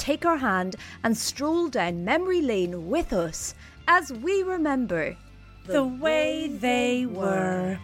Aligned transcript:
take 0.00 0.24
our 0.24 0.38
hand 0.38 0.76
and 1.04 1.16
stroll 1.16 1.68
down 1.68 2.04
memory 2.04 2.40
lane 2.40 2.88
with 2.88 3.12
us 3.12 3.54
as 3.86 4.10
we 4.10 4.42
remember 4.42 5.14
the 5.66 5.84
way 5.84 6.48
they 6.48 7.04
were. 7.04 7.78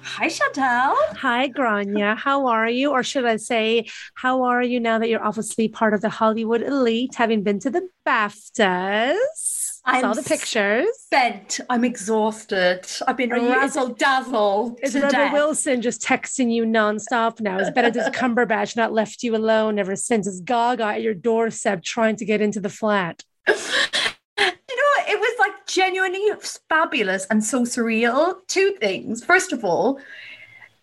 Hi, 0.00 0.28
Chantal. 0.28 0.94
Hi, 1.16 1.48
Gráinne. 1.48 2.16
How 2.16 2.46
are 2.46 2.68
you? 2.68 2.92
Or 2.92 3.02
should 3.02 3.24
I 3.24 3.36
say, 3.36 3.86
how 4.14 4.42
are 4.44 4.62
you 4.62 4.78
now 4.78 4.98
that 4.98 5.08
you're 5.08 5.24
obviously 5.24 5.68
part 5.68 5.92
of 5.92 6.02
the 6.02 6.08
Hollywood 6.08 6.62
elite, 6.62 7.16
having 7.16 7.42
been 7.42 7.58
to 7.60 7.70
the 7.70 7.88
BAFTAs? 8.06 9.71
I 9.84 10.00
saw 10.00 10.12
the 10.12 10.22
pictures. 10.22 10.86
Spent. 10.96 11.58
I'm 11.68 11.84
exhausted. 11.84 12.82
I've 13.06 13.16
been 13.16 13.30
razzle 13.30 13.88
dazzled. 13.88 14.78
Is 14.82 14.94
Rebel 14.94 15.10
death. 15.10 15.32
Wilson 15.32 15.82
just 15.82 16.00
texting 16.02 16.52
you 16.52 16.64
nonstop 16.64 17.40
now? 17.40 17.58
Is 17.58 17.70
Benedict 17.70 18.14
Cumberbatch 18.16 18.76
not 18.76 18.92
left 18.92 19.24
you 19.24 19.34
alone 19.34 19.78
ever 19.80 19.96
since? 19.96 20.26
Is 20.26 20.40
Gaga 20.40 20.84
at 20.84 21.02
your 21.02 21.14
doorstep 21.14 21.82
trying 21.82 22.16
to 22.16 22.24
get 22.24 22.40
into 22.40 22.60
the 22.60 22.68
flat? 22.68 23.24
You 23.48 23.54
know, 23.54 25.04
it 25.08 25.18
was 25.18 25.38
like 25.40 25.66
genuinely 25.66 26.28
fabulous 26.68 27.26
and 27.26 27.42
so 27.42 27.62
surreal. 27.62 28.36
Two 28.46 28.76
things. 28.80 29.24
First 29.24 29.52
of 29.52 29.64
all, 29.64 29.98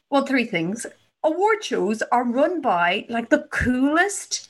well, 0.10 0.26
three 0.26 0.46
things. 0.46 0.86
Award 1.24 1.64
shows 1.64 2.02
are 2.12 2.26
run 2.26 2.60
by 2.62 3.06
like 3.10 3.30
the 3.30 3.48
coolest 3.52 4.49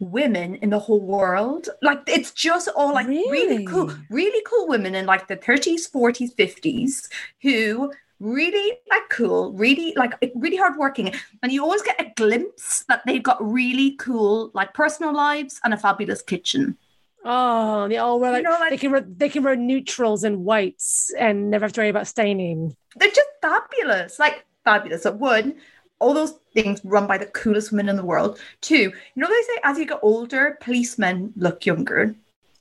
women 0.00 0.54
in 0.56 0.70
the 0.70 0.78
whole 0.78 1.00
world. 1.00 1.68
Like 1.82 2.02
it's 2.06 2.32
just 2.32 2.68
all 2.76 2.94
like 2.94 3.06
really, 3.06 3.30
really 3.30 3.64
cool, 3.64 3.92
really 4.10 4.42
cool 4.46 4.68
women 4.68 4.94
in 4.94 5.06
like 5.06 5.28
the 5.28 5.36
30s, 5.36 5.90
40s, 5.90 6.34
50s 6.34 7.08
who 7.42 7.92
really 8.20 8.78
like 8.90 9.08
cool, 9.10 9.52
really 9.52 9.92
like 9.96 10.14
really 10.34 10.56
hardworking, 10.56 11.14
and 11.42 11.52
you 11.52 11.62
always 11.62 11.82
get 11.82 12.00
a 12.00 12.12
glimpse 12.16 12.84
that 12.88 13.02
they've 13.06 13.22
got 13.22 13.38
really 13.40 13.92
cool 13.96 14.50
like 14.54 14.74
personal 14.74 15.14
lives 15.14 15.60
and 15.64 15.74
a 15.74 15.76
fabulous 15.76 16.22
kitchen. 16.22 16.76
Oh, 17.24 17.88
they 17.88 17.98
all 17.98 18.20
wear 18.20 18.32
like, 18.32 18.44
you 18.44 18.50
know, 18.50 18.56
like, 18.58 18.70
they 18.70 18.78
can 18.78 18.92
wear 18.92 19.00
they 19.00 19.28
can 19.28 19.42
wear 19.42 19.56
neutrals 19.56 20.24
and 20.24 20.44
whites 20.44 21.12
and 21.18 21.50
never 21.50 21.64
have 21.64 21.72
to 21.74 21.80
worry 21.80 21.88
about 21.88 22.06
staining. 22.06 22.76
They're 22.96 23.10
just 23.10 23.28
fabulous, 23.42 24.18
like 24.18 24.44
fabulous. 24.64 25.02
So 25.02 25.12
one, 25.12 25.56
all 25.98 26.14
those 26.14 26.34
things 26.54 26.80
run 26.84 27.06
by 27.06 27.18
the 27.18 27.26
coolest 27.26 27.72
women 27.72 27.88
in 27.88 27.96
the 27.96 28.04
world. 28.04 28.38
Two, 28.60 28.76
you 28.76 28.92
know 29.16 29.28
they 29.28 29.42
say 29.42 29.60
as 29.64 29.78
you 29.78 29.86
get 29.86 30.00
older, 30.02 30.58
policemen 30.60 31.32
look 31.36 31.66
younger. 31.66 32.14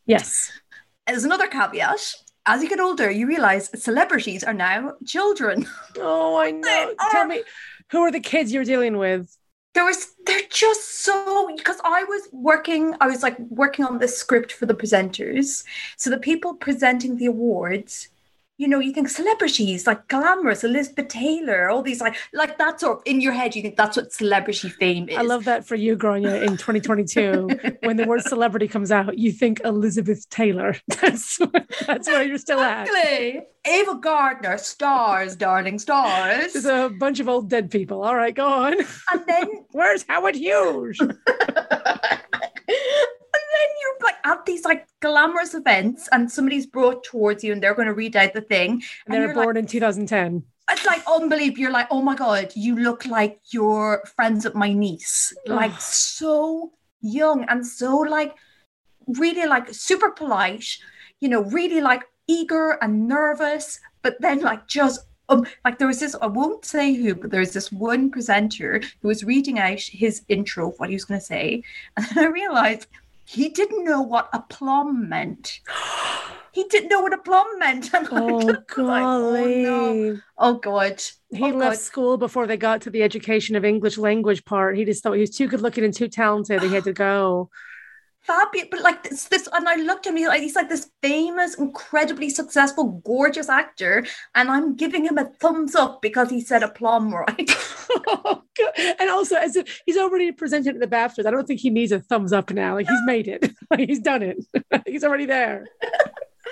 Yes. 0.05 0.51
There's 1.05 1.23
another 1.23 1.47
caveat. 1.47 2.13
As 2.45 2.63
you 2.63 2.69
get 2.69 2.79
older, 2.79 3.11
you 3.11 3.27
realize 3.27 3.69
celebrities 3.81 4.43
are 4.43 4.53
now 4.53 4.93
children. 5.05 5.67
Oh, 5.99 6.37
I 6.37 6.51
know. 6.51 6.93
Tell 7.11 7.25
me, 7.25 7.43
who 7.91 8.01
are 8.01 8.11
the 8.11 8.19
kids 8.19 8.53
you're 8.53 8.63
dealing 8.63 8.97
with? 8.97 9.35
there 9.77 9.85
was 9.85 10.15
they're 10.25 10.41
just 10.49 11.03
so 11.03 11.53
because 11.55 11.79
I 11.85 12.03
was 12.03 12.27
working, 12.31 12.95
I 12.99 13.05
was 13.05 13.21
like 13.21 13.37
working 13.37 13.85
on 13.85 13.99
this 13.99 14.17
script 14.17 14.51
for 14.51 14.65
the 14.65 14.73
presenters. 14.73 15.63
So 15.97 16.09
the 16.09 16.17
people 16.17 16.55
presenting 16.55 17.15
the 17.15 17.27
awards 17.27 18.07
you 18.57 18.67
know, 18.67 18.79
you 18.79 18.91
think 18.91 19.07
celebrities 19.07 19.85
like 19.85 20.07
glamorous, 20.07 20.63
Elizabeth 20.63 21.07
Taylor, 21.09 21.69
all 21.69 21.83
these 21.83 22.01
like 22.01 22.15
like 22.33 22.57
that 22.57 22.79
sort 22.79 22.97
of 22.97 23.03
in 23.05 23.21
your 23.21 23.31
head, 23.31 23.55
you 23.55 23.61
think 23.61 23.77
that's 23.77 23.95
what 23.95 24.11
celebrity 24.11 24.69
fame 24.69 25.07
is. 25.09 25.17
I 25.17 25.21
love 25.21 25.45
that 25.45 25.65
for 25.65 25.75
you, 25.75 25.95
Gráinne, 25.95 26.41
in 26.41 26.57
2022. 26.57 27.77
when 27.83 27.97
the 27.97 28.05
word 28.05 28.23
celebrity 28.23 28.67
comes 28.67 28.91
out, 28.91 29.17
you 29.17 29.31
think 29.31 29.61
Elizabeth 29.63 30.27
Taylor. 30.29 30.75
That's 30.87 31.39
that's 31.85 32.07
where 32.07 32.23
you're 32.23 32.37
still 32.37 32.57
exactly. 32.57 33.37
at. 33.37 33.47
Ava 33.65 33.95
Gardner, 33.95 34.57
stars, 34.57 35.35
darling, 35.35 35.77
stars. 35.77 36.53
There's 36.53 36.65
a 36.65 36.89
bunch 36.89 37.19
of 37.19 37.29
old 37.29 37.49
dead 37.49 37.69
people. 37.69 38.03
All 38.03 38.15
right, 38.15 38.33
go 38.33 38.47
on. 38.47 38.73
And 38.73 39.23
then 39.27 39.47
where's 39.71 40.03
Howard 40.07 40.35
Hughes? 40.35 40.99
Like 44.07 44.15
at 44.25 44.45
these 44.45 44.63
like 44.63 44.87
glamorous 45.01 45.53
events 45.53 46.07
and 46.11 46.31
somebody's 46.31 46.65
brought 46.65 47.03
towards 47.03 47.43
you 47.43 47.51
and 47.51 47.61
they're 47.61 47.75
going 47.75 47.87
to 47.87 47.93
read 47.93 48.15
out 48.15 48.33
the 48.33 48.41
thing. 48.41 48.71
And, 49.05 49.15
and 49.15 49.15
they 49.15 49.27
were 49.27 49.33
born 49.33 49.55
like, 49.55 49.63
in 49.63 49.67
2010. 49.67 50.43
It's 50.71 50.85
like 50.85 51.03
unbelievable. 51.07 51.59
You're 51.59 51.71
like, 51.71 51.87
oh 51.91 52.01
my 52.01 52.15
God, 52.15 52.51
you 52.55 52.77
look 52.77 53.05
like 53.05 53.39
you're 53.51 54.03
friends 54.15 54.45
with 54.45 54.55
my 54.55 54.71
niece. 54.73 55.33
Like 55.45 55.79
so 55.79 56.71
young 57.01 57.45
and 57.49 57.65
so 57.65 57.97
like 57.97 58.35
really 59.07 59.45
like 59.45 59.73
super 59.73 60.11
polite. 60.11 60.65
you 61.19 61.29
know, 61.29 61.41
really 61.43 61.81
like 61.81 62.03
eager 62.27 62.77
and 62.81 63.07
nervous, 63.07 63.79
but 64.03 64.21
then 64.21 64.39
like 64.41 64.67
just 64.67 65.01
um, 65.29 65.45
like 65.65 65.77
there 65.77 65.87
was 65.87 65.99
this, 65.99 66.15
I 66.21 66.27
won't 66.27 66.63
say 66.63 66.93
who, 66.93 67.15
but 67.15 67.31
there 67.31 67.41
was 67.41 67.53
this 67.53 67.71
one 67.71 68.09
presenter 68.09 68.81
who 69.01 69.07
was 69.09 69.25
reading 69.25 69.59
out 69.59 69.79
his 69.79 70.21
intro 70.29 70.69
of 70.69 70.79
what 70.79 70.89
he 70.89 70.95
was 70.95 71.05
going 71.05 71.19
to 71.19 71.25
say. 71.25 71.63
And 71.97 72.05
then 72.05 72.25
I 72.25 72.27
realized 72.27 72.87
he 73.27 73.49
didn't 73.49 73.83
know 73.83 74.01
what 74.01 74.29
aplomb 74.33 75.09
meant. 75.09 75.59
He 76.51 76.63
didn't 76.65 76.89
know 76.89 77.01
what 77.01 77.13
aplomb 77.13 77.59
meant. 77.59 77.93
I'm 77.93 78.07
Oh, 78.11 78.37
like, 78.77 79.09
oh, 79.13 79.31
golly. 79.31 79.65
oh, 79.65 79.93
no. 79.93 80.19
oh 80.37 80.53
God. 80.55 81.01
He 81.29 81.51
oh, 81.51 81.55
left 81.55 81.77
God. 81.77 81.79
school 81.79 82.17
before 82.17 82.47
they 82.47 82.57
got 82.57 82.81
to 82.81 82.89
the 82.89 83.03
education 83.03 83.55
of 83.55 83.65
English 83.65 83.97
language 83.97 84.45
part. 84.45 84.77
He 84.77 84.85
just 84.85 85.03
thought 85.03 85.13
he 85.13 85.21
was 85.21 85.35
too 85.35 85.47
good 85.47 85.61
looking 85.61 85.83
and 85.83 85.93
too 85.93 86.07
talented. 86.07 86.63
He 86.63 86.73
had 86.73 86.85
to 86.85 86.93
go. 86.93 87.49
Fabulous, 88.27 88.67
but 88.69 88.81
like 88.81 89.03
this, 89.03 89.25
this, 89.25 89.49
and 89.53 89.67
I 89.67 89.75
looked 89.75 90.05
at 90.05 90.15
him. 90.15 90.31
He's 90.39 90.55
like, 90.55 90.69
this 90.69 90.91
famous, 91.01 91.55
incredibly 91.55 92.29
successful, 92.29 93.01
gorgeous 93.05 93.49
actor, 93.49 94.05
and 94.35 94.51
I'm 94.51 94.75
giving 94.75 95.05
him 95.05 95.17
a 95.17 95.25
thumbs 95.39 95.73
up 95.73 96.01
because 96.01 96.29
he 96.29 96.41
said 96.41 96.61
a 96.61 96.69
plum 96.69 97.13
right. 97.13 97.49
Oh, 98.07 98.43
and 98.99 99.09
also, 99.09 99.35
as 99.35 99.55
if 99.55 99.81
he's 99.85 99.97
already 99.97 100.31
presented 100.31 100.75
at 100.75 100.81
the 100.81 100.95
BAFTAs, 100.95 101.25
I 101.25 101.31
don't 101.31 101.47
think 101.47 101.59
he 101.59 101.69
needs 101.69 101.91
a 101.91 101.99
thumbs 101.99 102.33
up 102.33 102.51
now. 102.51 102.75
Like 102.75 102.87
he's 102.87 103.05
made 103.05 103.27
it. 103.27 103.51
Like 103.69 103.89
he's 103.89 103.99
done 103.99 104.23
it. 104.23 104.37
he's 104.85 105.03
already 105.03 105.25
there. 105.25 105.65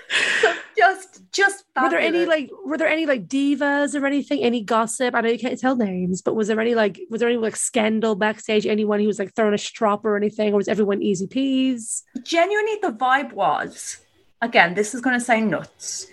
just, 0.77 1.21
just. 1.31 1.63
Were 1.81 1.89
there 1.89 1.99
any 1.99 2.25
like 2.25 2.49
were 2.65 2.77
there 2.77 2.87
any 2.87 3.05
like 3.05 3.27
divas 3.27 3.99
or 3.99 4.05
anything? 4.05 4.41
Any 4.41 4.61
gossip? 4.61 5.13
I 5.13 5.21
know 5.21 5.29
you 5.29 5.39
can't 5.39 5.59
tell 5.59 5.75
names, 5.75 6.21
but 6.21 6.35
was 6.35 6.47
there 6.47 6.59
any 6.59 6.75
like 6.75 6.99
was 7.09 7.19
there 7.19 7.29
any 7.29 7.37
like 7.37 7.55
scandal 7.55 8.15
backstage? 8.15 8.65
Anyone 8.65 8.99
who 8.99 9.07
was 9.07 9.19
like 9.19 9.35
throwing 9.35 9.53
a 9.53 9.57
strop 9.57 10.05
or 10.05 10.15
anything, 10.15 10.53
or 10.53 10.57
was 10.57 10.67
everyone 10.67 11.01
easy 11.01 11.27
peas? 11.27 12.03
genuinely 12.23 12.77
the 12.81 12.91
vibe 12.91 13.33
was 13.33 13.97
again 14.41 14.73
this 14.73 14.95
is 14.95 15.01
going 15.01 15.17
to 15.17 15.23
sound 15.23 15.49
nuts 15.51 16.07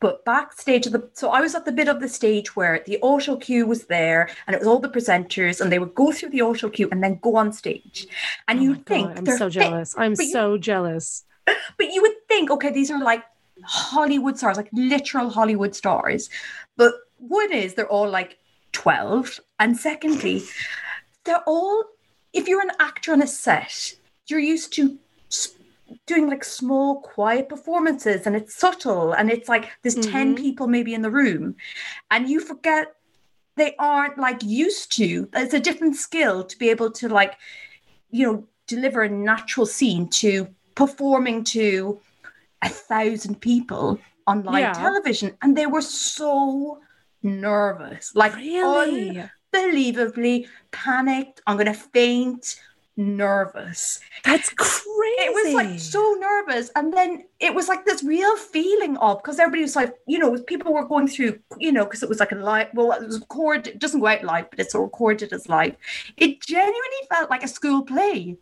but 0.00 0.24
backstage 0.24 0.86
of 0.86 0.92
the 0.92 1.08
so 1.14 1.30
i 1.30 1.40
was 1.40 1.54
at 1.54 1.64
the 1.64 1.72
bit 1.72 1.88
of 1.88 2.00
the 2.00 2.08
stage 2.08 2.54
where 2.54 2.82
the 2.86 2.98
auto 3.02 3.36
cue 3.36 3.66
was 3.66 3.86
there 3.86 4.28
and 4.46 4.54
it 4.54 4.58
was 4.58 4.68
all 4.68 4.78
the 4.78 4.88
presenters 4.88 5.60
and 5.60 5.72
they 5.72 5.78
would 5.78 5.94
go 5.94 6.12
through 6.12 6.28
the 6.30 6.40
auto 6.42 6.68
cue 6.68 6.88
and 6.92 7.02
then 7.02 7.18
go 7.22 7.36
on 7.36 7.52
stage 7.52 8.06
and 8.48 8.58
Oh 8.60 8.62
you 8.62 8.70
my 8.70 8.76
God, 8.76 8.86
think 8.86 9.18
I'm 9.18 9.26
so 9.26 9.46
fit, 9.46 9.52
jealous. 9.54 9.94
I'm 9.98 10.14
but 10.14 10.24
you- 10.26 10.32
so 10.32 10.56
jealous. 10.58 11.24
but 11.46 11.86
you 11.92 12.02
would 12.02 12.12
think 12.36 12.50
okay 12.50 12.70
these 12.70 12.90
are 12.90 13.02
like 13.02 13.24
hollywood 13.64 14.36
stars 14.36 14.58
like 14.58 14.68
literal 14.72 15.30
hollywood 15.30 15.74
stars 15.74 16.28
but 16.76 16.92
one 17.16 17.50
is 17.50 17.74
they're 17.74 17.88
all 17.98 18.10
like 18.10 18.38
12 18.72 19.40
and 19.58 19.76
secondly 19.76 20.42
they're 21.24 21.42
all 21.46 21.82
if 22.34 22.46
you're 22.46 22.60
an 22.60 22.76
actor 22.78 23.12
on 23.14 23.22
a 23.22 23.26
set 23.26 23.94
you're 24.26 24.48
used 24.54 24.70
to 24.74 24.98
doing 26.06 26.28
like 26.28 26.44
small 26.44 27.00
quiet 27.00 27.48
performances 27.48 28.26
and 28.26 28.36
it's 28.36 28.54
subtle 28.54 29.12
and 29.12 29.30
it's 29.30 29.48
like 29.48 29.70
there's 29.82 29.94
10 29.94 30.34
Mhm. 30.34 30.42
people 30.44 30.66
maybe 30.66 30.92
in 30.92 31.02
the 31.02 31.10
room 31.10 31.56
and 32.10 32.28
you 32.28 32.38
forget 32.40 32.94
they 33.56 33.74
aren't 33.78 34.18
like 34.18 34.42
used 34.42 34.92
to 34.98 35.26
it's 35.32 35.54
a 35.54 35.66
different 35.68 35.96
skill 35.96 36.44
to 36.44 36.58
be 36.58 36.68
able 36.68 36.90
to 36.90 37.08
like 37.08 37.34
you 38.10 38.26
know 38.26 38.36
deliver 38.66 39.00
a 39.02 39.08
natural 39.08 39.64
scene 39.64 40.06
to 40.08 40.48
performing 40.74 41.42
to 41.42 41.98
a 42.62 42.68
thousand 42.68 43.40
people 43.40 43.98
on 44.26 44.42
live 44.44 44.60
Yeah. 44.60 44.72
television 44.72 45.36
and 45.42 45.56
they 45.56 45.66
were 45.66 45.82
so 45.82 46.80
nervous 47.22 48.12
like 48.14 48.34
Really? 48.36 49.22
unbelievably 49.54 50.48
panicked 50.72 51.40
i'm 51.46 51.56
gonna 51.56 51.74
faint 51.74 52.60
nervous 52.98 54.00
That's 54.24 54.48
crazy. 54.50 55.22
it 55.26 55.32
was 55.34 55.54
like 55.54 55.78
so 55.78 56.16
nervous 56.18 56.70
and 56.76 56.92
then 56.94 57.24
it 57.40 57.54
was 57.54 57.68
like 57.68 57.84
this 57.84 58.02
real 58.02 58.36
feeling 58.36 58.96
of 58.98 59.18
because 59.22 59.38
everybody 59.38 59.62
was 59.62 59.76
like 59.76 59.92
you 60.06 60.18
know 60.18 60.36
people 60.44 60.72
were 60.72 60.86
going 60.86 61.06
through 61.06 61.38
you 61.58 61.72
know 61.72 61.84
because 61.84 62.02
it 62.02 62.08
was 62.08 62.20
like 62.20 62.32
a 62.32 62.36
live 62.36 62.68
well 62.72 62.92
it 62.92 63.04
was 63.06 63.20
recorded 63.20 63.66
it 63.74 63.78
doesn't 63.78 64.00
go 64.00 64.06
out 64.06 64.24
live 64.24 64.48
but 64.50 64.60
it's 64.60 64.74
recorded 64.74 65.30
as 65.34 65.46
live 65.48 65.76
it 66.16 66.40
genuinely 66.40 67.02
felt 67.10 67.28
like 67.28 67.42
a 67.44 67.48
school 67.48 67.82
play 67.82 68.36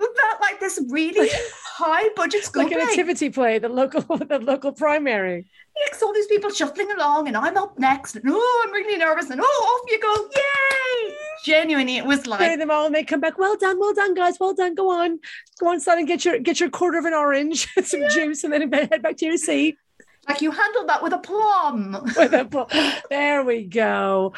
it 0.00 0.18
felt 0.20 0.40
like 0.40 0.60
this 0.60 0.80
really 0.88 1.28
high 1.64 2.08
budget 2.16 2.44
school 2.44 2.62
like 2.62 2.72
a 2.72 2.76
play 2.76 2.84
nativity 2.84 3.30
play, 3.30 3.58
the 3.58 3.68
local 3.68 4.00
the 4.18 4.38
local 4.40 4.72
primary. 4.72 5.46
Like, 5.90 6.02
all 6.02 6.12
these 6.12 6.26
people 6.26 6.50
shuffling 6.50 6.90
along 6.92 7.28
and 7.28 7.36
I'm 7.36 7.56
up 7.56 7.78
next 7.78 8.16
and 8.16 8.24
oh 8.28 8.64
I'm 8.64 8.72
really 8.72 8.96
nervous 8.96 9.30
and 9.30 9.40
oh 9.42 9.44
off 9.44 9.90
you 9.90 10.00
go 10.00 10.14
yay 10.36 11.16
genuinely 11.44 11.96
it 11.96 12.06
was 12.06 12.26
like 12.26 12.38
Play 12.38 12.56
them 12.56 12.70
all 12.70 12.86
and 12.86 12.94
they 12.94 13.04
come 13.04 13.20
back. 13.20 13.38
Well 13.38 13.56
done, 13.56 13.78
well 13.78 13.94
done, 13.94 14.14
guys. 14.14 14.38
Well 14.40 14.54
done. 14.54 14.74
Go 14.74 14.90
on. 14.90 15.20
Go 15.60 15.68
on, 15.68 15.80
son, 15.80 15.98
and 15.98 16.08
get 16.08 16.24
your 16.24 16.38
get 16.38 16.58
your 16.58 16.70
quarter 16.70 16.98
of 16.98 17.04
an 17.04 17.14
orange, 17.14 17.68
some 17.84 18.08
juice, 18.10 18.44
and 18.44 18.52
then 18.52 18.72
head 18.72 19.02
back 19.02 19.16
to 19.18 19.26
your 19.26 19.36
seat. 19.36 19.76
Like 20.28 20.40
you 20.40 20.50
handled 20.50 20.88
that 20.88 21.02
with 21.02 21.12
aplomb 21.12 21.92
With 22.16 23.02
there 23.10 23.44
we 23.44 23.64
go. 23.64 24.32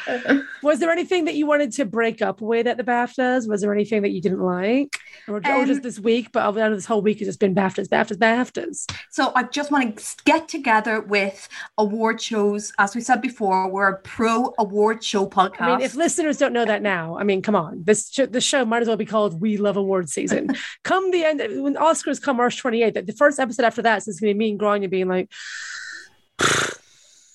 Was 0.61 0.79
there 0.79 0.91
anything 0.91 1.25
that 1.25 1.35
you 1.35 1.45
wanted 1.45 1.71
to 1.73 1.85
break 1.85 2.21
up 2.21 2.41
with 2.41 2.67
at 2.67 2.77
the 2.77 2.83
BAFTAs? 2.83 3.47
Was 3.47 3.61
there 3.61 3.73
anything 3.73 4.01
that 4.01 4.09
you 4.09 4.21
didn't 4.21 4.41
like? 4.41 4.97
Or, 5.27 5.35
or 5.37 5.41
just 5.65 5.77
Um, 5.77 5.81
this 5.81 5.99
week? 5.99 6.31
But 6.31 6.47
I 6.47 6.51
know 6.51 6.75
this 6.75 6.85
whole 6.85 7.01
week 7.01 7.19
has 7.19 7.27
just 7.27 7.39
been 7.39 7.55
BAFTAs, 7.55 7.87
BAFTAs, 7.87 8.17
BAFTAs. 8.17 8.91
So 9.11 9.31
I 9.35 9.43
just 9.43 9.71
want 9.71 9.97
to 9.97 10.15
get 10.25 10.47
together 10.47 11.01
with 11.01 11.47
award 11.77 12.21
shows. 12.21 12.73
As 12.77 12.95
we 12.95 13.01
said 13.01 13.21
before, 13.21 13.69
we're 13.69 13.89
a 13.89 13.97
pro 13.99 14.53
award 14.59 15.03
show 15.03 15.27
podcast. 15.27 15.61
I 15.61 15.67
mean, 15.77 15.81
if 15.81 15.95
listeners 15.95 16.37
don't 16.37 16.53
know 16.53 16.65
that 16.65 16.81
now, 16.81 17.17
I 17.17 17.23
mean, 17.23 17.41
come 17.41 17.55
on. 17.55 17.83
This 17.83 18.09
sh- 18.11 18.29
this 18.29 18.43
show 18.43 18.65
might 18.65 18.81
as 18.81 18.87
well 18.87 18.97
be 18.97 19.05
called 19.05 19.39
"We 19.41 19.57
Love 19.57 19.77
Award 19.77 20.09
Season." 20.09 20.49
come 20.83 21.11
the 21.11 21.23
end 21.23 21.39
when 21.63 21.75
Oscars 21.75 22.21
come 22.21 22.37
March 22.37 22.61
28th, 22.61 23.05
the 23.05 23.13
first 23.13 23.39
episode 23.39 23.65
after 23.65 23.81
that 23.81 23.97
is 24.07 24.19
going 24.19 24.31
to 24.31 24.33
be 24.33 24.37
me 24.37 24.51
and 24.51 24.59
Gráinne 24.59 24.89
being 24.89 25.07
like, 25.07 25.31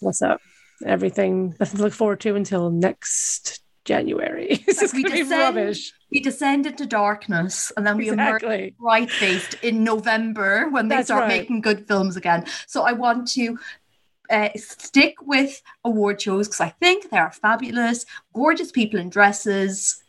"What's 0.01 0.23
up? 0.23 0.41
Everything. 0.85 1.55
Nothing 1.61 1.77
to 1.79 1.83
look 1.85 1.93
forward 1.93 2.21
to 2.21 2.35
until 2.35 2.71
next 2.71 3.61
January." 3.85 4.63
this 4.67 4.83
is 4.83 4.93
we 4.93 5.03
going 5.03 5.17
to 5.17 5.25
be 5.25 5.31
rubbish. 5.31 5.93
we 6.11 6.21
descend 6.21 6.67
into 6.67 6.87
darkness 6.87 7.73
and 7.77 7.87
then 7.87 7.97
we 7.97 8.09
emerge 8.09 8.43
Exactly. 8.43 8.75
bright 8.79 9.11
faced 9.11 9.55
in 9.63 9.85
November 9.85 10.69
when 10.71 10.89
they 10.89 10.97
That's 10.97 11.09
start 11.09 11.23
right. 11.23 11.41
making 11.41 11.61
good 11.61 11.87
films 11.87 12.17
again. 12.17 12.45
So 12.67 12.83
I 12.83 12.93
want 12.93 13.29
to 13.33 13.59
uh, 14.31 14.49
stick 14.57 15.15
with 15.23 15.63
award 15.85 16.21
shows 16.21 16.49
because 16.49 16.61
I 16.61 16.71
think 16.71 17.11
they 17.11 17.19
are 17.19 17.33
fabulous, 17.33 18.07
gorgeous 18.35 18.73
people 18.73 18.99
in 18.99 19.11
dresses. 19.11 20.03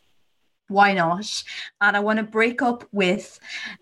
Why 0.70 0.94
not? 0.94 1.44
And 1.82 1.96
I 1.98 2.00
want 2.00 2.18
to 2.18 2.24
break 2.24 2.62
up 2.62 2.86
with 2.92 3.40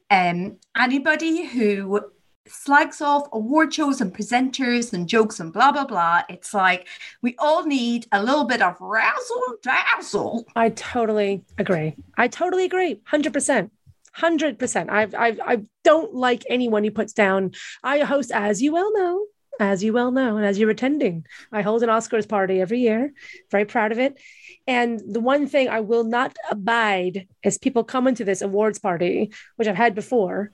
um, 0.09 0.57
anybody 0.75 1.45
who 1.45 2.11
slags 2.51 3.01
off 3.01 3.27
award 3.31 3.73
shows 3.73 4.01
and 4.01 4.13
presenters 4.13 4.93
and 4.93 5.07
jokes 5.07 5.39
and 5.39 5.51
blah 5.53 5.71
blah 5.71 5.85
blah. 5.85 6.23
It's 6.29 6.53
like 6.53 6.87
we 7.21 7.35
all 7.39 7.65
need 7.65 8.07
a 8.11 8.23
little 8.23 8.45
bit 8.45 8.61
of 8.61 8.77
razzle 8.79 9.55
dazzle. 9.63 10.45
I 10.55 10.69
totally 10.69 11.43
agree. 11.57 11.95
I 12.17 12.27
totally 12.27 12.65
agree. 12.65 13.01
Hundred 13.05 13.33
percent. 13.33 13.71
Hundred 14.13 14.59
percent. 14.59 14.89
I've, 14.89 15.15
I 15.15 15.61
don't 15.83 16.13
like 16.13 16.43
anyone 16.49 16.83
who 16.83 16.91
puts 16.91 17.13
down. 17.13 17.51
I 17.81 17.99
host, 17.99 18.31
as 18.33 18.61
you 18.61 18.73
well 18.73 18.91
know, 18.93 19.25
as 19.59 19.83
you 19.83 19.93
well 19.93 20.11
know, 20.11 20.35
and 20.37 20.45
as 20.45 20.59
you're 20.59 20.69
attending, 20.69 21.25
I 21.51 21.61
hold 21.61 21.81
an 21.83 21.89
Oscars 21.89 22.27
party 22.27 22.59
every 22.59 22.79
year. 22.79 23.13
Very 23.51 23.65
proud 23.65 23.91
of 23.91 23.99
it. 23.99 24.19
And 24.67 24.99
the 24.99 25.21
one 25.21 25.47
thing 25.47 25.69
I 25.69 25.79
will 25.79 26.03
not 26.03 26.35
abide 26.49 27.27
is 27.43 27.57
people 27.57 27.83
coming 27.83 28.15
to 28.15 28.25
this 28.25 28.41
awards 28.41 28.79
party, 28.79 29.31
which 29.55 29.67
I've 29.67 29.75
had 29.75 29.95
before, 29.95 30.51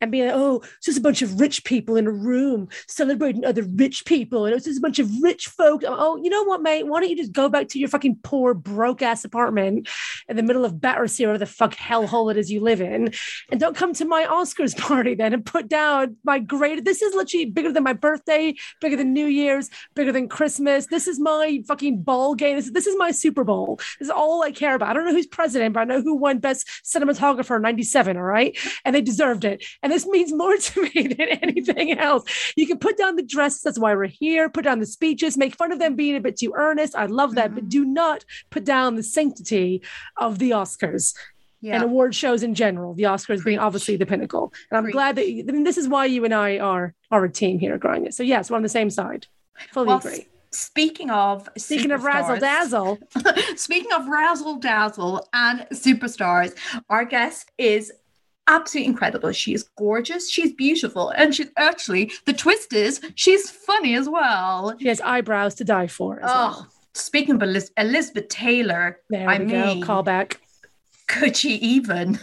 and 0.00 0.10
being 0.10 0.26
like, 0.26 0.34
oh, 0.34 0.62
it's 0.76 0.86
just 0.86 0.98
a 0.98 1.02
bunch 1.02 1.22
of 1.22 1.40
rich 1.40 1.64
people 1.64 1.96
in 1.96 2.06
a 2.06 2.10
room 2.10 2.68
celebrating 2.86 3.44
other 3.44 3.62
rich 3.62 4.04
people. 4.04 4.46
And 4.46 4.54
it's 4.54 4.64
just 4.64 4.78
a 4.78 4.82
bunch 4.82 4.98
of 4.98 5.10
rich 5.22 5.48
folk. 5.48 5.82
Oh, 5.86 6.16
you 6.16 6.30
know 6.30 6.44
what, 6.44 6.62
mate? 6.62 6.86
Why 6.86 7.00
don't 7.00 7.10
you 7.10 7.16
just 7.16 7.32
go 7.32 7.48
back 7.48 7.68
to 7.68 7.78
your 7.78 7.88
fucking 7.88 8.20
poor, 8.22 8.54
broke 8.54 9.02
ass 9.02 9.24
apartment 9.24 9.88
in 10.28 10.36
the 10.36 10.42
middle 10.42 10.64
of 10.64 10.80
Battersea 10.80 11.26
or 11.26 11.38
the 11.38 11.46
fuck 11.46 11.74
hellhole 11.74 12.30
it 12.30 12.38
is 12.38 12.50
you 12.50 12.60
live 12.60 12.80
in? 12.80 13.12
And 13.50 13.60
don't 13.60 13.76
come 13.76 13.92
to 13.94 14.04
my 14.04 14.24
Oscars 14.24 14.76
party 14.78 15.14
then 15.14 15.34
and 15.34 15.44
put 15.44 15.68
down 15.68 16.16
my 16.24 16.38
great. 16.38 16.84
This 16.84 17.02
is 17.02 17.14
literally 17.14 17.46
bigger 17.46 17.72
than 17.72 17.84
my 17.84 17.92
birthday, 17.92 18.54
bigger 18.80 18.96
than 18.96 19.12
New 19.12 19.26
Year's, 19.26 19.68
bigger 19.94 20.12
than 20.12 20.28
Christmas. 20.28 20.86
This 20.86 21.06
is 21.06 21.20
my 21.20 21.62
fucking 21.68 22.02
ball 22.02 22.34
game. 22.34 22.56
This, 22.56 22.70
this 22.70 22.86
is 22.86 22.96
my 22.96 23.10
Super 23.10 23.44
Bowl. 23.44 23.76
This 23.98 24.06
is 24.06 24.10
all 24.10 24.42
I 24.42 24.50
care 24.50 24.74
about. 24.74 24.88
I 24.88 24.92
don't 24.94 25.04
know 25.04 25.12
who's 25.12 25.26
president, 25.26 25.74
but 25.74 25.80
I 25.80 25.84
know 25.84 26.00
who 26.00 26.14
won 26.14 26.38
Best 26.38 26.66
Cinematographer 26.84 27.56
in 27.56 27.62
97, 27.62 28.16
all 28.16 28.22
right? 28.22 28.56
And 28.84 28.94
they 28.94 29.02
deserved 29.02 29.44
it. 29.44 29.64
And 29.82 29.89
this 29.90 30.06
means 30.06 30.32
more 30.32 30.56
to 30.56 30.82
me 30.82 31.08
than 31.08 31.28
anything 31.42 31.98
else. 31.98 32.24
You 32.56 32.66
can 32.66 32.78
put 32.78 32.96
down 32.96 33.16
the 33.16 33.22
dresses, 33.22 33.62
that's 33.62 33.78
why 33.78 33.94
we're 33.94 34.06
here, 34.06 34.48
put 34.48 34.64
down 34.64 34.80
the 34.80 34.86
speeches, 34.86 35.36
make 35.36 35.54
fun 35.54 35.72
of 35.72 35.78
them 35.78 35.96
being 35.96 36.16
a 36.16 36.20
bit 36.20 36.36
too 36.36 36.52
earnest. 36.56 36.94
I 36.96 37.06
love 37.06 37.34
that, 37.34 37.54
but 37.54 37.64
mm-hmm. 37.64 37.68
do 37.70 37.84
not 37.84 38.24
put 38.50 38.64
down 38.64 38.96
the 38.96 39.02
sanctity 39.02 39.82
of 40.16 40.38
the 40.38 40.50
Oscars 40.50 41.14
and 41.62 41.82
award 41.82 42.14
shows 42.14 42.42
in 42.42 42.54
general, 42.54 42.94
the 42.94 43.04
Oscars 43.04 43.44
being 43.44 43.58
obviously 43.58 43.96
the 43.96 44.06
pinnacle. 44.06 44.52
And 44.70 44.78
I'm 44.78 44.84
Preach. 44.84 44.92
glad 44.92 45.16
that 45.16 45.24
I 45.24 45.52
mean, 45.52 45.64
this 45.64 45.78
is 45.78 45.88
why 45.88 46.06
you 46.06 46.24
and 46.24 46.34
I 46.34 46.58
are 46.58 46.94
are 47.10 47.24
a 47.24 47.30
team 47.30 47.58
here 47.58 47.74
at 47.74 47.80
Grindr. 47.80 48.12
So 48.12 48.22
yes, 48.22 48.50
we're 48.50 48.56
on 48.56 48.62
the 48.62 48.68
same 48.68 48.90
side. 48.90 49.26
Fully 49.72 49.88
Well, 49.88 49.98
agree. 49.98 50.26
Speaking 50.52 51.10
of 51.10 51.48
Speaking 51.56 51.92
of 51.92 52.02
razzle 52.02 52.38
dazzle, 52.38 52.98
Speaking 53.56 53.92
of 53.92 54.08
razzle 54.08 54.56
dazzle 54.56 55.28
and 55.32 55.60
superstars, 55.72 56.54
our 56.88 57.04
guest 57.04 57.52
is 57.56 57.92
absolutely 58.54 58.88
incredible. 58.92 59.32
She 59.32 59.54
is 59.54 59.68
gorgeous. 59.78 60.30
She's 60.30 60.52
beautiful. 60.52 61.10
And 61.10 61.34
she's 61.34 61.48
actually, 61.56 62.12
the 62.26 62.32
twist 62.32 62.72
is, 62.72 63.00
she's 63.14 63.50
funny 63.50 63.94
as 63.94 64.08
well. 64.08 64.76
She 64.80 64.88
has 64.88 65.00
eyebrows 65.00 65.54
to 65.56 65.64
die 65.64 65.86
for. 65.86 66.20
As 66.20 66.30
Oh, 66.30 66.34
well. 66.34 66.68
speaking 66.94 67.36
of 67.36 67.42
Eliz- 67.42 67.70
Elizabeth 67.76 68.28
Taylor, 68.28 68.98
There 69.08 69.28
I 69.28 69.38
we 69.38 69.44
mean, 69.46 69.80
go. 69.80 69.86
Call 69.86 70.02
back. 70.02 70.40
could 71.08 71.36
she 71.36 71.54
even? 71.56 72.18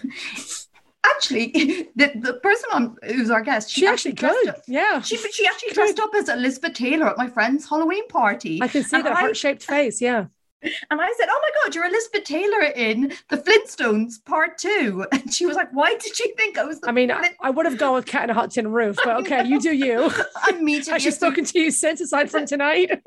Actually, 1.05 1.87
the, 1.95 2.11
the 2.15 2.33
person 2.43 2.69
on 2.73 2.97
who's 3.05 3.29
our 3.31 3.41
guest, 3.41 3.69
she, 3.69 3.81
She 3.81 3.87
actually 3.87 4.11
dressed 4.13 4.37
could. 4.39 4.49
up- 4.49 4.61
Yeah. 4.67 5.01
She, 5.01 5.15
she 5.31 5.47
actually 5.47 5.71
dressed 5.71 5.99
up 5.99 6.11
as 6.15 6.27
Elizabeth 6.27 6.73
Taylor 6.73 7.07
at 7.07 7.17
my 7.17 7.27
friend's 7.29 7.67
Halloween 7.67 8.05
party. 8.09 8.59
I 8.61 8.67
can 8.67 8.83
see 8.83 8.97
And 8.97 9.05
that 9.05 9.15
heart 9.15 9.37
shaped 9.37 9.63
face. 9.63 10.01
Yeah. 10.01 10.25
And 10.63 10.99
I 11.01 11.13
said, 11.17 11.27
Oh 11.29 11.41
my 11.41 11.49
God, 11.63 11.75
you're 11.75 11.85
Elizabeth 11.85 12.23
Taylor 12.23 12.61
in 12.61 13.13
the 13.29 13.37
Flintstones 13.37 14.23
part 14.25 14.57
two. 14.57 15.05
And 15.11 15.33
she 15.33 15.45
was 15.45 15.55
like, 15.55 15.69
Why 15.71 15.95
did 15.95 16.17
you 16.19 16.33
think 16.35 16.57
I 16.57 16.63
was 16.63 16.79
the 16.81 16.89
I 16.89 16.91
mean, 16.91 17.11
I, 17.11 17.19
Flint- 17.19 17.35
I 17.41 17.49
would 17.49 17.65
have 17.65 17.77
gone 17.77 17.93
with 17.95 18.05
Cat 18.05 18.23
in 18.25 18.29
a 18.31 18.33
Hot 18.33 18.51
Tin 18.51 18.67
Roof, 18.69 18.97
but 19.03 19.17
okay, 19.21 19.45
you 19.45 19.59
do 19.61 19.73
you. 19.73 20.11
I'm 20.43 20.63
meeting 20.65 20.93
Has 20.93 21.01
she 21.03 21.09
you. 21.09 21.13
spoken 21.13 21.45
to 21.45 21.59
you 21.59 21.71
since, 21.71 22.01
aside 22.01 22.29
from 22.31 22.45
tonight? 22.45 23.01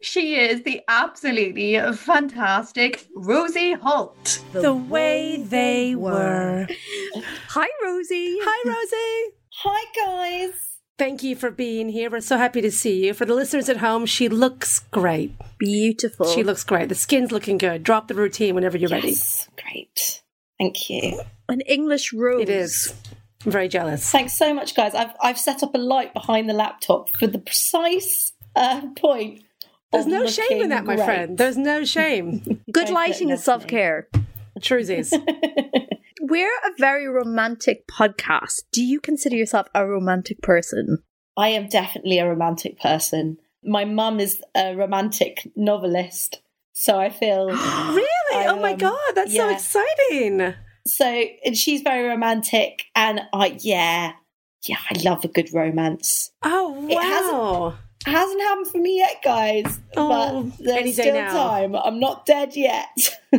She 0.00 0.34
is 0.34 0.62
the 0.64 0.82
absolutely 0.88 1.78
fantastic 1.94 3.06
Rosie 3.14 3.74
Holt. 3.74 4.40
The 4.52 4.74
way 4.74 5.36
they 5.42 5.94
were. 5.94 6.66
Hi, 7.50 7.68
Rosie. 7.84 8.36
Hi, 8.40 8.68
Rosie. 8.68 9.34
Hi, 9.58 10.46
guys. 10.48 10.71
Thank 11.02 11.24
you 11.24 11.34
for 11.34 11.50
being 11.50 11.88
here. 11.88 12.08
We're 12.08 12.20
so 12.20 12.38
happy 12.38 12.60
to 12.60 12.70
see 12.70 13.06
you. 13.06 13.12
For 13.12 13.24
the 13.24 13.34
listeners 13.34 13.68
at 13.68 13.78
home, 13.78 14.06
she 14.06 14.28
looks 14.28 14.78
great. 14.92 15.34
Beautiful. 15.58 16.26
She 16.26 16.44
looks 16.44 16.62
great. 16.62 16.88
The 16.88 16.94
skin's 16.94 17.32
looking 17.32 17.58
good. 17.58 17.82
Drop 17.82 18.06
the 18.06 18.14
routine 18.14 18.54
whenever 18.54 18.78
you're 18.78 18.88
ready. 18.88 19.16
Great. 19.60 20.22
Thank 20.60 20.88
you. 20.88 21.20
an 21.48 21.60
English 21.62 22.12
rose. 22.12 22.42
It 22.42 22.48
is. 22.48 22.94
I'm 23.44 23.50
very 23.50 23.66
jealous. 23.66 24.08
Thanks 24.12 24.34
so 24.38 24.54
much, 24.54 24.76
guys. 24.76 24.94
I've 24.94 25.10
I've 25.20 25.40
set 25.40 25.64
up 25.64 25.74
a 25.74 25.78
light 25.78 26.14
behind 26.14 26.48
the 26.48 26.54
laptop 26.54 27.10
for 27.10 27.26
the 27.26 27.40
precise 27.40 28.32
uh, 28.54 28.82
point. 28.94 29.42
There's 29.90 30.06
no 30.06 30.28
shame 30.28 30.62
in 30.62 30.68
that, 30.68 30.84
my 30.84 30.94
great. 30.94 31.04
friend. 31.04 31.36
There's 31.36 31.56
no 31.56 31.84
shame. 31.84 32.62
Good 32.70 32.90
lighting 32.90 33.26
look 33.26 33.38
is 33.38 33.44
self 33.44 33.66
care. 33.66 34.06
Truesies. 34.60 35.12
We're 36.24 36.56
a 36.64 36.70
very 36.78 37.08
romantic 37.08 37.88
podcast. 37.88 38.62
Do 38.70 38.80
you 38.80 39.00
consider 39.00 39.34
yourself 39.34 39.66
a 39.74 39.84
romantic 39.84 40.40
person? 40.40 41.02
I 41.36 41.48
am 41.48 41.66
definitely 41.66 42.20
a 42.20 42.28
romantic 42.28 42.78
person. 42.78 43.38
My 43.64 43.84
mum 43.84 44.20
is 44.20 44.40
a 44.56 44.76
romantic 44.76 45.50
novelist, 45.56 46.40
so 46.74 47.00
I 47.00 47.10
feel 47.10 47.46
really? 47.48 48.06
I, 48.34 48.46
oh 48.46 48.60
my 48.60 48.74
um, 48.74 48.78
God, 48.78 49.12
that's 49.16 49.34
so 49.34 49.48
exciting. 49.48 50.54
so. 50.86 51.24
And 51.44 51.58
she's 51.58 51.82
very 51.82 52.08
romantic, 52.08 52.84
and 52.94 53.22
I 53.32 53.58
yeah, 53.58 54.12
yeah, 54.62 54.78
I 54.90 55.02
love 55.02 55.24
a 55.24 55.28
good 55.28 55.52
romance. 55.52 56.30
Oh, 56.44 56.86
wow. 56.88 57.78
Hasn't 58.04 58.40
happened 58.40 58.68
for 58.68 58.78
me 58.78 58.98
yet, 58.98 59.22
guys. 59.22 59.78
Oh, 59.96 60.42
but 60.44 60.58
there's 60.64 60.94
still 60.94 61.14
now. 61.14 61.32
time. 61.32 61.76
I'm 61.76 62.00
not 62.00 62.26
dead 62.26 62.56
yet. 62.56 63.18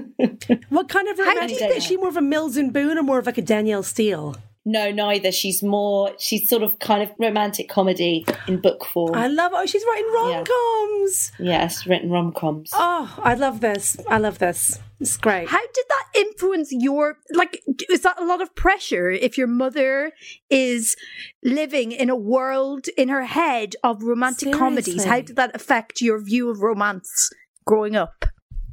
What 0.70 0.90
kind 0.90 1.08
of 1.08 1.20
romantic 1.20 1.62
is 1.70 1.84
she? 1.84 1.98
More 1.98 2.10
of 2.10 2.18
a 2.18 2.22
Mills 2.22 2.58
and 2.58 2.74
Boon 2.74 2.98
or 2.98 3.04
more 3.04 3.20
of 3.20 3.28
like 3.28 3.38
a 3.38 3.44
Danielle 3.44 3.84
Steel? 3.84 4.36
No, 4.66 4.92
neither. 4.92 5.32
She's 5.32 5.62
more. 5.62 6.12
She's 6.20 6.48
sort 6.50 6.64
of 6.64 6.80
kind 6.80 7.04
of 7.04 7.12
romantic 7.20 7.70
comedy 7.70 8.26
in 8.48 8.62
book 8.62 8.86
form. 8.86 9.14
I 9.16 9.28
love 9.28 9.52
Oh, 9.54 9.66
she's 9.66 9.84
writing 9.88 10.12
rom 10.14 10.46
coms. 10.46 11.32
yes, 11.40 11.86
written 11.86 12.10
rom 12.10 12.32
coms. 12.34 12.70
Oh, 12.74 13.14
I 13.22 13.34
love 13.34 13.60
this. 13.62 13.98
I 14.10 14.18
love 14.20 14.40
this. 14.40 14.80
It's 15.00 15.18
great. 15.18 15.50
How 15.50 15.60
did 15.60 15.86
that 15.90 16.06
influence 16.16 16.70
your 16.72 17.18
like? 17.34 17.62
Is 17.90 18.02
that 18.02 18.20
a 18.22 18.26
lot 18.26 18.42
of 18.42 18.56
pressure 18.56 19.10
if 19.10 19.38
your 19.38 19.48
mother 19.48 20.12
is 20.50 20.96
living 21.44 21.92
in 21.92 22.10
a 22.10 22.16
world 22.16 22.86
in 22.98 23.10
her 23.10 23.26
head 23.26 23.76
of 23.84 24.02
romantic 24.02 24.54
comedies? 24.54 25.04
How 25.04 25.20
did 25.20 25.36
that 25.36 25.54
affect 25.56 26.00
your 26.00 26.24
view 26.24 26.50
of 26.50 26.62
romance 26.62 27.30
growing 27.66 27.96
up? 27.98 28.26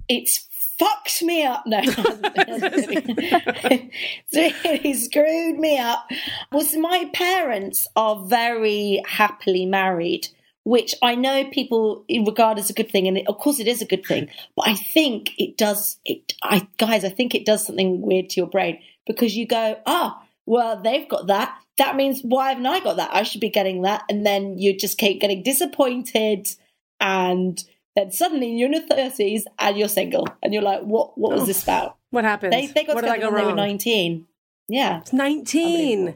It's 0.08 0.46
fucked 0.80 1.22
me 1.22 1.44
up. 1.44 1.64
No, 1.66 1.80
really 4.34 4.94
screwed 4.94 5.58
me 5.58 5.78
up. 5.78 6.08
Was 6.52 6.74
my 6.74 7.10
parents 7.12 7.86
are 7.96 8.24
very 8.24 9.02
happily 9.06 9.66
married, 9.66 10.28
which 10.64 10.94
I 11.02 11.14
know 11.14 11.44
people 11.50 12.04
regard 12.08 12.58
as 12.58 12.70
a 12.70 12.72
good 12.72 12.90
thing, 12.90 13.06
and 13.06 13.20
of 13.28 13.38
course 13.38 13.60
it 13.60 13.68
is 13.68 13.82
a 13.82 13.86
good 13.86 14.06
thing. 14.06 14.28
But 14.56 14.68
I 14.68 14.74
think 14.74 15.32
it 15.38 15.58
does. 15.58 15.98
It, 16.06 16.32
I 16.42 16.66
guys, 16.78 17.04
I 17.04 17.10
think 17.10 17.34
it 17.34 17.44
does 17.44 17.66
something 17.66 18.00
weird 18.00 18.30
to 18.30 18.40
your 18.40 18.48
brain 18.48 18.80
because 19.06 19.36
you 19.36 19.46
go, 19.46 19.78
ah, 19.84 20.22
well, 20.46 20.80
they've 20.80 21.08
got 21.08 21.26
that. 21.26 21.54
That 21.76 21.96
means 21.96 22.22
why 22.22 22.50
haven't 22.50 22.66
I 22.66 22.80
got 22.80 22.96
that? 22.96 23.10
I 23.12 23.22
should 23.22 23.42
be 23.42 23.50
getting 23.50 23.82
that, 23.82 24.04
and 24.08 24.24
then 24.24 24.56
you 24.58 24.74
just 24.76 24.96
keep 24.96 25.20
getting 25.20 25.42
disappointed 25.42 26.48
and 27.00 27.62
then 28.00 28.10
suddenly 28.12 28.48
you're 28.56 28.66
in 28.68 28.72
your 28.74 28.82
thirties 28.86 29.44
and 29.58 29.76
you're 29.78 29.88
single, 29.88 30.26
and 30.42 30.52
you're 30.54 30.62
like, 30.62 30.80
"What? 30.82 31.16
What 31.18 31.32
was 31.32 31.46
this 31.46 31.62
about?" 31.62 31.96
What 32.10 32.24
happened? 32.24 32.52
They 32.52 32.66
they 32.66 32.84
got 32.84 32.94
what 32.96 33.02
did 33.02 33.10
I 33.10 33.14
together 33.16 33.30
go 33.30 33.34
when 33.36 33.40
they 33.44 33.50
were 33.52 33.56
wrong? 33.56 33.68
nineteen. 33.68 34.26
Yeah, 34.68 35.00
It's 35.00 35.12
19. 35.12 36.14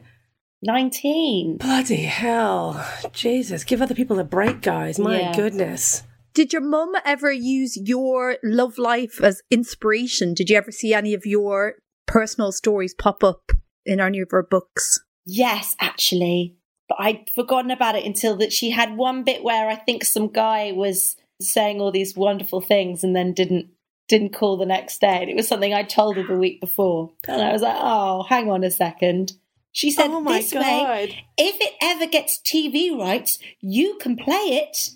nineteen. 0.61 1.57
Bloody 1.57 2.03
hell. 2.03 2.85
Jesus. 3.13 3.63
Give 3.63 3.81
other 3.81 3.95
people 3.95 4.19
a 4.19 4.23
break, 4.23 4.61
guys. 4.61 4.99
My 4.99 5.19
Yeah. 5.19 5.35
goodness. 5.35 6.03
Did 6.33 6.51
your 6.51 6.61
mum 6.61 6.93
ever 7.05 7.31
use 7.31 7.77
your 7.77 8.37
love 8.43 8.77
life 8.77 9.21
as 9.23 9.41
inspiration? 9.49 10.33
Did 10.33 10.49
you 10.49 10.57
ever 10.57 10.71
see 10.71 10.93
any 10.93 11.13
of 11.13 11.25
your 11.25 11.75
personal 12.07 12.51
stories 12.51 12.93
pop 12.93 13.23
up 13.23 13.51
in 13.85 13.99
any 13.99 14.19
of 14.19 14.31
her 14.31 14.43
books? 14.43 14.99
Yes, 15.25 15.75
actually, 15.79 16.55
but 16.89 16.97
I'd 16.99 17.29
forgotten 17.33 17.71
about 17.71 17.95
it 17.95 18.05
until 18.05 18.35
that 18.37 18.51
she 18.53 18.69
had 18.71 18.97
one 18.97 19.23
bit 19.23 19.43
where 19.43 19.69
I 19.69 19.75
think 19.75 20.03
some 20.03 20.27
guy 20.27 20.71
was 20.73 21.15
saying 21.41 21.81
all 21.81 21.91
these 21.91 22.15
wonderful 22.15 22.61
things 22.61 23.03
and 23.03 23.15
then 23.15 23.33
didn't 23.33 23.67
didn't 24.07 24.33
call 24.33 24.55
the 24.57 24.65
next 24.65 25.01
day. 25.01 25.21
And 25.21 25.29
it 25.29 25.35
was 25.35 25.47
something 25.47 25.73
I 25.73 25.83
told 25.83 26.17
her 26.17 26.23
the 26.23 26.37
week 26.37 26.61
before, 26.61 27.11
and 27.27 27.41
I 27.41 27.51
was 27.51 27.61
like, 27.61 27.77
"Oh, 27.77 28.23
hang 28.23 28.49
on 28.51 28.63
a 28.63 28.71
second. 28.71 29.33
She 29.75 29.91
said, 29.91 30.07
oh 30.09 30.21
my 30.21 30.39
"This 30.39 30.53
way, 30.53 30.61
God. 30.61 31.09
if 31.37 31.57
it 31.59 31.73
ever 31.81 32.07
gets 32.07 32.39
TV 32.39 32.97
rights, 32.97 33.39
you 33.59 33.97
can 33.99 34.15
play 34.15 34.63
it 34.63 34.91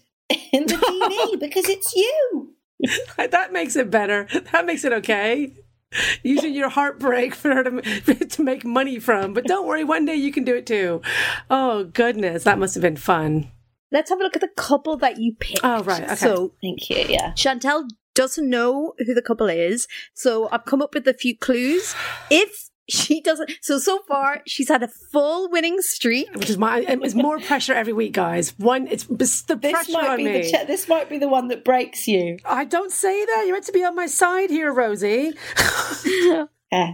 in 0.54 0.68
the 0.68 0.76
TV 0.76 1.40
because 1.40 1.68
it's 1.68 1.94
you. 1.94 2.54
That 3.18 3.52
makes 3.52 3.76
it 3.76 3.92
better. 3.92 4.26
That 4.54 4.66
makes 4.66 4.86
it 4.86 4.94
okay. 4.94 5.54
Using 6.24 6.54
your 6.54 6.70
heartbreak 6.70 7.36
for 7.36 7.54
her 7.54 7.64
to, 7.64 8.16
to 8.26 8.42
make 8.42 8.64
money 8.64 9.00
from. 9.00 9.34
But 9.34 9.44
don't 9.44 9.68
worry, 9.68 9.84
one 9.84 10.06
day 10.06 10.16
you 10.16 10.32
can 10.32 10.46
do 10.46 10.56
it 10.56 10.66
too. 10.66 11.02
Oh, 11.50 11.84
goodness. 11.84 12.46
That 12.46 12.58
must 12.58 12.76
have 12.76 12.82
been 12.82 12.96
fun. 12.96 13.52
Let's 13.92 14.10
have 14.10 14.20
a 14.20 14.24
look 14.24 14.36
at 14.36 14.42
the 14.42 14.50
couple 14.56 14.98
that 14.98 15.20
you 15.20 15.34
picked. 15.40 15.62
Oh, 15.64 15.84
right, 15.84 16.04
okay. 16.04 16.16
So 16.16 16.54
Thank 16.62 16.90
you. 16.90 17.06
Yeah. 17.10 17.34
Chantal 17.34 17.88
doesn't 18.16 18.50
know 18.50 18.94
who 19.00 19.14
the 19.14 19.22
couple 19.22 19.50
is, 19.50 19.88
so 20.14 20.50
I've 20.52 20.66
come 20.66 20.82
up 20.82 20.94
with 20.94 21.08
a 21.08 21.14
few 21.14 21.38
clues. 21.38 21.96
If 22.30 22.70
she 22.90 23.22
doesn't, 23.22 23.52
so 23.62 23.78
so 23.78 24.00
far 24.08 24.42
she's 24.48 24.68
had 24.68 24.82
a 24.84 24.88
full 24.88 25.50
winning 25.50 25.80
streak. 25.82 26.28
Which 26.36 26.50
is 26.50 26.58
my, 26.58 26.84
um, 26.86 27.04
it's 27.04 27.14
more 27.16 27.40
pressure 27.40 27.74
every 27.74 27.94
week, 27.94 28.14
guys. 28.14 28.54
One, 28.58 28.88
it's, 28.88 29.06
it's 29.10 29.44
the 29.44 29.56
This 29.56 29.72
pressure 29.72 29.92
might 29.94 30.10
on 30.10 30.18
be 30.18 30.24
me. 30.26 30.42
the 30.42 30.52
ch- 30.52 30.68
this 30.68 30.88
might 30.88 31.08
be 31.10 31.18
the 31.20 31.28
one 31.28 31.48
that 31.50 31.64
breaks 31.64 32.08
you. 32.08 32.38
I 32.46 32.66
don't 32.66 32.92
say 32.92 33.26
that. 33.26 33.44
You're 33.46 33.54
meant 33.56 33.66
to 33.66 33.72
be 33.72 33.84
on 33.86 33.96
my 33.96 34.08
side 34.08 34.50
here, 34.50 34.72
Rosie. 34.74 35.34
Yeah. 36.72 36.94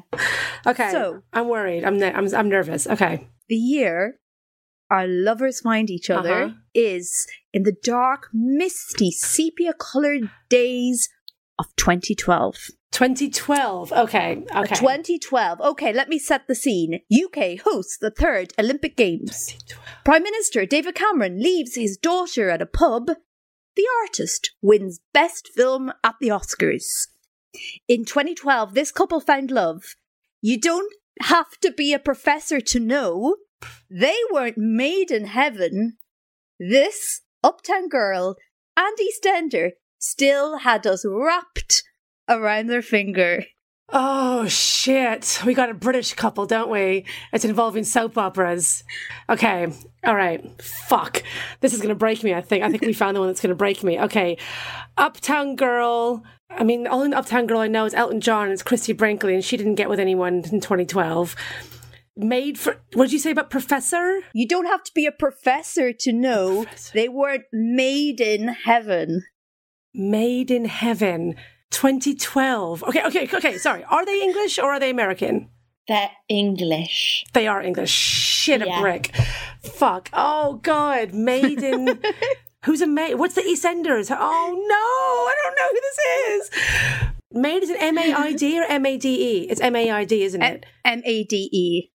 Okay. 0.65 0.89
So- 0.91 1.21
I'm 1.33 1.49
worried. 1.49 1.83
I'm, 1.83 1.97
ne- 1.97 2.13
I'm, 2.13 2.33
I'm 2.33 2.47
nervous. 2.49 2.87
Okay. 2.87 3.27
The 3.49 3.55
year 3.55 4.19
our 4.89 5.07
lovers 5.07 5.61
find 5.61 5.89
each 5.89 6.09
other 6.09 6.43
Uh-huh. 6.43 6.55
is 6.73 7.27
in 7.53 7.63
the 7.63 7.75
dark, 7.83 8.29
misty, 8.33 9.11
sepia-colored 9.11 10.29
days 10.49 11.09
of 11.57 11.65
2012. 11.77 12.55
2012. 12.91 13.91
Okay. 13.91 14.43
Okay. 14.55 14.75
2012. 14.75 15.59
Okay, 15.61 15.91
let 15.91 16.07
me 16.09 16.17
set 16.19 16.47
the 16.47 16.55
scene. 16.55 17.01
UK 17.13 17.59
hosts 17.59 17.97
the 17.97 18.11
third 18.11 18.53
Olympic 18.57 18.95
Games. 18.95 19.57
Prime 20.05 20.23
Minister 20.23 20.65
David 20.65 20.95
Cameron 20.95 21.41
leaves 21.41 21.75
his 21.75 21.97
daughter 21.97 22.49
at 22.49 22.61
a 22.61 22.65
pub. 22.65 23.07
The 23.75 23.85
artist 24.03 24.51
wins 24.61 24.99
Best 25.13 25.49
Film 25.53 25.91
at 26.03 26.15
the 26.21 26.29
Oscars. 26.29 27.07
In 27.87 28.05
2012, 28.05 28.73
this 28.73 28.91
couple 28.91 29.19
found 29.19 29.51
love. 29.51 29.95
You 30.41 30.59
don't 30.59 30.93
have 31.21 31.57
to 31.61 31.71
be 31.71 31.93
a 31.93 31.99
professor 31.99 32.61
to 32.61 32.79
know 32.79 33.37
they 33.89 34.17
weren't 34.31 34.57
made 34.57 35.11
in 35.11 35.25
heaven. 35.25 35.97
This 36.59 37.21
Uptown 37.43 37.89
Girl 37.89 38.35
and 38.77 38.97
EastEnder 38.97 39.71
still 39.99 40.59
had 40.59 40.85
us 40.87 41.05
wrapped 41.07 41.83
around 42.29 42.67
their 42.67 42.81
finger. 42.81 43.45
Oh 43.89 44.47
shit. 44.47 45.41
We 45.45 45.53
got 45.53 45.69
a 45.69 45.75
British 45.75 46.13
couple, 46.13 46.45
don't 46.47 46.71
we? 46.71 47.05
It's 47.31 47.45
involving 47.45 47.83
soap 47.83 48.17
operas. 48.17 48.83
Okay. 49.29 49.67
All 50.03 50.15
right. 50.15 50.61
Fuck. 50.61 51.21
This 51.61 51.73
is 51.73 51.79
going 51.79 51.89
to 51.89 51.95
break 51.95 52.23
me, 52.23 52.33
I 52.33 52.41
think. 52.41 52.63
I 52.63 52.69
think 52.69 52.81
we 52.81 52.93
found 52.93 53.15
the 53.15 53.19
one 53.19 53.29
that's 53.29 53.41
going 53.41 53.49
to 53.51 53.55
break 53.55 53.83
me. 53.83 53.99
Okay. 53.99 54.37
Uptown 54.97 55.55
Girl. 55.55 56.23
I 56.49 56.63
mean, 56.63 56.83
the 56.83 56.89
only 56.89 57.13
Uptown 57.13 57.47
Girl 57.47 57.59
I 57.59 57.67
know 57.67 57.85
is 57.85 57.93
Elton 57.93 58.21
John 58.21 58.45
and 58.45 58.53
it's 58.53 58.63
Christie 58.63 58.93
Brinkley, 58.93 59.33
and 59.33 59.43
she 59.43 59.57
didn't 59.57 59.75
get 59.75 59.89
with 59.89 59.99
anyone 59.99 60.35
in 60.35 60.61
2012. 60.61 61.35
Made 62.17 62.57
for. 62.57 62.77
What 62.93 63.05
did 63.05 63.13
you 63.13 63.19
say 63.19 63.31
about 63.31 63.49
Professor? 63.49 64.21
You 64.33 64.47
don't 64.47 64.65
have 64.67 64.83
to 64.83 64.91
be 64.95 65.05
a 65.05 65.11
professor 65.11 65.91
to 65.91 66.13
know 66.13 66.65
they 66.93 67.09
weren't 67.09 67.43
made 67.51 68.21
in 68.21 68.47
heaven. 68.49 69.23
Made 69.93 70.49
in 70.51 70.65
Heaven. 70.65 71.35
2012. 71.71 72.83
Okay, 72.83 73.03
okay, 73.05 73.29
okay. 73.33 73.57
Sorry. 73.57 73.83
Are 73.85 74.05
they 74.05 74.21
English 74.21 74.57
or 74.59 74.71
are 74.71 74.79
they 74.79 74.89
American? 74.89 75.49
They're 75.87 76.11
English. 76.29 77.25
They 77.33 77.47
are 77.47 77.61
English. 77.61 77.91
Shit 77.91 78.61
a 78.61 78.65
Yeah. 78.67 78.81
brick. 78.81 79.13
Fuck. 79.63 80.09
Oh 80.13 80.55
god. 80.63 81.13
Made 81.13 81.61
in 81.63 81.99
Who's 82.65 82.81
a 82.81 82.87
maid? 82.87 83.15
What's 83.15 83.35
the 83.35 83.41
EastEnders? 83.41 84.09
Oh 84.09 84.65
no, 84.67 84.85
I 85.29 85.33
don't 85.43 85.55
know 85.57 85.69
who 85.69 85.81
this 85.81 85.99
is. 86.29 87.11
Maid 87.31 87.63
is 87.63 87.69
it 87.69 87.77
M 87.81 87.97
A 87.97 88.13
I 88.13 88.33
D 88.33 88.59
or 88.59 88.63
M 88.63 88.85
A 88.85 88.97
D 88.97 89.09
E? 89.41 89.49
It's 89.49 89.61
M 89.61 89.75
A 89.75 89.91
I 89.91 90.05
D, 90.05 90.23
isn't 90.23 90.41
it? 90.41 90.65
M 90.83 91.01
A 91.05 91.23
D 91.25 91.49
E. 91.51 91.91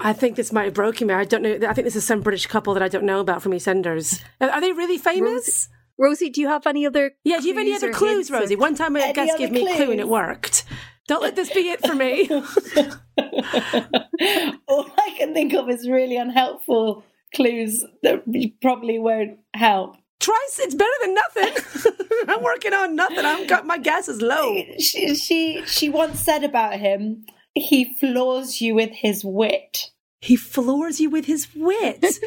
I 0.00 0.12
think 0.12 0.36
this 0.36 0.52
might 0.52 0.64
have 0.64 0.74
broken 0.74 1.06
me. 1.06 1.14
I 1.14 1.24
don't 1.24 1.42
know. 1.42 1.58
I 1.68 1.72
think 1.72 1.84
this 1.84 1.96
is 1.96 2.04
some 2.04 2.20
British 2.20 2.46
couple 2.46 2.74
that 2.74 2.82
I 2.82 2.88
don't 2.88 3.04
know 3.04 3.20
about 3.20 3.42
from 3.42 3.52
EastEnders. 3.52 4.20
Are 4.40 4.50
are 4.50 4.60
they 4.60 4.72
really 4.72 4.98
famous? 4.98 5.68
Rosie, 5.96 6.30
do 6.30 6.40
you 6.40 6.48
have 6.48 6.66
any 6.66 6.86
other? 6.86 7.12
Yeah, 7.22 7.38
do 7.38 7.46
you 7.46 7.54
have 7.54 7.60
any 7.60 7.74
other 7.74 7.92
clues. 7.92 8.30
Rosie? 8.30 8.56
One 8.56 8.74
time 8.74 8.96
a 8.96 9.00
Any 9.00 9.12
guest 9.12 9.38
gave 9.38 9.52
me 9.52 9.70
a 9.70 9.76
clue 9.76 9.92
and 9.92 10.00
it 10.00 10.08
worked. 10.08 10.64
Don't 11.06 11.22
let 11.22 11.36
this 11.36 11.52
be 11.52 11.68
it 11.68 11.86
for 11.86 11.94
me. 11.94 12.28
All 14.68 14.90
I 14.98 15.14
can 15.18 15.34
think 15.34 15.52
of 15.52 15.68
is 15.68 15.88
really 15.88 16.16
unhelpful 16.16 17.04
clues 17.34 17.84
that 18.02 18.22
probably 18.62 18.98
won't 18.98 19.38
help. 19.54 19.96
Try 20.20 20.38
it's 20.58 20.74
better 20.74 20.90
than 21.02 21.14
nothing. 21.14 21.92
I'm 22.28 22.42
working 22.42 22.72
on 22.72 22.96
nothing. 22.96 23.18
I've 23.18 23.46
got 23.46 23.66
my 23.66 23.76
gas 23.76 24.08
is 24.08 24.22
low. 24.22 24.56
She, 24.78 25.14
she 25.14 25.62
she 25.66 25.90
once 25.90 26.20
said 26.20 26.44
about 26.44 26.80
him, 26.80 27.26
he 27.54 27.94
floors 27.98 28.60
you 28.60 28.74
with 28.74 28.90
his 28.92 29.24
wit. 29.24 29.90
He 30.20 30.36
floors 30.36 31.00
you 31.00 31.10
with 31.10 31.26
his 31.26 31.48
wit. 31.54 32.04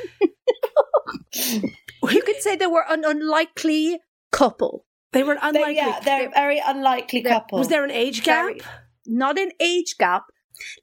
You 2.09 2.21
could 2.21 2.41
say 2.41 2.55
they 2.55 2.67
were 2.67 2.85
an 2.89 3.03
unlikely 3.05 3.99
couple. 4.31 4.85
They 5.13 5.23
were 5.23 5.35
They, 5.35 5.47
unlikely. 5.49 5.75
yeah, 5.75 5.99
they're 5.99 6.27
a 6.27 6.31
very 6.31 6.61
unlikely 6.65 7.21
couple. 7.23 7.59
was 7.59 7.67
there 7.67 7.83
an 7.83 7.91
age 7.91 8.23
gap? 8.23 8.45
Very- 8.45 8.61
Not 9.05 9.37
an 9.37 9.51
age 9.59 9.95
gap. 9.97 10.23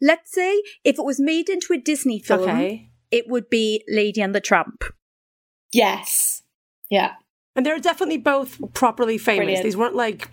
Let's 0.03 0.33
say 0.33 0.63
if 0.85 0.99
it 0.99 1.05
was 1.05 1.19
made 1.21 1.49
into 1.49 1.73
a 1.73 1.79
Disney 1.79 2.19
film, 2.21 2.43
Okay. 2.43 2.91
it 3.11 3.27
would 3.29 3.49
be 3.49 3.83
Lady 3.89 4.21
and 4.21 4.35
the 4.35 4.41
Tramp. 4.41 4.85
Yes. 5.73 6.43
Yeah. 6.91 7.15
And 7.57 7.65
they're 7.65 7.79
definitely 7.79 8.19
both 8.19 8.59
properly 8.75 9.17
famous. 9.19 9.39
Brilliant. 9.45 9.65
These 9.65 9.77
weren't 9.77 9.95
like 9.97 10.29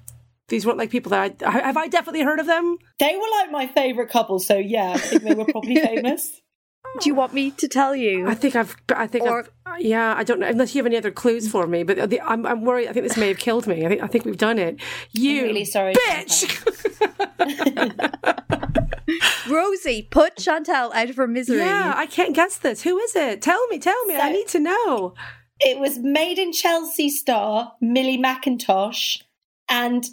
these 0.51 0.65
weren't 0.67 0.77
like 0.77 0.91
people 0.91 1.09
that 1.09 1.41
I 1.43 1.49
have 1.51 1.77
I 1.77 1.87
definitely 1.87 2.21
heard 2.21 2.39
of 2.39 2.45
them. 2.45 2.77
They 2.99 3.15
were 3.15 3.29
like 3.39 3.49
my 3.51 3.65
favourite 3.65 4.11
couple, 4.11 4.37
so 4.37 4.55
yeah, 4.57 4.91
I 4.93 4.97
think 4.99 5.23
they 5.23 5.33
were 5.33 5.45
probably 5.45 5.75
famous. 5.89 6.29
Do 6.99 7.07
you 7.09 7.15
want 7.15 7.33
me 7.33 7.51
to 7.51 7.67
tell 7.69 7.95
you? 7.95 8.27
I 8.27 8.33
think 8.35 8.55
I've 8.55 8.75
I 8.95 9.07
think 9.07 9.23
Or- 9.25 9.47
I've, 9.65 9.81
yeah, 9.81 10.13
I 10.17 10.23
don't 10.23 10.39
know 10.39 10.47
unless 10.47 10.75
you 10.75 10.79
have 10.79 10.85
any 10.85 10.97
other 10.97 11.09
clues 11.11 11.49
for 11.49 11.65
me, 11.65 11.83
but 11.83 12.09
the, 12.09 12.19
I'm 12.21 12.45
I'm 12.45 12.63
worried 12.65 12.87
I 12.89 12.93
think 12.93 13.07
this 13.07 13.17
may 13.17 13.29
have 13.29 13.37
killed 13.39 13.65
me. 13.65 13.85
I 13.85 13.89
think 13.89 14.03
I 14.03 14.07
think 14.07 14.25
we've 14.25 14.37
done 14.37 14.59
it. 14.59 14.79
You 15.11 15.43
really 15.43 15.65
sorry, 15.65 15.93
bitch. 15.93 16.45
Rosie, 19.49 20.03
put 20.09 20.37
Chantal 20.37 20.91
out 20.93 21.09
of 21.09 21.15
her 21.17 21.27
misery. 21.27 21.57
yeah, 21.59 21.93
I 21.95 22.05
can't 22.05 22.35
guess 22.35 22.57
this. 22.57 22.81
Who 22.83 22.97
is 22.99 23.15
it? 23.15 23.41
Tell 23.41 23.65
me, 23.67 23.79
tell 23.79 24.05
me. 24.05 24.15
I 24.17 24.31
need 24.31 24.47
to 24.49 24.59
know. 24.59 25.13
It 25.59 25.79
was 25.79 25.97
made 25.99 26.39
in 26.39 26.51
Chelsea 26.53 27.09
star 27.09 27.73
Millie 27.81 28.17
Mackintosh 28.17 29.21
and 29.69 30.05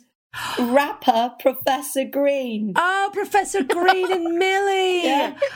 rapper 0.58 1.32
Professor 1.40 2.04
Green. 2.04 2.72
Oh, 2.76 3.10
Professor 3.12 3.62
Green 3.62 4.10
and 4.12 4.24
Millie. 4.38 5.04
Yeah. 5.04 5.38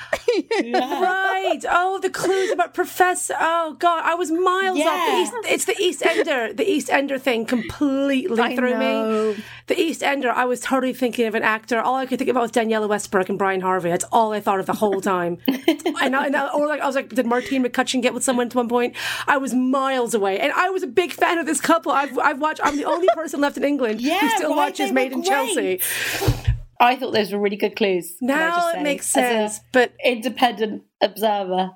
Yeah. 0.62 1.02
Right. 1.02 1.60
Oh, 1.68 1.98
the 1.98 2.08
clues 2.08 2.50
about 2.50 2.72
Professor. 2.72 3.34
Oh 3.38 3.74
God, 3.78 4.02
I 4.04 4.14
was 4.14 4.30
miles 4.30 4.78
off. 4.80 5.06
The 5.06 5.16
East, 5.20 5.32
it's 5.44 5.64
the 5.66 5.76
East 5.78 6.06
Ender. 6.06 6.52
The 6.54 6.64
East 6.64 6.88
Ender 6.90 7.18
thing 7.18 7.44
completely 7.44 8.40
I 8.40 8.56
threw 8.56 8.70
know. 8.78 9.32
me. 9.34 9.44
The 9.66 9.78
East 9.78 10.02
Ender. 10.02 10.30
I 10.30 10.44
was 10.46 10.60
totally 10.60 10.94
thinking 10.94 11.26
of 11.26 11.34
an 11.34 11.42
actor. 11.42 11.80
All 11.80 11.96
I 11.96 12.06
could 12.06 12.18
think 12.18 12.30
about 12.30 12.42
was 12.42 12.50
Daniella 12.50 12.86
Westbrook 12.86 13.28
and 13.28 13.38
Brian 13.38 13.60
Harvey. 13.60 13.90
That's 13.90 14.04
all 14.12 14.32
I 14.32 14.40
thought 14.40 14.60
of 14.60 14.66
the 14.66 14.72
whole 14.72 15.00
time. 15.02 15.38
and, 15.46 16.16
I, 16.16 16.26
and 16.26 16.36
I, 16.36 16.48
or 16.48 16.66
like 16.66 16.80
I 16.80 16.86
was 16.86 16.94
like, 16.96 17.10
did 17.10 17.26
Martine 17.26 17.64
McCutcheon 17.64 18.00
get 18.00 18.14
with 18.14 18.24
someone 18.24 18.46
at 18.46 18.54
one 18.54 18.68
point? 18.68 18.94
I 19.26 19.36
was 19.36 19.52
miles 19.52 20.14
away, 20.14 20.38
and 20.40 20.52
I 20.52 20.70
was 20.70 20.82
a 20.82 20.86
big 20.88 21.12
fan 21.12 21.38
of 21.38 21.44
this 21.46 21.60
couple. 21.60 21.92
I've 21.92 22.18
I've 22.18 22.40
watched. 22.40 22.60
I'm 22.64 22.76
the 22.76 22.86
only 22.86 23.08
person 23.14 23.40
left 23.40 23.56
in 23.58 23.64
England 23.64 24.00
who 24.00 24.06
Yeah, 24.08 24.28
still 24.36 24.50
right, 24.50 24.56
watches 24.56 24.71
they 24.76 24.90
Made 24.92 25.12
in 25.12 25.22
Chelsea. 25.22 25.80
I 26.80 26.96
thought 26.96 27.12
those 27.12 27.32
were 27.32 27.38
really 27.38 27.56
good 27.56 27.76
clues. 27.76 28.16
Now 28.20 28.70
it 28.70 28.82
makes 28.82 29.06
sense, 29.06 29.60
but 29.72 29.92
independent 30.04 30.82
observer. 31.00 31.70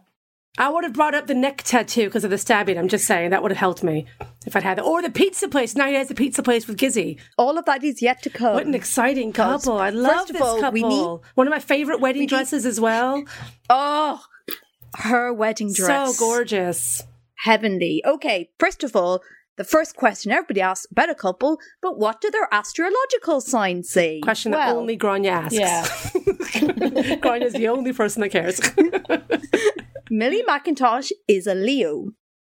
I 0.58 0.70
would 0.70 0.84
have 0.84 0.94
brought 0.94 1.14
up 1.14 1.26
the 1.26 1.34
neck 1.34 1.62
tattoo 1.64 2.06
because 2.06 2.24
of 2.24 2.30
the 2.30 2.38
stabbing. 2.38 2.78
I'm 2.78 2.88
just 2.88 3.04
saying 3.06 3.28
that 3.30 3.42
would 3.42 3.50
have 3.50 3.58
helped 3.58 3.82
me 3.84 4.06
if 4.46 4.56
I'd 4.56 4.62
had 4.62 4.78
that. 4.78 4.84
Or 4.84 5.02
the 5.02 5.10
pizza 5.10 5.48
place. 5.48 5.76
Now 5.76 5.86
he 5.86 5.94
has 5.94 6.08
the 6.08 6.14
pizza 6.14 6.42
place 6.42 6.66
with 6.66 6.78
Gizzy. 6.78 7.20
All 7.36 7.58
of 7.58 7.66
that 7.66 7.84
is 7.84 8.00
yet 8.00 8.22
to 8.22 8.30
come. 8.30 8.54
What 8.54 8.64
an 8.66 8.74
exciting 8.74 9.34
couple! 9.34 9.76
I 9.78 9.90
love 9.90 10.28
this 10.28 10.40
all, 10.40 10.58
couple. 10.58 10.72
we 10.72 10.82
need- 10.82 11.20
One 11.34 11.46
of 11.46 11.50
my 11.50 11.58
favorite 11.58 12.00
wedding 12.00 12.26
dresses 12.26 12.64
as 12.64 12.80
well. 12.80 13.22
oh, 13.68 14.22
her 14.94 15.30
wedding 15.32 15.72
dress. 15.74 16.16
So 16.16 16.24
gorgeous. 16.26 17.02
Heavenly. 17.40 18.02
Okay, 18.06 18.48
first 18.58 18.82
of 18.82 18.96
all, 18.96 19.20
the 19.56 19.64
first 19.64 19.96
question 19.96 20.32
everybody 20.32 20.60
asks 20.60 20.86
about 20.90 21.10
a 21.10 21.14
couple, 21.14 21.58
but 21.80 21.98
what 21.98 22.20
do 22.20 22.30
their 22.30 22.48
astrological 22.52 23.40
signs 23.40 23.90
say? 23.90 24.20
Question 24.20 24.52
Well, 24.52 24.60
that 24.60 24.76
only 24.76 24.98
Gráinne 24.98 25.26
asks. 25.26 25.54
Yeah. 25.54 25.84
Gráinne's 27.20 27.54
the 27.54 27.68
only 27.68 27.92
person 27.92 28.20
that 28.22 28.30
cares. 28.30 28.60
Millie 30.10 30.44
Mackintosh 30.46 31.10
is 31.26 31.46
a 31.46 31.54
Leo. 31.54 32.08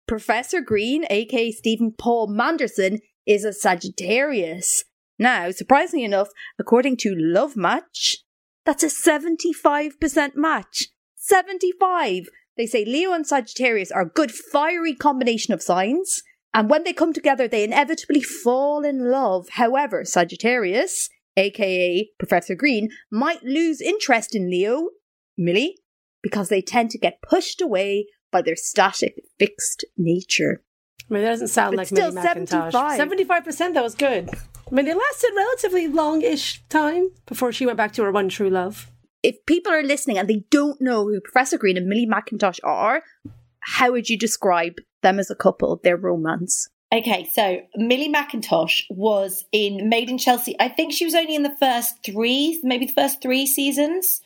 Professor 0.07 0.61
Green, 0.61 1.05
aka 1.09 1.51
Stephen 1.51 1.93
Paul 1.97 2.27
Manderson, 2.27 2.99
is 3.25 3.45
a 3.45 3.53
Sagittarius. 3.53 4.83
Now, 5.19 5.51
surprisingly 5.51 6.05
enough, 6.05 6.29
according 6.59 6.97
to 6.97 7.15
Love 7.15 7.55
Match, 7.55 8.17
that's 8.65 8.83
a 8.83 8.87
75% 8.87 10.31
match. 10.35 10.87
75! 11.15 12.27
They 12.57 12.65
say 12.65 12.85
Leo 12.85 13.13
and 13.13 13.25
Sagittarius 13.25 13.91
are 13.91 14.01
a 14.01 14.09
good 14.09 14.31
fiery 14.31 14.93
combination 14.93 15.53
of 15.53 15.61
signs, 15.61 16.21
and 16.53 16.69
when 16.69 16.83
they 16.83 16.93
come 16.93 17.13
together, 17.13 17.47
they 17.47 17.63
inevitably 17.63 18.21
fall 18.21 18.83
in 18.83 19.09
love. 19.09 19.49
However, 19.53 20.05
Sagittarius, 20.05 21.09
aka 21.35 22.09
Professor 22.19 22.55
Green, 22.55 22.89
might 23.11 23.43
lose 23.43 23.81
interest 23.81 24.35
in 24.35 24.49
Leo, 24.49 24.89
Millie, 25.37 25.77
because 26.21 26.49
they 26.49 26.61
tend 26.61 26.91
to 26.91 26.97
get 26.97 27.21
pushed 27.21 27.61
away 27.61 28.07
by 28.31 28.41
their 28.41 28.55
static, 28.55 29.15
fixed 29.39 29.85
nature. 29.97 30.63
I 31.09 31.13
mean, 31.13 31.23
that 31.23 31.29
doesn't 31.29 31.47
sound 31.49 31.71
But 31.71 31.77
like 31.77 31.87
still, 31.87 32.11
Millie 32.11 32.27
Mackintosh. 32.27 32.71
75. 32.71 32.97
Seventy-five 32.97 33.43
percent. 33.43 33.73
That 33.73 33.83
was 33.83 33.95
good. 33.95 34.29
I 34.31 34.75
mean, 34.75 34.85
they 34.85 34.93
lasted 34.93 35.31
relatively 35.35 35.87
long-ish 35.87 36.63
time 36.69 37.09
before 37.27 37.51
she 37.51 37.65
went 37.65 37.77
back 37.77 37.93
to 37.93 38.03
her 38.03 38.11
one 38.11 38.29
true 38.29 38.49
love. 38.49 38.89
If 39.21 39.45
people 39.45 39.71
are 39.71 39.83
listening 39.83 40.17
and 40.17 40.27
they 40.27 40.45
don't 40.49 40.81
know 40.81 41.05
who 41.05 41.19
Professor 41.21 41.57
Green 41.57 41.77
and 41.77 41.87
Millie 41.87 42.07
Mackintosh 42.07 42.59
are, 42.63 43.03
how 43.59 43.91
would 43.91 44.09
you 44.09 44.17
describe 44.17 44.75
them 45.03 45.19
as 45.19 45.29
a 45.29 45.35
couple, 45.35 45.79
their 45.83 45.97
romance? 45.97 46.69
Okay, 46.93 47.27
so 47.31 47.61
Millie 47.75 48.11
Mackintosh 48.11 48.83
was 48.89 49.45
in 49.51 49.89
Made 49.89 50.09
in 50.09 50.17
Chelsea. 50.17 50.55
I 50.59 50.69
think 50.69 50.93
she 50.93 51.05
was 51.05 51.15
only 51.15 51.35
in 51.35 51.43
the 51.43 51.55
first 51.59 52.03
three, 52.03 52.59
maybe 52.63 52.85
the 52.85 52.93
first 52.93 53.21
three 53.21 53.47
seasons, 53.47 54.21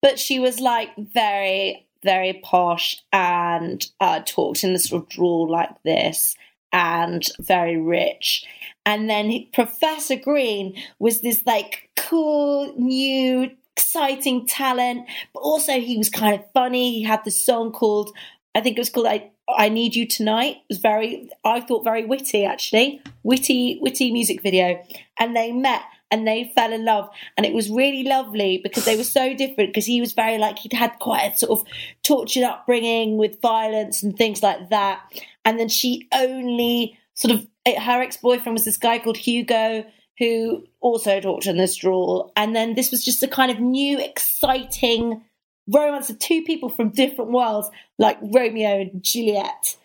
but 0.00 0.18
she 0.18 0.38
was 0.38 0.58
like 0.58 0.88
very, 0.96 1.86
very 2.02 2.40
posh 2.42 3.02
and 3.12 3.86
uh, 4.00 4.20
talked 4.24 4.64
in 4.64 4.74
a 4.74 4.78
sort 4.78 5.02
of 5.02 5.08
drawl 5.10 5.50
like 5.50 5.82
this 5.82 6.36
and 6.72 7.22
very 7.38 7.76
rich. 7.76 8.46
And 8.86 9.10
then 9.10 9.46
Professor 9.52 10.16
Green 10.16 10.80
was 10.98 11.20
this 11.20 11.42
like 11.44 11.90
cool, 11.96 12.74
new, 12.78 13.50
exciting 13.76 14.46
talent, 14.46 15.06
but 15.34 15.40
also 15.40 15.80
he 15.80 15.98
was 15.98 16.08
kind 16.08 16.34
of 16.34 16.50
funny. 16.54 16.92
He 16.92 17.02
had 17.02 17.24
this 17.24 17.42
song 17.42 17.72
called, 17.72 18.10
I 18.56 18.62
think 18.62 18.78
it 18.78 18.80
was 18.80 18.88
called 18.88 19.06
I, 19.06 19.30
I 19.54 19.68
Need 19.68 19.94
You 19.94 20.06
Tonight. 20.06 20.56
It 20.56 20.64
was 20.70 20.78
very, 20.78 21.28
I 21.44 21.60
thought 21.60 21.84
very 21.84 22.06
witty 22.06 22.46
actually. 22.46 23.02
Witty, 23.22 23.78
witty 23.82 24.10
music 24.10 24.40
video. 24.42 24.82
And 25.20 25.36
they 25.36 25.52
met 25.52 25.82
and 26.10 26.26
they 26.26 26.50
fell 26.54 26.72
in 26.72 26.86
love. 26.86 27.10
And 27.36 27.44
it 27.44 27.52
was 27.52 27.68
really 27.68 28.02
lovely 28.02 28.58
because 28.62 28.86
they 28.86 28.96
were 28.96 29.04
so 29.04 29.34
different 29.34 29.74
because 29.74 29.84
he 29.84 30.00
was 30.00 30.14
very 30.14 30.38
like, 30.38 30.58
he'd 30.58 30.72
had 30.72 30.98
quite 31.00 31.34
a 31.34 31.36
sort 31.36 31.60
of 31.60 31.66
tortured 32.02 32.44
upbringing 32.44 33.18
with 33.18 33.42
violence 33.42 34.02
and 34.02 34.16
things 34.16 34.42
like 34.42 34.70
that. 34.70 35.02
And 35.44 35.60
then 35.60 35.68
she 35.68 36.08
only 36.14 36.98
sort 37.12 37.34
of, 37.34 37.46
her 37.66 38.00
ex 38.00 38.16
boyfriend 38.16 38.54
was 38.54 38.64
this 38.64 38.78
guy 38.78 38.98
called 38.98 39.18
Hugo 39.18 39.84
who 40.18 40.64
also 40.80 41.20
talked 41.20 41.44
in 41.44 41.58
this 41.58 41.76
drawl. 41.76 42.32
And 42.36 42.56
then 42.56 42.74
this 42.74 42.90
was 42.90 43.04
just 43.04 43.22
a 43.22 43.28
kind 43.28 43.50
of 43.50 43.60
new, 43.60 44.00
exciting 44.00 45.20
romance 45.68 46.10
of 46.10 46.18
two 46.18 46.42
people 46.42 46.68
from 46.68 46.90
different 46.90 47.30
worlds, 47.30 47.70
like 47.98 48.18
Romeo 48.22 48.80
and 48.80 49.02
Juliet, 49.02 49.76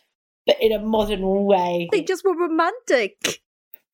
but 0.45 0.57
in 0.61 0.71
a 0.71 0.79
modern 0.79 1.21
way. 1.45 1.89
They 1.91 2.03
just 2.03 2.23
were 2.23 2.35
romantic. 2.35 3.41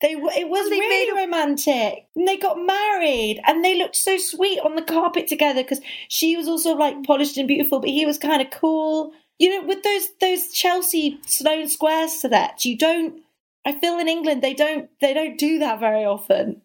They 0.01 0.15
were, 0.15 0.31
it 0.35 0.47
was 0.47 0.69
they 0.69 0.79
really 0.79 1.11
made 1.11 1.21
romantic. 1.21 2.07
And 2.15 2.27
they 2.27 2.37
got 2.37 2.59
married 2.59 3.41
and 3.47 3.63
they 3.63 3.77
looked 3.77 3.95
so 3.95 4.17
sweet 4.17 4.59
on 4.59 4.75
the 4.75 4.81
carpet 4.81 5.27
together 5.27 5.63
because 5.63 5.81
she 6.07 6.37
was 6.37 6.47
also 6.47 6.75
like 6.75 7.03
polished 7.03 7.37
and 7.37 7.47
beautiful, 7.47 7.79
but 7.79 7.89
he 7.89 8.05
was 8.05 8.19
kind 8.19 8.41
of 8.41 8.51
cool. 8.51 9.13
You 9.39 9.49
know, 9.49 9.67
with 9.67 9.83
those 9.83 10.07
those 10.21 10.51
Chelsea 10.51 11.19
Sloane 11.25 11.67
Square 11.67 12.07
that, 12.29 12.63
you 12.63 12.77
don't 12.77 13.21
I 13.65 13.73
feel 13.73 13.99
in 13.99 14.07
England 14.07 14.41
they 14.43 14.53
don't 14.53 14.89
they 15.01 15.13
don't 15.13 15.37
do 15.37 15.59
that 15.59 15.79
very 15.79 16.05
often. 16.05 16.61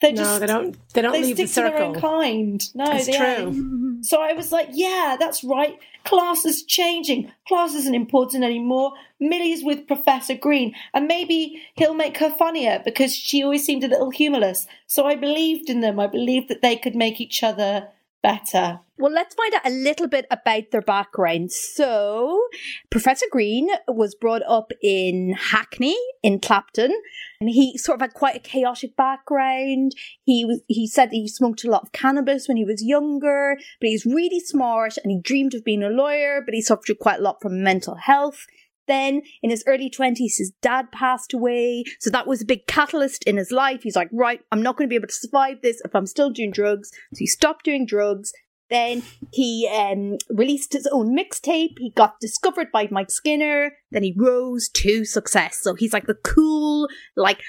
They 0.00 0.12
No, 0.12 0.22
just 0.22 0.40
they 0.40 0.46
don't. 0.46 0.76
They 0.94 1.02
don't 1.02 1.12
they 1.12 1.22
leave 1.22 1.36
the 1.36 1.46
stick 1.46 1.64
to 1.64 1.70
their 1.70 1.82
own 1.82 2.00
kind. 2.00 2.62
No, 2.74 2.84
It's 2.92 3.06
they 3.06 3.16
true. 3.16 3.98
So 4.02 4.20
I 4.20 4.32
was 4.32 4.52
like, 4.52 4.68
yeah, 4.72 5.16
that's 5.18 5.42
right. 5.42 5.76
Class 6.04 6.44
is 6.46 6.62
changing. 6.62 7.32
Class 7.48 7.74
isn't 7.74 7.94
important 7.94 8.44
anymore. 8.44 8.92
Millie's 9.18 9.64
with 9.64 9.88
Professor 9.88 10.34
Green, 10.36 10.72
and 10.94 11.08
maybe 11.08 11.60
he'll 11.74 11.94
make 11.94 12.18
her 12.18 12.30
funnier 12.30 12.80
because 12.84 13.14
she 13.14 13.42
always 13.42 13.64
seemed 13.64 13.82
a 13.82 13.88
little 13.88 14.10
humorless. 14.10 14.68
So 14.86 15.04
I 15.06 15.16
believed 15.16 15.68
in 15.68 15.80
them. 15.80 15.98
I 15.98 16.06
believed 16.06 16.48
that 16.48 16.62
they 16.62 16.76
could 16.76 16.94
make 16.94 17.20
each 17.20 17.42
other 17.42 17.88
better. 18.22 18.80
Well, 18.98 19.12
let's 19.12 19.34
find 19.34 19.54
out 19.54 19.66
a 19.66 19.70
little 19.70 20.08
bit 20.08 20.26
about 20.30 20.72
their 20.72 20.82
background. 20.82 21.52
So, 21.52 22.48
Professor 22.90 23.26
Green 23.30 23.68
was 23.86 24.14
brought 24.14 24.42
up 24.48 24.72
in 24.82 25.34
Hackney 25.38 25.96
in 26.22 26.40
Clapton, 26.40 26.92
and 27.40 27.48
he 27.48 27.78
sort 27.78 27.96
of 27.96 28.00
had 28.00 28.14
quite 28.14 28.36
a 28.36 28.40
chaotic 28.40 28.96
background. 28.96 29.92
He 30.24 30.44
was 30.44 30.62
he 30.66 30.88
said 30.88 31.10
he 31.10 31.28
smoked 31.28 31.64
a 31.64 31.70
lot 31.70 31.82
of 31.82 31.92
cannabis 31.92 32.48
when 32.48 32.56
he 32.56 32.64
was 32.64 32.84
younger, 32.84 33.56
but 33.80 33.88
he's 33.88 34.04
really 34.04 34.40
smart 34.40 34.94
and 35.02 35.12
he 35.12 35.20
dreamed 35.20 35.54
of 35.54 35.64
being 35.64 35.84
a 35.84 35.88
lawyer, 35.88 36.42
but 36.44 36.54
he 36.54 36.60
suffered 36.60 36.98
quite 36.98 37.20
a 37.20 37.22
lot 37.22 37.40
from 37.40 37.62
mental 37.62 37.94
health. 37.94 38.46
Then 38.88 39.22
in 39.42 39.50
his 39.50 39.62
early 39.66 39.90
20s, 39.90 40.38
his 40.38 40.52
dad 40.62 40.90
passed 40.90 41.32
away. 41.32 41.84
So 42.00 42.10
that 42.10 42.26
was 42.26 42.42
a 42.42 42.46
big 42.46 42.66
catalyst 42.66 43.22
in 43.24 43.36
his 43.36 43.52
life. 43.52 43.82
He's 43.82 43.96
like, 43.96 44.08
right, 44.12 44.40
I'm 44.50 44.62
not 44.62 44.76
going 44.76 44.88
to 44.88 44.90
be 44.90 44.96
able 44.96 45.08
to 45.08 45.14
survive 45.14 45.62
this 45.62 45.80
if 45.84 45.94
I'm 45.94 46.06
still 46.06 46.30
doing 46.30 46.50
drugs. 46.50 46.90
So 47.14 47.18
he 47.18 47.26
stopped 47.26 47.64
doing 47.64 47.86
drugs. 47.86 48.32
Then 48.70 49.02
he 49.32 49.68
um, 49.72 50.18
released 50.28 50.72
his 50.72 50.86
own 50.92 51.16
mixtape. 51.16 51.78
He 51.78 51.92
got 51.94 52.20
discovered 52.20 52.68
by 52.72 52.88
Mike 52.90 53.10
Skinner. 53.10 53.72
Then 53.90 54.02
he 54.02 54.14
rose 54.16 54.68
to 54.70 55.04
success. 55.04 55.58
So 55.62 55.74
he's 55.74 55.92
like 55.92 56.06
the 56.06 56.14
cool, 56.14 56.88
like 57.16 57.40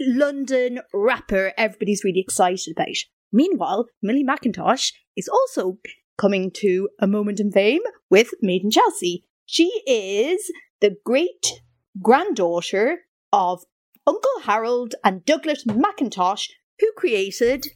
London 0.00 0.80
rapper 0.92 1.52
everybody's 1.56 2.04
really 2.04 2.20
excited 2.20 2.74
about. 2.76 2.96
Meanwhile, 3.32 3.86
Millie 4.02 4.24
Mackintosh 4.24 4.92
is 5.16 5.28
also 5.28 5.78
coming 6.16 6.50
to 6.50 6.88
a 7.00 7.06
moment 7.06 7.40
in 7.40 7.52
fame 7.52 7.82
with 8.10 8.30
Made 8.40 8.64
in 8.64 8.70
Chelsea. 8.70 9.24
She 9.46 9.68
is 9.86 10.50
the 10.80 10.96
great 11.04 11.60
granddaughter 12.02 13.00
of 13.32 13.64
Uncle 14.06 14.40
Harold 14.42 14.94
and 15.04 15.24
Douglas 15.24 15.64
Mackintosh, 15.64 16.48
who 16.80 16.90
created 16.96 17.66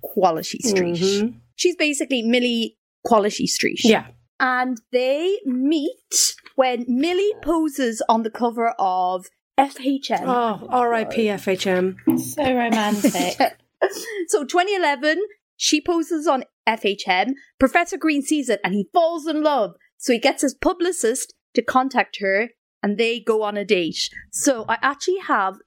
Quality 0.00 0.58
Street. 0.62 0.96
Mhm. 0.96 1.34
She's 1.56 1.76
basically 1.76 2.22
Millie 2.22 2.76
Quality 3.04 3.46
Street. 3.46 3.84
Yeah. 3.84 4.06
And 4.40 4.80
they 4.90 5.38
meet 5.44 6.36
when 6.56 6.84
Millie 6.88 7.34
poses 7.42 8.02
on 8.08 8.22
the 8.22 8.30
cover 8.30 8.70
of 8.78 9.26
FHM. 9.58 10.24
Oh, 10.24 10.66
R.I.P. 10.68 11.26
FHM. 11.26 11.96
So 12.18 12.42
romantic. 12.42 13.36
so 14.28 14.44
2011, 14.44 15.22
she 15.56 15.80
poses 15.80 16.26
on 16.26 16.44
FHM. 16.66 17.34
Professor 17.58 17.96
Green 17.96 18.22
sees 18.22 18.48
it 18.48 18.60
and 18.64 18.74
he 18.74 18.88
falls 18.92 19.26
in 19.26 19.42
love. 19.42 19.74
So 19.98 20.12
he 20.12 20.18
gets 20.18 20.42
his 20.42 20.54
publicist 20.54 21.34
to 21.54 21.62
contact 21.62 22.18
her 22.20 22.50
and 22.82 22.98
they 22.98 23.20
go 23.20 23.42
on 23.42 23.56
a 23.56 23.64
date. 23.64 24.10
So 24.30 24.64
I 24.68 24.78
actually 24.82 25.18
have 25.18 25.58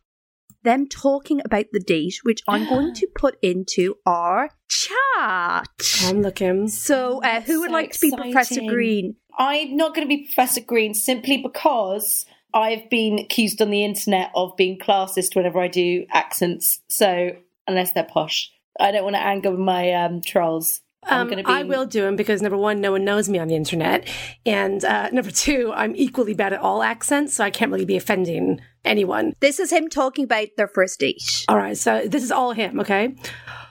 them 0.64 0.88
talking 0.88 1.42
about 1.46 1.68
the 1.72 1.80
date, 1.80 2.20
which 2.24 2.42
I'm 2.48 2.68
going 2.68 2.94
to 2.96 3.08
put 3.16 3.38
into 3.42 3.96
our 4.06 4.50
chat. 4.68 5.70
I'm 6.04 6.22
looking. 6.22 6.68
So, 6.68 7.24
uh, 7.24 7.42
who 7.42 7.62
would 7.62 7.70
So 7.70 7.74
like 7.74 7.92
to 7.94 8.00
be 8.02 8.12
Professor. 8.12 8.62
Green? 8.68 9.16
I'm 9.38 9.78
not 9.78 9.96
going 9.96 10.08
to 10.08 10.14
be 10.14 10.26
Professor 10.26 10.62
Green 10.62 10.94
simply 10.94 11.42
because 11.42 12.26
I've 12.54 12.90
been 12.90 13.20
accused 13.20 13.62
on 13.62 13.70
the 13.70 13.84
internet 13.84 14.32
of 14.36 14.56
being 14.58 14.80
classist 14.80 15.36
whenever 15.36 15.60
I 15.60 15.68
do 15.68 16.06
accents. 16.12 16.82
So 16.90 17.32
unless 17.68 17.92
they're 17.92 18.04
posh, 18.04 18.52
I 18.80 18.92
don't 18.92 19.04
want 19.04 19.16
to 19.16 19.22
anger 19.22 19.52
my 19.52 19.92
um, 19.94 20.22
trolls. 20.22 20.82
I'm 21.08 21.22
Um, 21.22 21.28
going 21.28 21.38
to 21.38 21.44
be. 21.44 21.52
I 21.54 21.64
will 21.64 21.86
do 21.86 22.02
them 22.02 22.16
because 22.16 22.42
number 22.42 22.58
one, 22.58 22.82
no 22.82 22.92
one 22.92 23.06
knows 23.06 23.30
me 23.30 23.40
on 23.40 23.48
the 23.48 23.56
internet, 23.56 24.08
and 24.46 24.84
uh, 24.84 25.10
number 25.12 25.32
two, 25.32 25.72
I'm 25.76 25.96
equally 25.96 26.34
bad 26.34 26.54
at 26.54 26.60
all 26.60 26.82
accents, 26.84 27.36
so 27.36 27.44
I 27.44 27.52
can't 27.52 27.72
really 27.72 27.86
be 27.86 27.96
offending 27.98 28.60
anyone. 28.84 29.34
This 29.40 29.60
is 29.60 29.72
him 29.72 29.90
talking 29.90 30.24
about 30.26 30.48
their 30.58 30.68
first 30.68 31.00
date. 31.00 31.46
All 31.48 31.58
right, 31.58 31.78
so 31.78 32.08
this 32.08 32.24
is 32.24 32.32
all 32.32 32.52
him, 32.54 32.80
okay? 32.80 33.16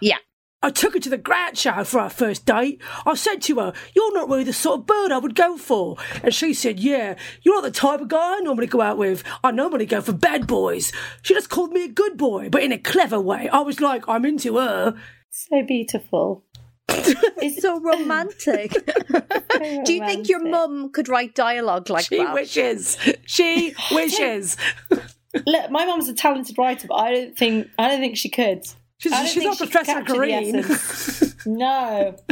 Yeah. 0.01 0.17
I 0.63 0.71
took 0.71 0.95
her 0.95 0.99
to 1.01 1.11
the 1.11 1.19
Grant 1.19 1.59
show 1.59 1.85
for 1.85 2.01
our 2.01 2.09
first 2.09 2.47
date. 2.47 2.81
I 3.05 3.15
said 3.17 3.43
to 3.43 3.57
her, 3.57 3.75
You're 3.95 4.15
not 4.15 4.31
really 4.31 4.45
the 4.45 4.55
sort 4.55 4.81
of 4.81 4.87
bird 4.87 5.13
I 5.13 5.19
would 5.19 5.35
go 5.35 5.59
for. 5.59 5.97
And 6.23 6.33
she 6.35 6.55
said, 6.55 6.81
Yeah, 6.81 7.17
you're 7.43 7.57
not 7.57 7.65
the 7.65 7.71
type 7.71 8.01
of 8.01 8.09
guy 8.09 8.39
I 8.39 8.41
normally 8.41 8.67
go 8.67 8.81
out 8.81 8.97
with. 8.97 9.23
I 9.43 9.51
normally 9.51 9.85
go 9.85 10.01
for 10.01 10.15
bad 10.15 10.47
boys. 10.47 10.91
She 11.21 11.35
just 11.35 11.51
called 11.51 11.73
me 11.73 11.85
a 11.85 11.89
good 11.89 12.17
boy, 12.17 12.49
but 12.49 12.63
in 12.63 12.73
a 12.73 12.79
clever 12.79 13.21
way. 13.21 13.47
I 13.51 13.61
was 13.61 13.83
like, 13.83 14.09
I'm 14.09 14.25
into 14.25 14.57
her. 14.57 14.95
so 15.31 15.63
beautiful. 15.67 16.45
It's 16.89 17.61
so 17.61 17.81
romantic. 17.81 18.73
Do 19.85 19.93
you 19.93 20.05
think 20.07 20.29
your 20.29 20.43
mum 20.43 20.91
could 20.91 21.09
write 21.09 21.35
dialogue 21.35 21.91
like 21.91 22.09
that? 22.09 22.17
She 22.17 22.25
that? 22.25 22.35
wishes. 22.35 22.97
She 23.27 23.75
wishes. 23.91 24.57
Look, 25.47 25.71
my 25.71 25.85
mum's 25.85 26.09
a 26.09 26.15
talented 26.15 26.57
writer, 26.59 26.87
but 26.87 26.95
I 26.95 27.13
don't 27.13 27.37
think 27.37 27.69
I 27.79 27.89
don't 27.89 28.01
think 28.01 28.17
she 28.17 28.29
could. 28.29 28.65
She's, 28.99 29.31
she's 29.31 29.45
not 29.45 29.59
Professor 29.59 30.03
Green. 30.03 30.65
No. 31.47 32.17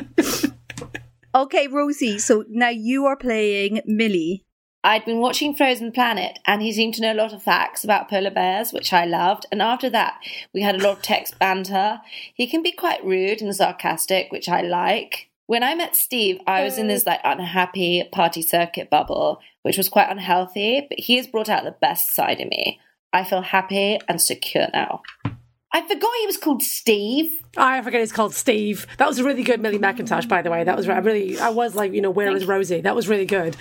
Okay, 1.35 1.67
Rosie, 1.67 2.19
so 2.19 2.45
now 2.51 2.69
you 2.69 3.07
are 3.07 3.17
playing 3.17 3.81
Millie. 3.87 4.45
I'd 4.85 5.05
been 5.05 5.21
watching 5.21 5.55
Frozen 5.55 5.92
Planet 5.92 6.40
and 6.45 6.61
he 6.61 6.73
seemed 6.73 6.95
to 6.95 7.03
know 7.03 7.12
a 7.12 7.14
lot 7.14 7.33
of 7.33 7.42
facts 7.42 7.85
about 7.85 8.11
polar 8.11 8.33
bears, 8.33 8.73
which 8.73 8.92
I 8.92 9.05
loved. 9.05 9.47
And 9.53 9.62
after 9.62 9.88
that, 9.90 10.18
we 10.53 10.62
had 10.62 10.75
a 10.75 10.83
lot 10.83 10.97
of 10.97 11.03
text 11.03 11.38
banter. 11.38 12.01
He 12.35 12.49
can 12.49 12.62
be 12.62 12.73
quite 12.73 13.05
rude 13.05 13.40
and 13.42 13.55
sarcastic, 13.55 14.33
which 14.33 14.49
I 14.49 14.61
like. 14.62 15.29
When 15.47 15.62
I 15.62 15.77
met 15.77 15.95
Steve, 15.95 16.40
I 16.49 16.64
was 16.64 16.79
in 16.79 16.87
mm. 16.87 16.90
this 16.90 17.07
like 17.07 17.21
unhappy 17.23 18.09
party 18.12 18.42
circuit 18.42 18.90
bubble, 18.90 19.40
which 19.62 19.79
was 19.79 19.88
quite 19.88 20.11
unhealthy, 20.11 20.87
but 20.88 20.99
he 20.99 21.16
has 21.16 21.29
brought 21.29 21.49
out 21.49 21.62
the 21.62 21.77
best 21.81 22.14
side 22.14 22.40
of 22.40 22.49
me. 22.49 22.81
I 23.12 23.23
feel 23.23 23.42
happy 23.42 24.01
and 24.09 24.21
secure 24.21 24.66
now. 24.73 25.03
I 25.75 25.81
forgot 25.83 26.11
he 26.21 26.27
was 26.27 26.37
called 26.37 26.62
Steve. 26.62 27.40
I 27.57 27.81
forget 27.83 28.01
he's 28.01 28.12
called 28.12 28.35
Steve. 28.35 28.87
That 28.99 29.09
was 29.09 29.18
a 29.18 29.25
really 29.25 29.42
good 29.42 29.61
Millie 29.61 29.79
Mackintosh, 29.79 30.29
by 30.29 30.42
the 30.42 30.51
way. 30.51 30.64
That 30.64 30.77
was 30.77 30.88
I 30.88 30.99
really. 30.99 31.38
I 31.38 31.51
was 31.51 31.75
like, 31.75 31.92
you 31.92 32.01
know, 32.01 32.11
where 32.11 32.35
is 32.35 32.47
Rosie? 32.47 32.81
That 32.81 32.97
was 32.97 33.09
really 33.09 33.27
good. 33.27 33.57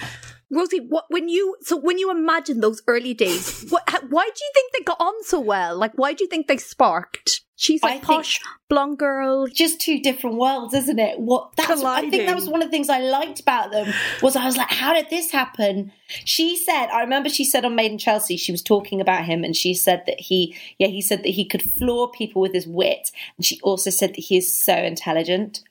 Rosie, 0.51 0.79
what 0.79 1.05
when 1.09 1.29
you 1.29 1.55
so 1.61 1.77
when 1.77 1.97
you 1.97 2.11
imagine 2.11 2.59
those 2.59 2.81
early 2.87 3.13
days, 3.13 3.65
what, 3.69 3.83
why 4.09 4.25
do 4.25 4.43
you 4.43 4.51
think 4.53 4.73
they 4.73 4.83
got 4.83 4.99
on 4.99 5.23
so 5.23 5.39
well? 5.39 5.77
Like, 5.77 5.93
why 5.95 6.13
do 6.13 6.23
you 6.23 6.27
think 6.27 6.47
they 6.47 6.57
sparked? 6.57 7.41
She's 7.55 7.79
think- 7.79 8.03
posh 8.03 8.39
blonde 8.69 8.97
girl. 8.97 9.47
just 9.47 9.79
two 9.79 10.01
different 10.01 10.37
worlds, 10.37 10.73
isn't 10.73 10.99
it? 10.99 11.19
What 11.19 11.55
that's 11.55 11.83
I 11.83 12.09
think 12.09 12.25
that 12.25 12.35
was 12.35 12.49
one 12.49 12.61
of 12.61 12.67
the 12.67 12.71
things 12.71 12.89
I 12.89 12.99
liked 12.99 13.39
about 13.39 13.71
them 13.71 13.93
was 14.21 14.35
I 14.35 14.45
was 14.45 14.57
like, 14.57 14.71
how 14.71 14.93
did 14.93 15.09
this 15.09 15.31
happen? 15.31 15.91
She 16.07 16.57
said, 16.57 16.87
I 16.87 17.01
remember 17.01 17.29
she 17.29 17.45
said 17.45 17.63
on 17.63 17.75
Made 17.75 17.91
in 17.91 17.97
Chelsea, 17.97 18.35
she 18.35 18.51
was 18.51 18.63
talking 18.63 18.99
about 18.99 19.25
him 19.25 19.43
and 19.43 19.55
she 19.55 19.73
said 19.73 20.03
that 20.07 20.19
he 20.19 20.57
yeah, 20.79 20.87
he 20.87 21.01
said 21.01 21.19
that 21.23 21.29
he 21.29 21.45
could 21.45 21.61
floor 21.61 22.11
people 22.11 22.41
with 22.41 22.53
his 22.53 22.67
wit. 22.67 23.11
And 23.37 23.45
she 23.45 23.59
also 23.61 23.89
said 23.89 24.15
that 24.15 24.21
he 24.21 24.37
is 24.37 24.51
so 24.51 24.73
intelligent. 24.75 25.63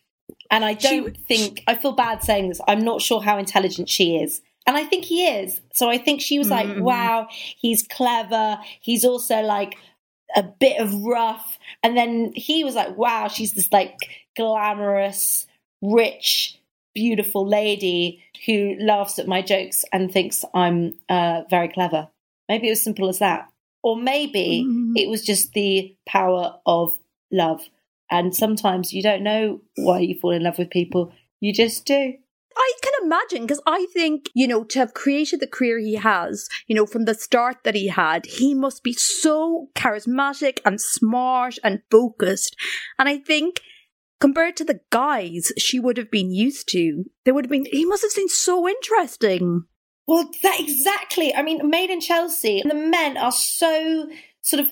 And 0.51 0.65
I 0.65 0.75
don't 0.75 1.17
think 1.17 1.65
I 1.67 1.75
feel 1.75 1.93
bad 1.93 2.23
saying 2.23 2.49
this. 2.49 2.61
I'm 2.69 2.85
not 2.85 3.03
sure 3.03 3.21
how 3.21 3.37
intelligent 3.37 3.89
she 3.89 4.17
is. 4.17 4.41
And 4.71 4.77
I 4.77 4.85
think 4.85 5.05
he 5.05 5.27
is. 5.27 5.61
So 5.73 5.91
I 5.91 5.99
think 5.99 6.21
she 6.21 6.39
was 6.39 6.49
like, 6.49 6.69
wow, 6.79 7.27
he's 7.59 7.83
clever. 7.83 8.57
He's 8.81 9.05
also 9.05 9.41
like 9.41 9.77
a 10.37 10.45
bit 10.45 10.81
of 10.81 10.95
rough. 10.95 11.59
And 11.83 11.97
then 11.97 12.31
he 12.37 12.63
was 12.63 12.77
like, 12.77 12.97
wow, 12.97 13.27
she's 13.27 13.53
this 13.53 13.73
like 13.73 13.97
glamorous, 14.37 15.49
rich, 15.83 16.57
beautiful 16.95 17.45
lady 17.45 18.23
who 18.47 18.77
laughs 18.79 19.19
at 19.19 19.27
my 19.27 19.43
jokes 19.43 19.85
and 19.93 20.13
thinks 20.13 20.45
I'm 20.55 20.95
uh, 21.09 21.43
very 21.51 21.67
clever. 21.67 22.07
Maybe 22.49 22.69
it 22.69 22.71
was 22.71 22.85
simple 22.85 23.09
as 23.09 23.19
that. 23.19 23.49
Or 23.83 23.97
maybe 23.97 24.65
it 24.95 25.09
was 25.09 25.25
just 25.25 25.53
the 25.53 25.97
power 26.07 26.61
of 26.65 26.97
love. 27.33 27.69
And 28.09 28.37
sometimes 28.37 28.93
you 28.93 29.03
don't 29.03 29.25
know 29.25 29.63
why 29.75 29.99
you 29.99 30.15
fall 30.15 30.31
in 30.31 30.45
love 30.45 30.59
with 30.59 30.71
people, 30.71 31.13
you 31.41 31.53
just 31.53 31.87
do. 31.87 32.15
Imagine 33.11 33.43
because 33.43 33.61
I 33.67 33.87
think, 33.93 34.31
you 34.35 34.47
know, 34.47 34.63
to 34.63 34.79
have 34.79 34.95
created 34.95 35.41
the 35.41 35.49
career 35.49 35.81
he 35.81 35.97
has, 35.97 36.49
you 36.69 36.77
know, 36.77 36.87
from 36.87 37.07
the 37.07 37.15
start 37.15 37.57
that 37.65 37.75
he 37.75 37.89
had, 37.89 38.25
he 38.25 38.55
must 38.55 38.85
be 38.85 38.93
so 38.93 39.69
charismatic 39.75 40.61
and 40.65 40.81
smart 40.81 41.57
and 41.65 41.83
focused. 41.91 42.55
And 43.01 43.09
I 43.09 43.19
think 43.19 43.63
compared 44.21 44.57
to 44.59 44.65
the 44.65 44.79
guys 44.91 45.51
she 45.59 45.81
would 45.81 45.97
have 45.97 46.11
been 46.11 46.31
used 46.31 46.69
to, 46.69 47.05
there 47.25 47.35
would 47.35 47.47
have 47.47 47.51
been, 47.51 47.67
he 47.73 47.85
must 47.85 48.03
have 48.03 48.13
seemed 48.13 48.31
so 48.31 48.69
interesting. 48.69 49.65
Well, 50.07 50.31
that 50.45 50.61
exactly. 50.61 51.35
I 51.35 51.43
mean, 51.43 51.69
Made 51.69 51.91
in 51.91 52.01
Chelsea, 52.01 52.63
the 52.65 52.75
men 52.75 53.17
are 53.17 53.33
so 53.33 54.09
sort 54.41 54.61
of 54.61 54.71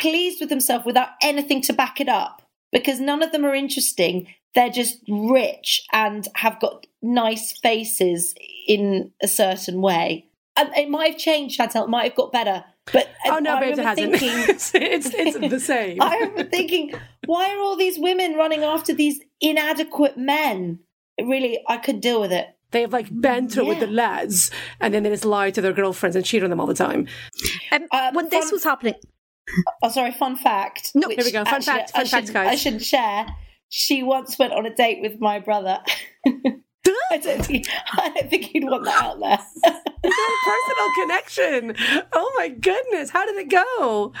pleased 0.00 0.40
with 0.40 0.48
themselves 0.48 0.86
without 0.86 1.10
anything 1.22 1.60
to 1.62 1.74
back 1.74 2.00
it 2.00 2.08
up 2.08 2.40
because 2.72 2.98
none 2.98 3.22
of 3.22 3.30
them 3.30 3.44
are 3.44 3.54
interesting. 3.54 4.28
They're 4.54 4.70
just 4.70 4.98
rich 5.08 5.86
and 5.92 6.26
have 6.36 6.60
got 6.60 6.86
nice 7.02 7.52
faces 7.58 8.34
in 8.68 9.10
a 9.22 9.28
certain 9.28 9.80
way. 9.80 10.26
And 10.56 10.70
it 10.76 10.88
might 10.88 11.12
have 11.12 11.20
changed, 11.20 11.56
Chantal. 11.56 11.84
It 11.84 11.90
might 11.90 12.04
have 12.04 12.14
got 12.14 12.30
better. 12.32 12.64
But 12.92 13.08
Oh 13.26 13.38
no, 13.38 13.54
I 13.56 13.60
babes, 13.60 13.78
it 13.78 13.84
hasn't. 13.84 14.16
thinking- 14.16 14.30
it's, 14.54 14.74
it's 14.74 15.10
it's 15.12 15.38
the 15.50 15.58
same. 15.60 16.00
I 16.00 16.14
remember 16.18 16.44
thinking, 16.44 16.92
why 17.26 17.50
are 17.54 17.58
all 17.58 17.76
these 17.76 17.98
women 17.98 18.34
running 18.34 18.62
after 18.62 18.92
these 18.94 19.20
inadequate 19.40 20.16
men? 20.18 20.78
Really, 21.20 21.60
I 21.66 21.78
could 21.78 22.00
deal 22.00 22.20
with 22.20 22.30
it. 22.32 22.46
They 22.70 22.82
have 22.82 22.92
like 22.92 23.06
banter 23.10 23.64
with 23.64 23.78
the 23.80 23.86
lads, 23.86 24.50
and 24.80 24.92
then 24.92 25.02
they 25.04 25.10
just 25.10 25.24
lie 25.24 25.50
to 25.52 25.60
their 25.60 25.72
girlfriends 25.72 26.16
and 26.16 26.24
cheat 26.24 26.42
on 26.44 26.50
them 26.50 26.60
all 26.60 26.66
the 26.66 26.74
time. 26.74 27.06
Um, 27.72 27.86
Uh, 27.90 28.10
when 28.12 28.28
this 28.28 28.50
was 28.52 28.64
happening, 28.64 28.94
Oh, 29.82 29.88
sorry, 29.90 30.10
fun 30.12 30.36
fact. 30.36 30.90
No, 30.94 31.06
which 31.08 31.16
Here 31.16 31.24
we 31.24 31.30
go, 31.32 31.44
fun 31.44 31.62
fact, 31.62 31.92
I 31.94 32.04
fact, 32.04 32.26
should- 32.26 32.34
guys. 32.34 32.48
I 32.48 32.54
should 32.56 32.82
share. 32.84 33.26
She 33.76 34.04
once 34.04 34.38
went 34.38 34.52
on 34.52 34.66
a 34.66 34.72
date 34.72 35.00
with 35.02 35.18
my 35.20 35.40
brother. 35.40 35.80
I 36.26 37.16
don't 37.18 37.44
think 37.44 37.66
I 37.92 38.08
don't 38.14 38.30
think 38.30 38.44
he'd 38.44 38.62
want 38.62 38.84
that 38.84 39.02
out 39.02 39.18
there. 39.18 39.38
Personal 40.02 40.90
connection. 40.94 41.74
Oh 42.12 42.32
my 42.36 42.50
goodness, 42.50 43.10
how 43.10 43.26
did 43.26 43.34
it 43.36 43.50
go? 43.50 44.12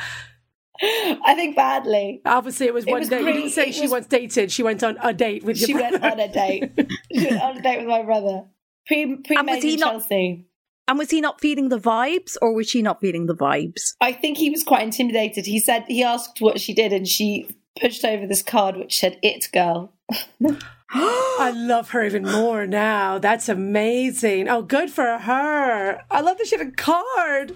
I 0.82 1.34
think 1.36 1.54
badly. 1.54 2.20
Obviously, 2.24 2.66
it 2.66 2.74
was 2.74 2.84
It 2.84 2.90
one 2.90 3.00
was 3.00 3.08
date. 3.08 3.20
you 3.20 3.32
didn't 3.32 3.50
say 3.50 3.66
It 3.68 3.74
she 3.76 3.82
was- 3.82 3.90
once 3.92 4.06
dated. 4.08 4.50
She 4.50 4.64
went 4.64 4.82
on 4.82 4.96
a 5.00 5.12
date 5.14 5.44
with 5.44 5.56
your 5.60 5.68
She 5.68 5.74
went 5.74 6.02
on 6.02 6.18
a 6.18 6.26
date. 6.32 6.72
She 7.14 7.26
went 7.28 7.40
on 7.42 7.56
a 7.58 7.62
date 7.62 7.78
with 7.78 7.86
my 7.88 8.02
brother. 8.02 8.46
Pre 8.88 9.16
pre 9.18 9.36
And 9.36 9.46
was 9.48 9.62
he 9.62 9.76
not- 9.76 9.92
Chelsea. 9.92 10.46
and 10.88 10.98
was 10.98 11.10
he 11.10 11.20
not 11.20 11.40
feeling 11.40 11.68
the 11.68 11.78
vibes 11.78 12.36
or 12.42 12.52
was 12.54 12.68
she 12.68 12.82
not 12.82 13.00
feeling 13.00 13.26
the 13.26 13.36
vibes? 13.36 13.94
I 14.00 14.12
think 14.12 14.36
he 14.36 14.50
was 14.50 14.64
quite 14.64 14.82
intimidated. 14.82 15.46
He 15.46 15.60
said 15.60 15.84
he 15.86 16.02
asked 16.02 16.40
what 16.40 16.60
she 16.60 16.74
did, 16.74 16.92
and 16.92 17.06
she 17.06 17.48
pushed 17.80 18.04
over 18.04 18.26
this 18.26 18.42
card 18.42 18.76
which 18.76 18.98
said 18.98 19.18
"It 19.22 19.48
girl." 19.52 19.92
I 20.96 21.52
love 21.54 21.90
her 21.90 22.04
even 22.04 22.22
more 22.22 22.66
now. 22.66 23.18
That's 23.18 23.48
amazing. 23.48 24.48
Oh, 24.48 24.62
good 24.62 24.90
for 24.90 25.18
her. 25.18 26.00
I 26.08 26.20
love 26.20 26.38
that 26.38 26.46
she 26.46 26.56
had 26.56 26.68
a 26.68 26.70
card. 26.70 27.52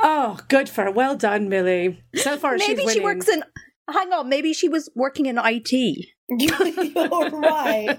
Oh, 0.00 0.38
good 0.48 0.68
for 0.68 0.84
her. 0.84 0.90
Well 0.90 1.14
done, 1.16 1.48
Millie. 1.48 2.02
So 2.16 2.36
far, 2.36 2.58
she's 2.58 2.68
Maybe 2.68 2.84
winning. 2.84 2.94
she 2.94 3.00
works 3.04 3.28
in. 3.28 3.44
Hang 3.88 4.12
on, 4.12 4.28
maybe 4.28 4.52
she 4.52 4.68
was 4.68 4.88
working 4.96 5.26
in 5.26 5.38
IT. 5.42 5.72
You're 6.28 7.30
right. 7.30 7.98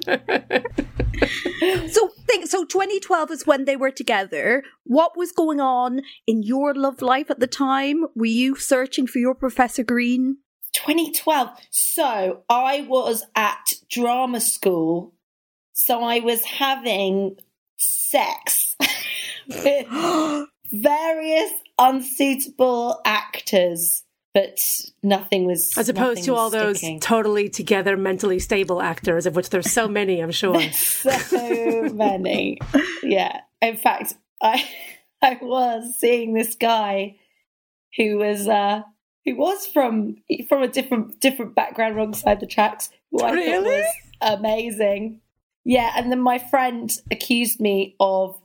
So 1.91 2.09
think 2.27 2.47
so 2.47 2.63
2012 2.65 3.31
is 3.31 3.45
when 3.45 3.65
they 3.65 3.75
were 3.75 3.91
together. 3.91 4.63
What 4.85 5.17
was 5.17 5.31
going 5.31 5.59
on 5.59 6.01
in 6.25 6.41
your 6.43 6.73
love 6.73 7.01
life 7.01 7.29
at 7.29 7.39
the 7.39 7.47
time? 7.47 8.05
Were 8.15 8.25
you 8.25 8.55
searching 8.55 9.05
for 9.05 9.19
your 9.19 9.35
Professor 9.35 9.83
Green? 9.83 10.37
2012. 10.73 11.49
So 11.69 12.43
I 12.49 12.85
was 12.87 13.23
at 13.35 13.73
drama 13.89 14.41
school. 14.41 15.13
So 15.73 16.03
I 16.03 16.19
was 16.19 16.43
having 16.43 17.37
sex 17.77 18.75
with 19.47 19.87
various 20.71 21.51
unsuitable 21.79 23.01
actors, 23.05 24.03
but 24.33 24.59
nothing 25.01 25.45
was. 25.45 25.77
As 25.77 25.89
opposed 25.89 26.23
to 26.25 26.35
all 26.35 26.51
was 26.51 26.81
those 26.81 26.83
totally 27.01 27.49
together, 27.49 27.97
mentally 27.97 28.39
stable 28.39 28.81
actors, 28.81 29.25
of 29.25 29.35
which 29.35 29.49
there's 29.49 29.71
so 29.71 29.87
many, 29.87 30.19
I'm 30.21 30.31
sure. 30.31 30.61
so 30.71 31.89
many. 31.93 32.59
Yeah. 33.03 33.41
In 33.61 33.77
fact, 33.77 34.13
I 34.41 34.67
I 35.21 35.37
was 35.41 35.95
seeing 35.99 36.33
this 36.33 36.55
guy 36.55 37.17
who 37.97 38.17
was 38.17 38.47
uh 38.47 38.81
who 39.25 39.35
was 39.35 39.67
from 39.67 40.17
from 40.49 40.63
a 40.63 40.67
different 40.67 41.19
different 41.19 41.55
background 41.55 41.95
wrong 41.95 42.13
side 42.13 42.39
the 42.39 42.47
tracks 42.47 42.89
who 43.11 43.19
I 43.19 43.29
thought 43.29 43.33
Really? 43.35 43.81
was 43.81 43.93
amazing. 44.21 45.21
Yeah, 45.63 45.91
and 45.95 46.11
then 46.11 46.19
my 46.21 46.39
friend 46.39 46.91
accused 47.11 47.59
me 47.59 47.95
of 47.99 48.39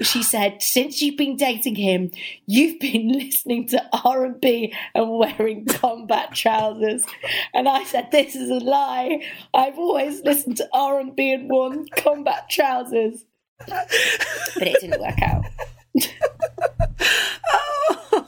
she 0.00 0.22
said, 0.22 0.62
since 0.62 1.02
you've 1.02 1.18
been 1.18 1.36
dating 1.36 1.74
him, 1.74 2.10
you've 2.46 2.80
been 2.80 3.08
listening 3.12 3.68
to 3.68 3.82
R 4.04 4.24
and 4.24 4.40
B 4.40 4.72
and 4.94 5.18
wearing 5.18 5.64
combat 5.68 6.34
trousers. 6.34 7.04
And 7.52 7.68
I 7.68 7.84
said, 7.84 8.10
This 8.10 8.34
is 8.34 8.48
a 8.48 8.64
lie. 8.64 9.22
I've 9.52 9.78
always 9.78 10.22
listened 10.22 10.56
to 10.58 10.68
R 10.72 10.98
and 10.98 11.14
B 11.14 11.32
and 11.32 11.48
worn 11.48 11.86
combat 11.96 12.48
trousers. 12.50 13.24
But 13.66 13.86
it 14.66 14.80
didn't 14.80 15.00
work 15.00 15.20
out. 15.22 15.44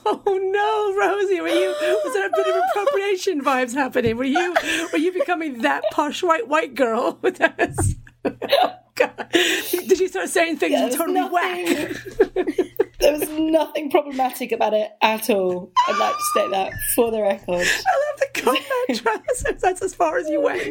Oh 0.07 0.39
no, 0.53 0.95
Rosie, 0.99 1.41
were 1.41 1.47
you 1.47 1.75
was 2.03 2.13
there 2.13 2.27
a 2.27 2.31
bit 2.35 2.47
of 2.47 2.61
appropriation 2.69 3.41
vibes 3.41 3.73
happening? 3.73 4.17
Were 4.17 4.23
you 4.23 4.53
were 4.93 4.99
you 4.99 5.11
becoming 5.11 5.61
that 5.63 5.83
posh 5.91 6.21
white 6.21 6.47
white 6.47 6.75
girl 6.75 7.17
with 7.21 7.41
us? 7.41 7.95
Oh, 8.23 8.71
God. 8.95 9.27
Did 9.31 9.99
you 9.99 10.07
start 10.07 10.29
saying 10.29 10.57
things 10.57 10.79
was 10.81 10.95
totally 10.95 11.19
nothing- 11.19 11.33
whack? 11.33 12.45
There 12.99 13.19
was 13.19 13.29
nothing 13.29 13.91
problematic 13.91 14.51
about 14.51 14.73
it 14.73 14.89
at 15.01 15.29
all. 15.29 15.71
I'd 15.87 15.97
like 15.97 16.15
to 16.15 16.23
state 16.31 16.49
that 16.51 16.71
for 16.95 17.11
the 17.11 17.21
record. 17.21 17.49
I 17.49 17.57
love 17.59 18.19
the 18.19 18.27
combat 18.41 18.63
trousers. 19.03 19.61
That's 19.61 19.81
as 19.81 19.93
far 19.93 20.17
as 20.17 20.27
you 20.29 20.41
went. 20.41 20.63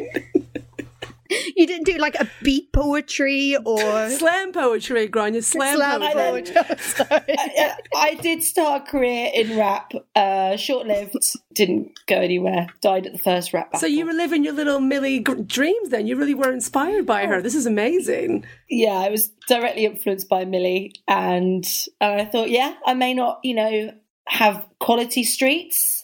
You 1.57 1.65
didn't 1.67 1.85
do 1.85 1.97
like 1.97 2.15
a 2.15 2.29
beat 2.43 2.71
poetry 2.73 3.55
or 3.65 3.79
Slam 4.09 4.51
poetry, 4.51 5.07
Gráinne. 5.07 5.41
Slam, 5.43 5.77
slam 5.77 6.01
poetry. 6.01 6.53
poetry. 6.53 6.77
Sorry. 6.79 7.35
I, 7.37 7.75
I 7.95 8.13
did 8.15 8.43
start 8.43 8.83
a 8.83 8.91
career 8.91 9.31
in 9.33 9.57
rap, 9.57 9.93
uh, 10.15 10.57
short 10.57 10.85
lived, 10.87 11.15
didn't 11.53 11.91
go 12.07 12.17
anywhere, 12.17 12.67
died 12.81 13.05
at 13.05 13.13
the 13.13 13.19
first 13.19 13.53
rap 13.53 13.71
battle. 13.71 13.79
So 13.79 13.87
you 13.87 14.05
were 14.05 14.13
living 14.13 14.43
your 14.43 14.53
little 14.53 14.79
Millie 14.81 15.19
gr- 15.19 15.35
dreams 15.41 15.89
then. 15.89 16.07
You 16.07 16.17
really 16.17 16.33
were 16.35 16.51
inspired 16.51 17.05
by 17.05 17.25
her. 17.25 17.41
This 17.41 17.55
is 17.55 17.65
amazing. 17.65 18.45
yeah, 18.69 18.93
I 18.99 19.09
was 19.09 19.29
directly 19.47 19.85
influenced 19.85 20.27
by 20.27 20.43
Millie, 20.45 20.93
and 21.07 21.65
and 22.01 22.21
I 22.21 22.25
thought, 22.25 22.49
yeah, 22.49 22.75
I 22.85 22.93
may 22.95 23.13
not, 23.13 23.39
you 23.43 23.55
know, 23.55 23.93
have 24.27 24.65
quality 24.79 25.23
streets, 25.23 25.94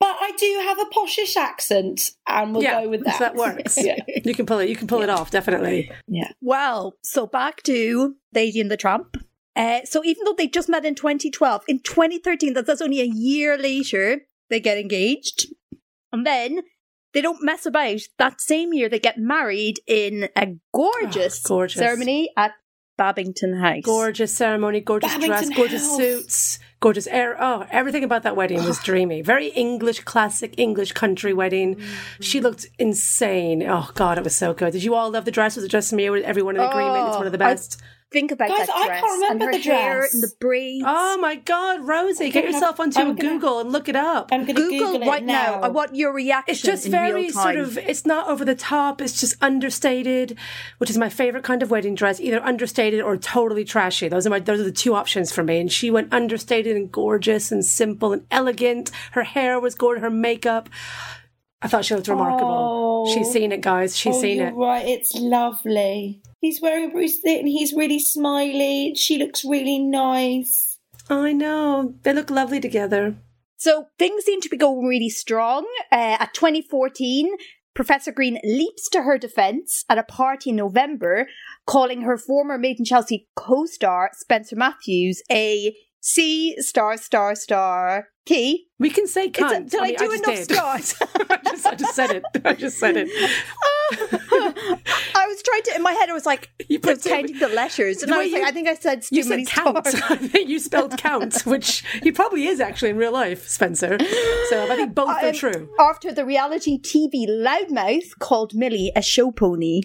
but 0.00 0.16
I 0.20 0.32
do 0.36 0.60
have 0.64 0.78
a 0.80 0.86
poshish 0.86 1.36
accent, 1.36 2.10
and 2.26 2.52
we'll 2.54 2.62
yeah, 2.64 2.82
go 2.82 2.88
with 2.88 3.00
so 3.02 3.04
that. 3.10 3.18
that 3.20 3.34
works. 3.36 3.78
yeah, 3.82 3.98
You 4.24 4.34
can 4.34 4.46
pull 4.46 4.58
it. 4.58 4.68
You 4.68 4.74
can 4.76 4.86
pull 4.88 5.02
it 5.02 5.10
off. 5.10 5.30
Definitely. 5.30 5.90
yeah. 6.08 6.32
Well, 6.40 6.96
so 7.02 7.26
back 7.26 7.62
to 7.64 8.16
Lady 8.34 8.60
and 8.60 8.70
the 8.70 8.76
Tramp. 8.76 9.16
Uh, 9.54 9.80
so 9.84 10.02
even 10.04 10.24
though 10.24 10.34
they 10.36 10.48
just 10.48 10.68
met 10.68 10.84
in 10.84 10.94
2012, 10.94 11.64
in 11.68 11.80
2013, 11.80 12.54
that's, 12.54 12.66
that's 12.66 12.80
only 12.80 13.00
a 13.00 13.04
year 13.04 13.58
later, 13.58 14.22
they 14.48 14.58
get 14.60 14.78
engaged. 14.78 15.46
And 16.12 16.26
then 16.26 16.60
they 17.12 17.20
don't 17.20 17.42
mess 17.44 17.66
about. 17.66 18.00
That 18.18 18.40
same 18.40 18.72
year, 18.72 18.88
they 18.88 19.00
get 19.00 19.18
married 19.18 19.80
in 19.86 20.28
a 20.36 20.54
gorgeous, 20.72 21.42
Oh, 21.46 21.48
gorgeous. 21.48 21.78
ceremony 21.78 22.30
at 22.36 22.52
Babington 23.00 23.54
House. 23.54 23.80
Gorgeous 23.82 24.30
ceremony, 24.32 24.80
gorgeous 24.80 25.10
dress, 25.16 25.26
Babington 25.28 25.56
gorgeous 25.56 25.82
House. 25.86 25.96
suits, 25.96 26.58
gorgeous 26.80 27.06
air. 27.06 27.34
Oh, 27.40 27.66
everything 27.70 28.04
about 28.04 28.24
that 28.24 28.36
wedding 28.36 28.62
was 28.62 28.78
dreamy. 28.82 29.22
Very 29.22 29.48
English, 29.48 30.00
classic 30.00 30.52
English 30.58 30.92
country 30.92 31.32
wedding. 31.32 31.76
Mm-hmm. 31.76 32.22
She 32.22 32.40
looked 32.40 32.66
insane. 32.78 33.62
Oh 33.62 33.90
God, 33.94 34.18
it 34.18 34.24
was 34.24 34.36
so 34.36 34.52
good. 34.52 34.72
Did 34.74 34.84
you 34.84 34.94
all 34.94 35.10
love 35.10 35.24
the 35.24 35.30
dress? 35.30 35.56
Was 35.56 35.64
it 35.64 35.68
just 35.68 35.94
me? 35.94 36.08
Or 36.08 36.12
was 36.12 36.24
everyone 36.24 36.56
in 36.56 36.62
agreement? 36.62 37.08
It's 37.08 37.16
one 37.16 37.24
of 37.26 37.32
the 37.32 37.42
Oh, 37.42 37.46
I- 37.46 37.54
best. 37.54 37.80
Think 38.12 38.32
about 38.32 38.48
Guys, 38.48 38.66
that 38.66 38.74
I 38.74 38.86
dress 38.88 39.00
can't 39.02 39.12
remember 39.22 39.44
and 39.44 39.54
her 39.54 39.58
the 39.60 39.64
hair 39.70 39.98
dress. 39.98 40.14
and 40.14 40.22
the 40.24 40.32
braids. 40.40 40.84
Oh 40.84 41.16
my 41.18 41.36
God, 41.36 41.80
Rosie, 41.86 42.30
get 42.30 42.42
gonna 42.42 42.52
yourself 42.54 42.80
onto 42.80 42.98
I'm 42.98 43.14
gonna- 43.14 43.20
Google 43.34 43.60
and 43.60 43.70
look 43.70 43.88
it 43.88 43.94
up. 43.94 44.30
I'm 44.32 44.40
going 44.44 44.56
to 44.56 44.62
Google, 44.62 44.78
Google, 44.94 45.02
it 45.02 45.06
right 45.08 45.24
now. 45.24 45.60
I 45.60 45.68
want 45.68 45.94
your 45.94 46.12
reaction. 46.12 46.52
It's 46.52 46.60
just 46.60 46.86
in 46.86 46.90
very 46.90 47.12
real 47.26 47.32
sort 47.32 47.54
of, 47.56 47.78
it's 47.78 48.04
not 48.04 48.26
over 48.26 48.44
the 48.44 48.56
top. 48.56 49.00
It's 49.00 49.20
just 49.20 49.40
understated, 49.40 50.36
which 50.78 50.90
is 50.90 50.98
my 50.98 51.08
favorite 51.08 51.44
kind 51.44 51.62
of 51.62 51.70
wedding 51.70 51.94
dress, 51.94 52.18
either 52.18 52.42
understated 52.42 53.00
or 53.00 53.16
totally 53.16 53.64
trashy. 53.64 54.08
Those 54.08 54.26
are 54.26 54.30
my, 54.30 54.40
those 54.40 54.58
are 54.58 54.64
the 54.64 54.72
two 54.72 54.94
options 54.96 55.30
for 55.30 55.44
me. 55.44 55.60
And 55.60 55.70
she 55.70 55.88
went 55.88 56.12
understated 56.12 56.76
and 56.76 56.90
gorgeous 56.90 57.52
and 57.52 57.64
simple 57.64 58.12
and 58.12 58.26
elegant. 58.32 58.90
Her 59.12 59.22
hair 59.22 59.60
was 59.60 59.76
gorgeous, 59.76 60.02
her 60.02 60.10
makeup. 60.10 60.68
I 61.62 61.68
thought 61.68 61.84
she 61.84 61.94
looked 61.94 62.08
remarkable. 62.08 63.04
Oh. 63.06 63.14
She's 63.14 63.30
seen 63.30 63.52
it, 63.52 63.60
guys. 63.60 63.96
She's 63.96 64.16
oh, 64.16 64.20
seen 64.20 64.38
you're 64.38 64.48
it. 64.48 64.54
Right, 64.54 64.86
it's 64.86 65.14
lovely. 65.14 66.22
He's 66.40 66.60
wearing 66.60 66.90
a 66.90 66.92
bracelet 66.92 67.40
and 67.40 67.48
he's 67.48 67.72
really 67.72 67.98
smiley. 67.98 68.94
She 68.94 69.18
looks 69.18 69.44
really 69.44 69.78
nice. 69.78 70.78
I 71.08 71.32
know. 71.32 71.94
They 72.02 72.12
look 72.12 72.30
lovely 72.30 72.60
together. 72.60 73.16
So 73.56 73.88
things 73.98 74.24
seem 74.24 74.40
to 74.40 74.48
be 74.48 74.56
going 74.56 74.86
really 74.86 75.10
strong. 75.10 75.66
Uh, 75.92 76.16
at 76.18 76.32
2014, 76.32 77.36
Professor 77.74 78.10
Green 78.10 78.38
leaps 78.42 78.88
to 78.90 79.02
her 79.02 79.18
defense 79.18 79.84
at 79.88 79.98
a 79.98 80.02
party 80.02 80.50
in 80.50 80.56
November, 80.56 81.28
calling 81.66 82.02
her 82.02 82.16
former 82.16 82.56
Made 82.56 82.78
in 82.78 82.84
Chelsea 82.84 83.28
co 83.36 83.66
star, 83.66 84.10
Spencer 84.14 84.56
Matthews, 84.56 85.22
a 85.30 85.74
C 86.00 86.56
star 86.60 86.96
star 86.96 87.34
star 87.34 88.06
key. 88.26 88.66
We 88.78 88.88
can 88.90 89.06
say 89.06 89.26
It's 89.26 89.38
a- 89.38 89.60
did 89.60 89.80
I, 89.80 89.86
mean, 89.88 89.96
do 89.96 90.08
just 90.08 90.24
enough 90.24 90.34
did. 90.36 90.44
stars? 90.44 90.94
I, 91.30 91.36
just, 91.44 91.66
I 91.66 91.74
just 91.74 91.94
said 91.94 92.10
it. 92.12 92.24
I 92.44 92.54
just 92.54 92.78
said 92.78 92.96
it. 92.96 93.08
I 93.92 95.26
was 95.26 95.42
trying 95.42 95.62
to, 95.64 95.74
in 95.76 95.82
my 95.82 95.92
head, 95.92 96.08
I 96.08 96.12
was 96.12 96.24
like, 96.26 96.48
You 96.68 96.78
I 96.78 96.80
put 96.94 97.06
it- 97.06 97.38
the 97.40 97.48
letters, 97.48 98.02
and 98.02 98.14
I 98.14 98.18
was 98.18 98.28
you- 98.28 98.34
like, 98.38 98.44
I 98.44 98.52
think 98.52 98.68
I 98.68 98.74
said 98.74 99.04
You 99.10 99.22
said 99.22 99.46
count. 99.46 99.86
I 100.10 100.16
think 100.16 100.48
you 100.48 100.58
spelled 100.58 100.96
count, 100.96 101.42
which 101.44 101.84
he 102.02 102.12
probably 102.12 102.46
is 102.46 102.60
actually 102.60 102.90
in 102.90 102.96
real 102.96 103.12
life, 103.12 103.48
Spencer. 103.48 103.98
So 104.48 104.70
I 104.70 104.76
think 104.76 104.94
both 104.94 105.08
are 105.22 105.32
true. 105.32 105.68
After 105.78 106.12
the 106.12 106.24
reality 106.24 106.78
TV 106.80 107.26
loudmouth 107.28 108.18
called 108.18 108.54
Millie 108.54 108.92
a 108.96 109.02
show 109.02 109.30
pony. 109.30 109.82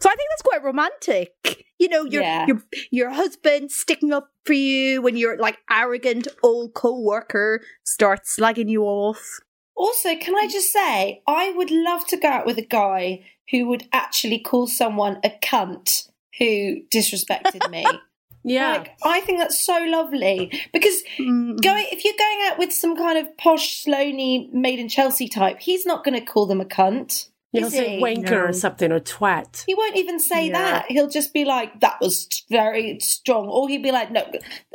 So 0.00 0.08
I 0.10 0.14
think 0.14 0.28
that's 0.30 0.42
quite 0.42 0.62
romantic. 0.62 1.32
You 1.80 1.88
know, 1.88 2.04
your 2.04 2.22
Yeah. 2.22 2.46
your 2.48 2.62
your 2.90 3.10
husband 3.10 3.70
sticking 3.70 4.12
up 4.12 4.30
for 4.44 4.52
you 4.52 5.00
when 5.00 5.16
your 5.16 5.38
like 5.38 5.58
arrogant 5.70 6.26
old 6.42 6.74
co-worker 6.74 7.60
starts 7.84 8.36
slagging 8.36 8.68
you 8.68 8.82
off. 8.82 9.22
Also, 9.76 10.16
can 10.16 10.34
I 10.34 10.48
just 10.48 10.72
say, 10.72 11.22
I 11.28 11.52
would 11.52 11.70
love 11.70 12.04
to 12.08 12.16
go 12.16 12.26
out 12.26 12.46
with 12.46 12.58
a 12.58 12.66
guy 12.66 13.24
who 13.52 13.68
would 13.68 13.84
actually 13.92 14.40
call 14.40 14.66
someone 14.66 15.20
a 15.22 15.30
cunt 15.40 16.08
who 16.40 16.80
disrespected 16.90 17.70
me. 17.70 17.86
Yeah. 18.44 18.72
Like, 18.78 18.96
I 19.04 19.20
think 19.20 19.38
that's 19.40 19.62
so 19.64 19.76
lovely 19.84 20.50
because 20.72 21.02
Mm. 21.18 21.60
going 21.62 21.86
if 21.92 22.04
you're 22.04 22.14
going 22.18 22.40
out 22.46 22.58
with 22.58 22.72
some 22.72 22.96
kind 22.96 23.18
of 23.18 23.36
posh, 23.36 23.82
slowly 23.84 24.48
made 24.52 24.78
in 24.78 24.88
Chelsea 24.88 25.28
type, 25.28 25.58
he's 25.60 25.84
not 25.86 26.02
going 26.04 26.18
to 26.18 26.24
call 26.24 26.46
them 26.46 26.60
a 26.60 26.64
cunt. 26.64 27.28
You'll 27.52 27.70
say 27.70 27.96
he? 27.96 28.02
wanker 28.02 28.30
No. 28.30 28.44
or 28.44 28.52
something 28.52 28.92
or 28.92 29.00
twat. 29.00 29.64
He 29.66 29.74
won't 29.74 29.96
even 29.96 30.18
say 30.20 30.46
Yeah. 30.48 30.52
that. 30.52 30.90
He'll 30.90 31.08
just 31.08 31.32
be 31.32 31.44
like, 31.46 31.80
"That 31.80 31.98
was 32.00 32.28
very 32.50 32.98
strong," 33.00 33.48
or 33.48 33.68
he'd 33.68 33.82
be 33.82 33.90
like, 33.90 34.10
"No, 34.10 34.22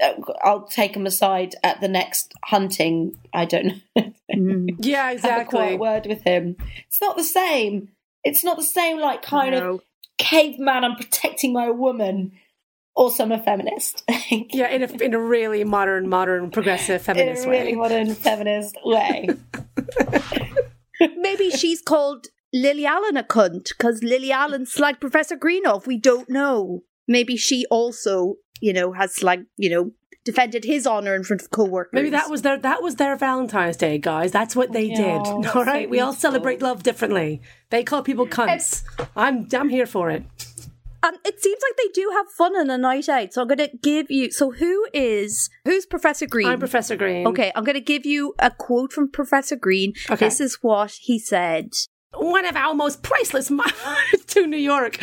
uh, 0.02 0.14
I'll 0.44 0.66
take 0.68 0.96
him 0.96 1.06
aside 1.06 1.56
at 1.64 1.82
the 1.82 1.88
next 1.88 2.34
hunting." 2.46 3.16
I 3.34 3.46
don't 3.46 3.66
know. 3.66 4.04
Mm. 4.34 4.78
Yeah, 4.80 5.14
Have 5.22 5.42
a 5.42 5.46
quiet 5.46 5.80
word 5.80 6.08
with 6.08 6.24
him. 6.24 6.56
It's 6.88 7.00
not 7.00 7.16
the 7.18 7.24
same. 7.24 7.90
It's 8.24 8.44
not 8.44 8.58
the 8.58 8.64
same. 8.64 8.98
Like 9.00 9.22
kind 9.22 9.54
of 9.54 9.82
caveman. 10.18 10.84
I'm 10.84 10.96
protecting 10.96 11.54
my 11.54 11.70
woman. 11.70 12.32
Also, 12.96 13.24
I'm 13.24 13.32
a 13.32 13.38
feminist. 13.44 14.04
Yeah, 14.30 14.70
in 14.70 14.82
a 14.82 14.88
in 15.04 15.14
a 15.14 15.20
really 15.20 15.64
modern, 15.64 16.10
modern, 16.10 16.50
progressive 16.50 17.04
feminist 17.04 17.46
way. 17.48 17.58
in 17.58 17.62
a 17.62 17.66
really 17.66 17.76
way. 17.76 17.82
modern 17.82 18.16
feminist 18.16 18.76
way. 18.84 19.30
Maybe 21.18 21.50
she's 21.52 21.82
called 21.82 22.28
Lily 22.54 22.86
Allen 22.86 23.18
a 23.18 23.24
cunt 23.24 23.70
because 23.70 24.04
Lily 24.04 24.32
Allen 24.32 24.66
slagged 24.66 25.02
Professor 25.02 25.36
Green 25.36 25.66
off. 25.66 25.88
We 25.88 25.98
don't 25.98 26.30
know. 26.30 26.84
Maybe 27.08 27.36
she 27.36 27.66
also, 27.72 28.36
you 28.62 28.72
know, 28.72 28.94
has 28.94 29.24
like, 29.24 29.42
you 29.58 29.70
know, 29.70 29.92
defended 30.24 30.63
his 30.63 30.88
honor 30.88 31.16
in 31.16 31.24
front 31.24 31.42
of 31.42 31.52
co-workers. 31.52 31.94
Maybe 31.94 32.12
that 32.12 32.30
was 32.30 32.44
their 32.44 32.58
that 32.58 32.82
was 32.82 32.96
their 32.96 33.16
Valentine's 33.16 33.78
Day, 33.78 33.98
guys. 33.98 34.32
That's 34.32 34.56
what 34.56 34.72
they 34.72 34.92
oh, 34.92 34.96
Yeah, 34.96 35.24
did. 35.24 35.48
All 35.56 35.66
right, 35.66 35.89
we 35.89 36.00
all 36.00 36.13
celebrate 36.13 36.62
love 36.62 36.84
differently. 36.84 37.42
They 37.72 37.84
call 37.84 38.04
people 38.04 38.28
cunts. 38.28 38.84
I'm 39.16 39.48
I'm 39.54 39.70
here 39.70 39.88
for 39.88 40.10
it. 40.10 40.24
And 41.06 41.18
it 41.26 41.42
seems 41.42 41.62
like 41.62 41.76
they 41.76 41.92
do 41.94 42.10
have 42.13 42.28
fun 42.30 42.56
on 42.56 42.70
a 42.70 42.78
night 42.78 43.10
out. 43.10 43.34
So 43.34 43.42
I'm 43.42 43.48
going 43.50 43.58
to 43.58 43.78
give 43.82 44.10
you. 44.10 44.32
So 44.32 44.52
who 44.52 44.88
is 44.94 45.50
who's 45.66 45.86
Professor 45.86 46.26
Green? 46.26 46.48
I'm 46.48 46.60
Professor 46.60 46.96
Green. 46.96 47.28
Okay, 47.28 47.52
I'm 47.56 47.66
going 47.66 47.76
to 47.76 47.82
give 47.82 48.06
you 48.06 48.36
a 48.39 48.50
quote 48.50 48.94
from 48.94 49.12
Professor 49.12 49.58
Green. 49.58 49.94
Okay. 50.10 50.26
This 50.26 50.39
is 50.39 50.60
what 50.62 50.92
he 51.02 51.20
said. 51.20 51.74
One 52.15 52.45
of 52.45 52.56
our 52.56 52.73
most 52.73 53.02
priceless 53.02 53.49
mo- 53.52 53.63
to 54.28 54.47
New 54.47 54.58
York. 54.58 54.97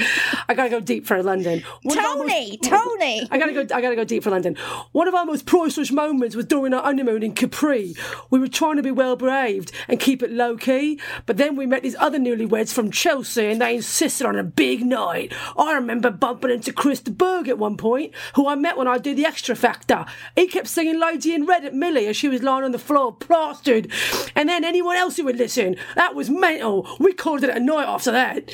I 0.49 0.55
gotta 0.55 0.71
go 0.71 0.81
deep 0.81 1.07
for 1.07 1.23
London. 1.23 1.63
One 1.83 1.99
our 1.99 2.17
most- 2.17 2.31
Tony, 2.31 2.57
Tony. 2.59 3.29
I 3.31 3.39
gotta 3.39 3.53
go. 3.53 3.61
I 3.75 3.81
gotta 3.81 3.97
go 3.97 4.05
deep 4.05 4.23
for 4.23 4.31
London. 4.31 4.57
One 4.93 5.09
of 5.09 5.15
our 5.15 5.25
most 5.25 5.45
priceless 5.47 5.91
moments 5.91 6.37
was 6.37 6.47
during 6.47 6.73
our 6.73 6.83
honeymoon 6.83 7.23
in 7.23 7.33
Capri. 7.33 7.95
We 8.31 8.39
were 8.39 8.49
trying 8.49 8.77
to 8.77 8.83
be 8.83 8.91
well 8.91 9.17
behaved 9.17 9.73
and 9.89 9.99
keep 10.01 10.23
it 10.23 10.31
low 10.31 10.57
key, 10.57 11.01
but 11.27 11.37
then 11.37 11.57
we 11.57 11.67
met 11.67 11.83
these 11.83 11.97
other 11.99 12.19
newlyweds 12.19 12.73
from 12.73 12.91
Chelsea, 12.91 13.47
and 13.47 13.61
they 13.61 13.77
insisted 13.77 14.27
on 14.27 14.37
a 14.37 14.45
big 14.45 14.85
night. 14.85 15.33
I 15.59 15.75
remember 15.75 16.11
bumping 16.11 16.51
into 16.51 16.73
Chris 16.73 17.01
de 17.01 17.11
Burgh 17.11 17.49
at 17.49 17.59
one 17.59 17.77
point, 17.77 18.13
who 18.37 18.47
I 18.49 18.55
met 18.55 18.77
when 18.77 18.89
I 18.89 18.99
did 18.99 19.17
the 19.17 19.25
Xtra 19.25 19.57
Factor. 19.57 20.07
He 20.37 20.47
kept 20.47 20.69
singing 20.69 20.99
"Lady 21.01 21.35
in 21.35 21.45
Red" 21.45 21.65
at 21.65 21.75
Millie 21.75 22.07
as 22.07 22.17
she 22.17 22.29
was 22.29 22.43
lying 22.43 22.65
on 22.65 22.73
the 22.73 22.79
floor, 22.79 23.13
plastered, 23.15 23.91
and 24.37 24.49
then 24.49 24.65
anyone 24.65 24.97
else 24.97 25.17
who 25.17 25.25
would 25.25 25.37
listen. 25.37 25.77
That 25.97 26.15
was 26.15 26.31
mental. 26.31 26.87
We 27.05 27.15
called 27.15 27.43
it 27.45 27.51
a 27.57 27.59
night 27.59 27.89
after 27.89 28.13
that. 28.13 28.53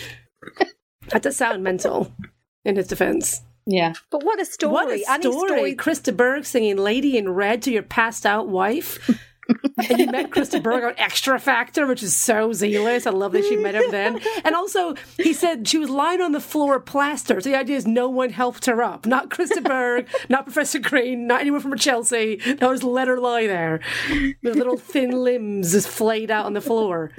that 1.09 1.23
does 1.23 1.37
sound 1.37 1.63
mental. 1.65 2.13
In 2.65 2.77
his 2.77 2.87
defence. 2.89 3.43
yeah. 3.67 3.93
But 4.11 4.25
what 4.25 4.41
a 4.41 4.45
story! 4.45 4.73
What 4.73 4.89
a 4.89 5.05
Any 5.09 5.23
story. 5.33 5.49
story 5.49 5.75
Chris 5.75 5.99
de 6.01 6.13
Burgh 6.13 6.45
singing 6.45 6.77
Lady 6.77 7.17
in 7.19 7.29
Red 7.29 7.63
to 7.63 7.73
your 7.73 7.83
passed 7.83 8.25
out 8.27 8.49
wife. 8.49 8.99
and 9.91 9.99
you 9.99 10.07
met 10.07 10.31
Chris 10.31 10.49
de 10.49 10.61
Burgh 10.61 10.85
on 10.85 10.95
Xtra 10.95 11.41
Factor, 11.41 11.87
which 11.87 12.03
is 12.03 12.17
so 12.17 12.53
zealous. 12.53 13.07
I 13.07 13.11
love 13.11 13.33
that 13.33 13.45
she 13.45 13.57
met 13.57 13.75
him 13.75 13.91
then. 13.91 14.21
And 14.45 14.55
also, 14.55 14.95
he 15.17 15.33
said 15.33 15.69
she 15.69 15.79
was 15.79 15.91
lying 15.91 16.21
on 16.21 16.33
the 16.33 16.41
floor 16.41 16.81
plastered. 16.81 17.45
So 17.45 17.51
the 17.51 17.59
idea 17.59 17.77
is 17.77 17.87
no 17.87 18.09
one 18.09 18.31
helped 18.31 18.67
her 18.67 18.83
up. 18.83 19.07
Not 19.07 19.31
Chris 19.31 19.51
de 19.51 19.61
Burgh, 19.61 20.09
not 20.29 20.45
Professor 20.45 20.79
Green, 20.79 21.27
not 21.27 21.41
anyone 21.41 21.61
from 21.61 21.77
Chelsea. 21.77 22.41
No, 22.61 22.73
just 22.73 22.85
let 22.85 23.09
her 23.09 23.19
lie 23.19 23.47
there. 23.47 23.81
With 24.43 24.57
little 24.57 24.77
thin 24.77 25.11
limbs 25.11 25.73
just 25.73 25.89
flayed 25.89 26.31
out 26.31 26.47
on 26.47 26.55
the 26.55 26.61
floor 26.61 27.13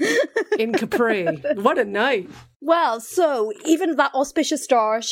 in 0.57 0.73
Capri. 0.73 1.25
What 1.55 1.77
a 1.77 1.85
night. 1.85 2.29
Well, 2.61 2.99
so 2.99 3.53
even 3.65 3.95
that 3.95 4.13
auspicious 4.13 4.63
start, 4.63 5.05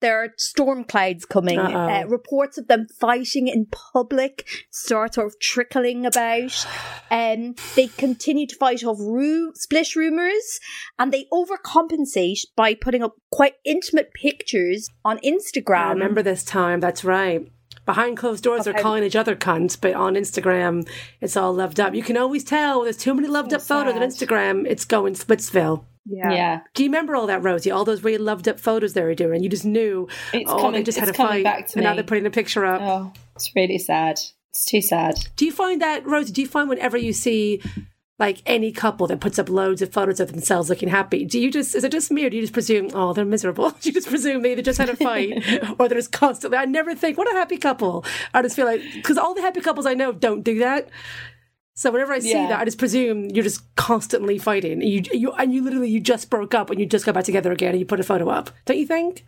there 0.00 0.22
are 0.22 0.28
storm 0.36 0.84
clouds 0.84 1.24
coming. 1.24 1.58
Uh, 1.58 2.04
reports 2.06 2.58
of 2.58 2.68
them 2.68 2.86
fighting 3.00 3.48
in 3.48 3.66
public 3.66 4.46
start 4.70 5.14
sort 5.14 5.26
of 5.26 5.38
trickling 5.40 6.06
about. 6.06 6.66
Um, 7.08 7.54
they 7.76 7.86
continue 7.86 8.48
to 8.48 8.56
fight 8.56 8.82
off 8.82 8.96
ru- 8.98 9.52
splish 9.54 9.94
rumours 9.94 10.58
and 10.98 11.12
they 11.12 11.26
overcompensate 11.32 12.40
by 12.56 12.74
putting 12.74 13.04
up 13.04 13.14
quite 13.30 13.54
intimate 13.64 14.12
pictures 14.12 14.88
on 15.04 15.18
Instagram. 15.18 15.76
I 15.76 15.92
remember 15.92 16.20
this 16.20 16.42
time. 16.42 16.80
That's 16.80 17.04
right. 17.04 17.48
Behind 17.84 18.16
closed 18.16 18.42
doors, 18.42 18.64
they're 18.64 18.74
calling 18.74 19.04
each 19.04 19.14
other 19.14 19.36
cunts, 19.36 19.80
but 19.80 19.94
on 19.94 20.14
Instagram, 20.16 20.88
it's 21.20 21.36
all 21.36 21.52
loved 21.54 21.78
up. 21.78 21.94
You 21.94 22.02
can 22.02 22.16
always 22.16 22.42
tell 22.42 22.82
there's 22.82 22.96
too 22.96 23.14
many 23.14 23.28
loved 23.28 23.54
up 23.54 23.62
photos 23.62 23.94
on. 23.94 24.02
Instagram. 24.02 24.66
It's 24.66 24.84
going 24.84 25.14
Splitsville. 25.14 25.84
Yeah. 26.08 26.32
Yeah. 26.32 26.60
Do 26.74 26.84
you 26.84 26.88
remember 26.88 27.16
all 27.16 27.26
that, 27.26 27.42
Rosie? 27.42 27.70
All 27.70 27.84
those 27.84 28.04
really 28.04 28.18
loved 28.18 28.48
up 28.48 28.60
photos 28.60 28.92
they 28.92 29.02
were 29.02 29.14
doing. 29.14 29.42
You 29.42 29.48
just 29.48 29.64
knew. 29.64 30.08
It's 30.32 30.50
oh, 30.50 30.56
they 30.56 30.62
coming- 30.62 30.84
just 30.84 30.98
had 30.98 31.08
a 31.08 31.14
fight, 31.14 31.44
back 31.44 31.66
to 31.68 31.78
and 31.78 31.84
now 31.84 31.94
they're 31.94 32.04
putting 32.04 32.26
a 32.26 32.30
picture 32.30 32.64
up. 32.64 32.80
Oh, 32.80 33.12
it's 33.34 33.50
really 33.56 33.78
sad. 33.78 34.20
It's 34.50 34.64
too 34.64 34.80
sad. 34.80 35.16
Do 35.36 35.44
you 35.44 35.52
find 35.52 35.82
that, 35.82 36.06
Rosie? 36.06 36.32
Do 36.32 36.40
you 36.40 36.46
find 36.48 36.68
whenever 36.68 36.96
you 36.96 37.12
see 37.12 37.60
like 38.18 38.40
any 38.46 38.72
couple 38.72 39.06
that 39.08 39.20
puts 39.20 39.38
up 39.38 39.50
loads 39.50 39.82
of 39.82 39.92
photos 39.92 40.20
of 40.20 40.32
themselves 40.32 40.70
looking 40.70 40.88
happy, 40.88 41.26
do 41.26 41.38
you 41.38 41.50
just 41.50 41.74
is 41.74 41.84
it 41.84 41.92
just 41.92 42.10
me 42.10 42.24
or 42.24 42.30
do 42.30 42.36
you 42.36 42.42
just 42.42 42.54
presume 42.54 42.88
oh 42.94 43.12
they're 43.12 43.26
miserable? 43.26 43.70
Do 43.70 43.76
you 43.88 43.92
just 43.92 44.08
presume 44.08 44.40
they 44.42 44.52
either 44.52 44.62
just 44.62 44.78
had 44.78 44.88
a 44.88 44.96
fight 44.96 45.32
or 45.78 45.88
they're 45.88 45.98
just 45.98 46.12
constantly? 46.12 46.56
I 46.56 46.64
never 46.64 46.94
think 46.94 47.18
what 47.18 47.30
a 47.30 47.36
happy 47.36 47.58
couple. 47.58 48.04
I 48.32 48.40
just 48.42 48.56
feel 48.56 48.64
like 48.64 48.80
because 48.94 49.18
all 49.18 49.34
the 49.34 49.42
happy 49.42 49.60
couples 49.60 49.84
I 49.84 49.94
know 49.94 50.12
don't 50.12 50.42
do 50.42 50.60
that. 50.60 50.88
So 51.76 51.90
whenever 51.90 52.12
I 52.14 52.18
see 52.20 52.30
Yeah. 52.32 52.48
that, 52.48 52.60
I 52.60 52.64
just 52.64 52.78
presume 52.78 53.28
you're 53.30 53.44
just 53.44 53.60
constantly 53.76 54.38
fighting. 54.38 54.80
You 54.82 55.02
you 55.12 55.32
and 55.32 55.52
you 55.54 55.62
literally 55.62 55.90
you 55.90 56.00
just 56.00 56.30
broke 56.30 56.54
up 56.54 56.70
and 56.70 56.80
you 56.80 56.86
just 56.86 57.04
got 57.06 57.14
back 57.14 57.24
together 57.24 57.52
again 57.52 57.70
and 57.70 57.78
you 57.78 57.84
put 57.86 58.00
a 58.00 58.02
photo 58.02 58.28
up. 58.30 58.50
Don't 58.64 58.78
you 58.78 58.86
think? 58.86 59.24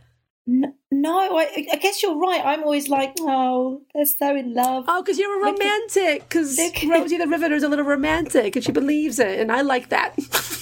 N- 0.49 0.73
No, 0.91 1.37
I, 1.37 1.67
I 1.71 1.77
guess 1.77 2.03
you're 2.03 2.17
right. 2.19 2.41
I'm 2.43 2.63
always 2.63 2.89
like, 2.89 3.13
oh, 3.21 3.83
they're 3.95 4.07
so 4.07 4.35
in 4.35 4.55
love. 4.55 4.87
Oh, 4.89 5.03
because 5.03 5.19
you're 5.19 5.39
a 5.43 5.53
romantic. 5.53 6.27
Because 6.27 6.57
look 6.59 6.83
at- 6.83 6.89
Rosie 6.89 7.19
the 7.19 7.27
Riveter's 7.27 7.63
a 7.63 7.69
little 7.69 7.85
romantic 7.85 8.57
and 8.57 8.65
she 8.65 8.73
believes 8.73 9.19
it, 9.19 9.39
and 9.41 9.53
I 9.53 9.61
like 9.61 9.91
that. 9.91 10.17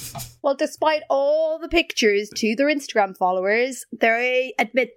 Well, 0.42 0.55
despite 0.55 1.03
all 1.11 1.59
the 1.59 1.68
pictures 1.68 2.31
to 2.37 2.55
their 2.55 2.68
Instagram 2.68 3.16
followers, 3.16 3.85
they 3.92 4.55
admit, 4.61 4.90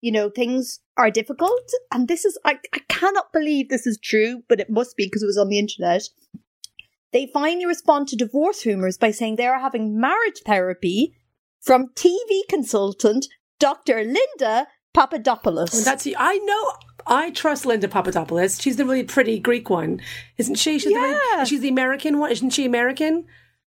you 0.00 0.12
know, 0.12 0.30
things 0.30 0.80
are 0.96 1.10
difficult. 1.10 1.70
And 1.92 2.08
this 2.08 2.24
is, 2.24 2.38
I, 2.44 2.58
I 2.74 2.80
cannot 2.88 3.32
believe 3.32 3.68
this 3.68 3.86
is 3.86 3.98
true, 4.02 4.42
but 4.48 4.60
it 4.60 4.70
must 4.70 4.96
be 4.96 5.06
because 5.06 5.22
it 5.22 5.26
was 5.26 5.38
on 5.38 5.48
the 5.48 5.58
internet. 5.58 6.02
They 7.12 7.28
finally 7.32 7.66
respond 7.66 8.08
to 8.08 8.16
divorce 8.16 8.64
rumors 8.64 8.96
by 8.96 9.10
saying 9.10 9.36
they 9.36 9.46
are 9.46 9.58
having 9.60 9.98
marriage 10.00 10.42
therapy 10.46 11.14
from 11.60 11.88
TV 11.94 12.42
consultant 12.48 13.26
Dr. 13.58 14.04
Linda 14.04 14.68
Papadopoulos. 14.94 15.74
And 15.74 15.84
that's 15.84 16.06
I 16.16 16.38
know. 16.38 16.72
I 17.06 17.30
trust 17.30 17.66
Linda 17.66 17.88
Papadopoulos. 17.88 18.60
She's 18.60 18.76
the 18.76 18.84
really 18.84 19.02
pretty 19.04 19.38
Greek 19.38 19.70
one, 19.70 20.00
isn't 20.38 20.56
she? 20.56 20.78
She's 20.78 20.84
the 20.84 20.90
Yeah. 20.92 21.00
really, 21.00 21.46
she's 21.46 21.60
the 21.60 21.68
American 21.68 22.18
one, 22.18 22.30
isn't 22.30 22.50
she? 22.50 22.64
American. 22.64 23.26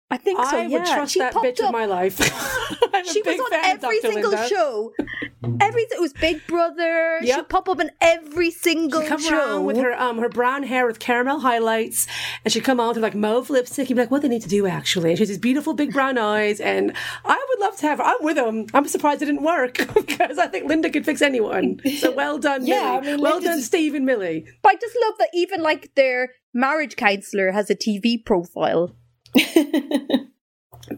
I 0.10 0.18
think 0.18 0.40
so. 0.46 0.58
I 0.58 0.62
yeah. 0.66 0.78
would 0.78 0.86
trust 0.86 1.14
she 1.14 1.20
that 1.20 1.34
bitch 1.34 1.60
up. 1.60 1.66
with 1.66 1.72
my 1.72 1.86
life. 1.86 2.20
She 3.12 3.22
was 3.24 3.40
on 3.40 3.54
every 3.54 4.00
Dr. 4.00 4.14
single 4.14 4.32
Linda. 4.32 4.48
show. 4.48 4.94
Everything 5.60 5.98
it 5.98 6.02
was 6.02 6.14
Big 6.14 6.46
Brother. 6.48 7.20
She'd 7.24 7.50
pop 7.50 7.68
up 7.68 7.80
in 7.80 7.92
every 8.02 8.50
single 8.52 9.02
She'd 9.02 9.10
come 9.10 9.22
show. 9.22 9.38
around 9.38 9.66
with 9.66 9.78
her 9.78 9.94
um 10.00 10.18
her 10.20 10.30
brown 10.30 10.64
hair 10.64 10.86
with 10.88 11.00
caramel 11.00 11.40
highlights, 11.40 12.08
and 12.44 12.52
she'd 12.54 12.64
come 12.64 12.80
on 12.80 12.90
with 12.90 12.98
like 13.00 13.16
mauve 13.16 13.50
lipstick. 13.50 13.90
You'd 13.90 13.96
be 13.96 14.02
like, 14.02 14.12
"What 14.12 14.22
they 14.22 14.28
need 14.30 14.42
to 14.44 14.50
do 14.50 14.66
actually?" 14.68 15.10
And 15.10 15.18
she 15.18 15.22
has 15.24 15.30
these 15.30 15.38
beautiful 15.38 15.74
big 15.74 15.92
brown 15.94 16.18
eyes, 16.18 16.60
and 16.60 16.94
I 17.26 17.46
would 17.50 17.60
love 17.60 17.76
to 17.78 17.88
have 17.88 17.98
her. 18.00 18.04
I'm 18.06 18.18
with 18.22 18.36
them. 18.38 18.68
I'm 18.74 18.88
surprised 18.88 19.22
it 19.22 19.26
didn't 19.26 19.44
work 19.44 19.78
because 19.94 20.38
I 20.38 20.48
think 20.48 20.68
Linda 20.68 20.90
could 20.90 21.06
fix 21.06 21.22
anyone. 21.22 21.82
So 21.98 22.12
well 22.16 22.38
done, 22.40 22.66
Yeah, 22.66 23.00
Millie. 23.02 23.08
I 23.08 23.12
mean, 23.16 23.22
well 23.22 23.34
Linda's- 23.36 23.50
done, 23.56 23.62
Steve 23.62 23.94
and 23.96 24.06
Millie. 24.06 24.46
But 24.62 24.70
I 24.74 24.76
just 24.76 24.96
love 25.04 25.16
that 25.20 25.30
even 25.34 25.62
like 25.62 25.94
their 25.96 26.34
marriage 26.54 26.96
counselor 26.96 27.52
has 27.52 27.70
a 27.70 27.76
TV 27.76 28.24
profile. 28.24 28.96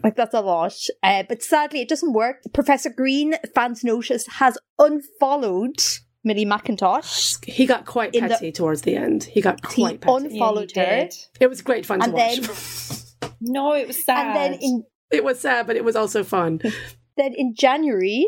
like 0.02 0.16
that's 0.16 0.34
a 0.34 0.40
lot. 0.40 0.74
Uh, 1.02 1.22
but 1.28 1.42
sadly, 1.42 1.80
it 1.80 1.88
doesn't 1.88 2.12
work. 2.12 2.42
Professor 2.52 2.90
Green, 2.90 3.34
fans 3.54 3.84
notice, 3.84 4.26
has 4.26 4.58
unfollowed 4.78 5.76
Millie 6.24 6.44
Mackintosh. 6.46 7.44
He 7.44 7.66
got 7.66 7.86
quite 7.86 8.14
In 8.14 8.24
the- 8.24 8.30
petty 8.30 8.52
towards 8.52 8.82
the 8.82 8.96
end. 8.96 9.24
He 9.24 9.40
got 9.40 9.60
He 9.72 9.82
quite 9.82 10.00
petty. 10.00 10.26
unfollowed 10.26 10.72
Yeah, 10.74 10.94
he 10.96 11.00
her. 11.02 11.08
it 11.40 11.46
was 11.48 11.62
great 11.62 11.86
fun 11.86 12.00
to 12.00 12.04
And 12.06 12.12
watch. 12.14 12.36
then, 13.20 13.30
No, 13.40 13.74
it 13.74 13.86
was 13.86 14.04
sad. 14.04 14.26
and 14.26 14.36
then 14.54 14.58
in 14.60 14.84
it 15.12 15.22
was 15.22 15.38
sad, 15.40 15.66
but 15.68 15.76
it 15.76 15.84
was 15.84 15.94
also 15.94 16.24
fun. 16.24 16.60
then 17.16 17.32
in 17.34 17.54
January, 17.56 18.26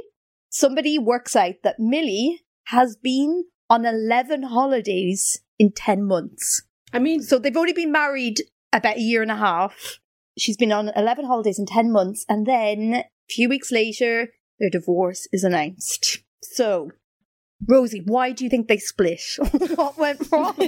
somebody 0.48 0.98
works 0.98 1.34
out 1.34 1.54
that 1.64 1.80
Millie 1.80 2.40
has 2.66 2.96
been 2.96 3.44
on 3.68 3.84
eleven 3.84 4.44
holidays 4.44 5.40
in 5.58 5.72
ten 5.72 6.04
months. 6.06 6.62
I 6.92 7.00
mean, 7.00 7.20
So 7.22 7.38
they've 7.38 7.56
only 7.56 7.72
been 7.72 7.90
married 7.92 8.36
about 8.72 8.96
a 8.96 9.00
year 9.00 9.22
and 9.22 9.30
a 9.30 9.36
half. 9.36 9.98
She's 10.38 10.56
been 10.56 10.72
on 10.72 10.90
11 10.94 11.24
holidays 11.26 11.58
in 11.58 11.66
10 11.66 11.92
months. 11.92 12.24
And 12.28 12.46
then 12.46 12.94
a 12.94 13.04
few 13.28 13.48
weeks 13.48 13.72
later, 13.72 14.28
their 14.58 14.70
divorce 14.70 15.28
is 15.32 15.44
announced. 15.44 16.18
So, 16.42 16.90
Rosie, 17.66 18.02
why 18.04 18.32
do 18.32 18.44
you 18.44 18.50
think 18.50 18.68
they 18.68 18.78
split? 18.78 19.20
what 19.74 19.98
went 19.98 20.30
wrong? 20.30 20.54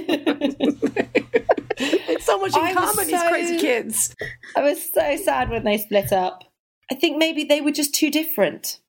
it's 1.77 2.25
so 2.25 2.39
much 2.39 2.55
in 2.55 2.61
I 2.61 2.73
was 2.73 2.91
common. 2.91 3.07
These 3.07 3.23
crazy 3.23 3.57
kids. 3.59 4.15
I 4.55 4.61
was 4.61 4.91
so 4.93 5.17
sad 5.17 5.49
when 5.49 5.63
they 5.63 5.77
split 5.77 6.11
up. 6.11 6.43
I 6.91 6.95
think 6.95 7.17
maybe 7.17 7.43
they 7.45 7.61
were 7.61 7.71
just 7.71 7.95
too 7.95 8.11
different. 8.11 8.79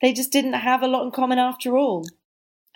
They 0.00 0.12
just 0.12 0.32
didn't 0.32 0.54
have 0.54 0.82
a 0.82 0.88
lot 0.88 1.04
in 1.04 1.10
common 1.10 1.38
after 1.38 1.76
all. 1.76 2.06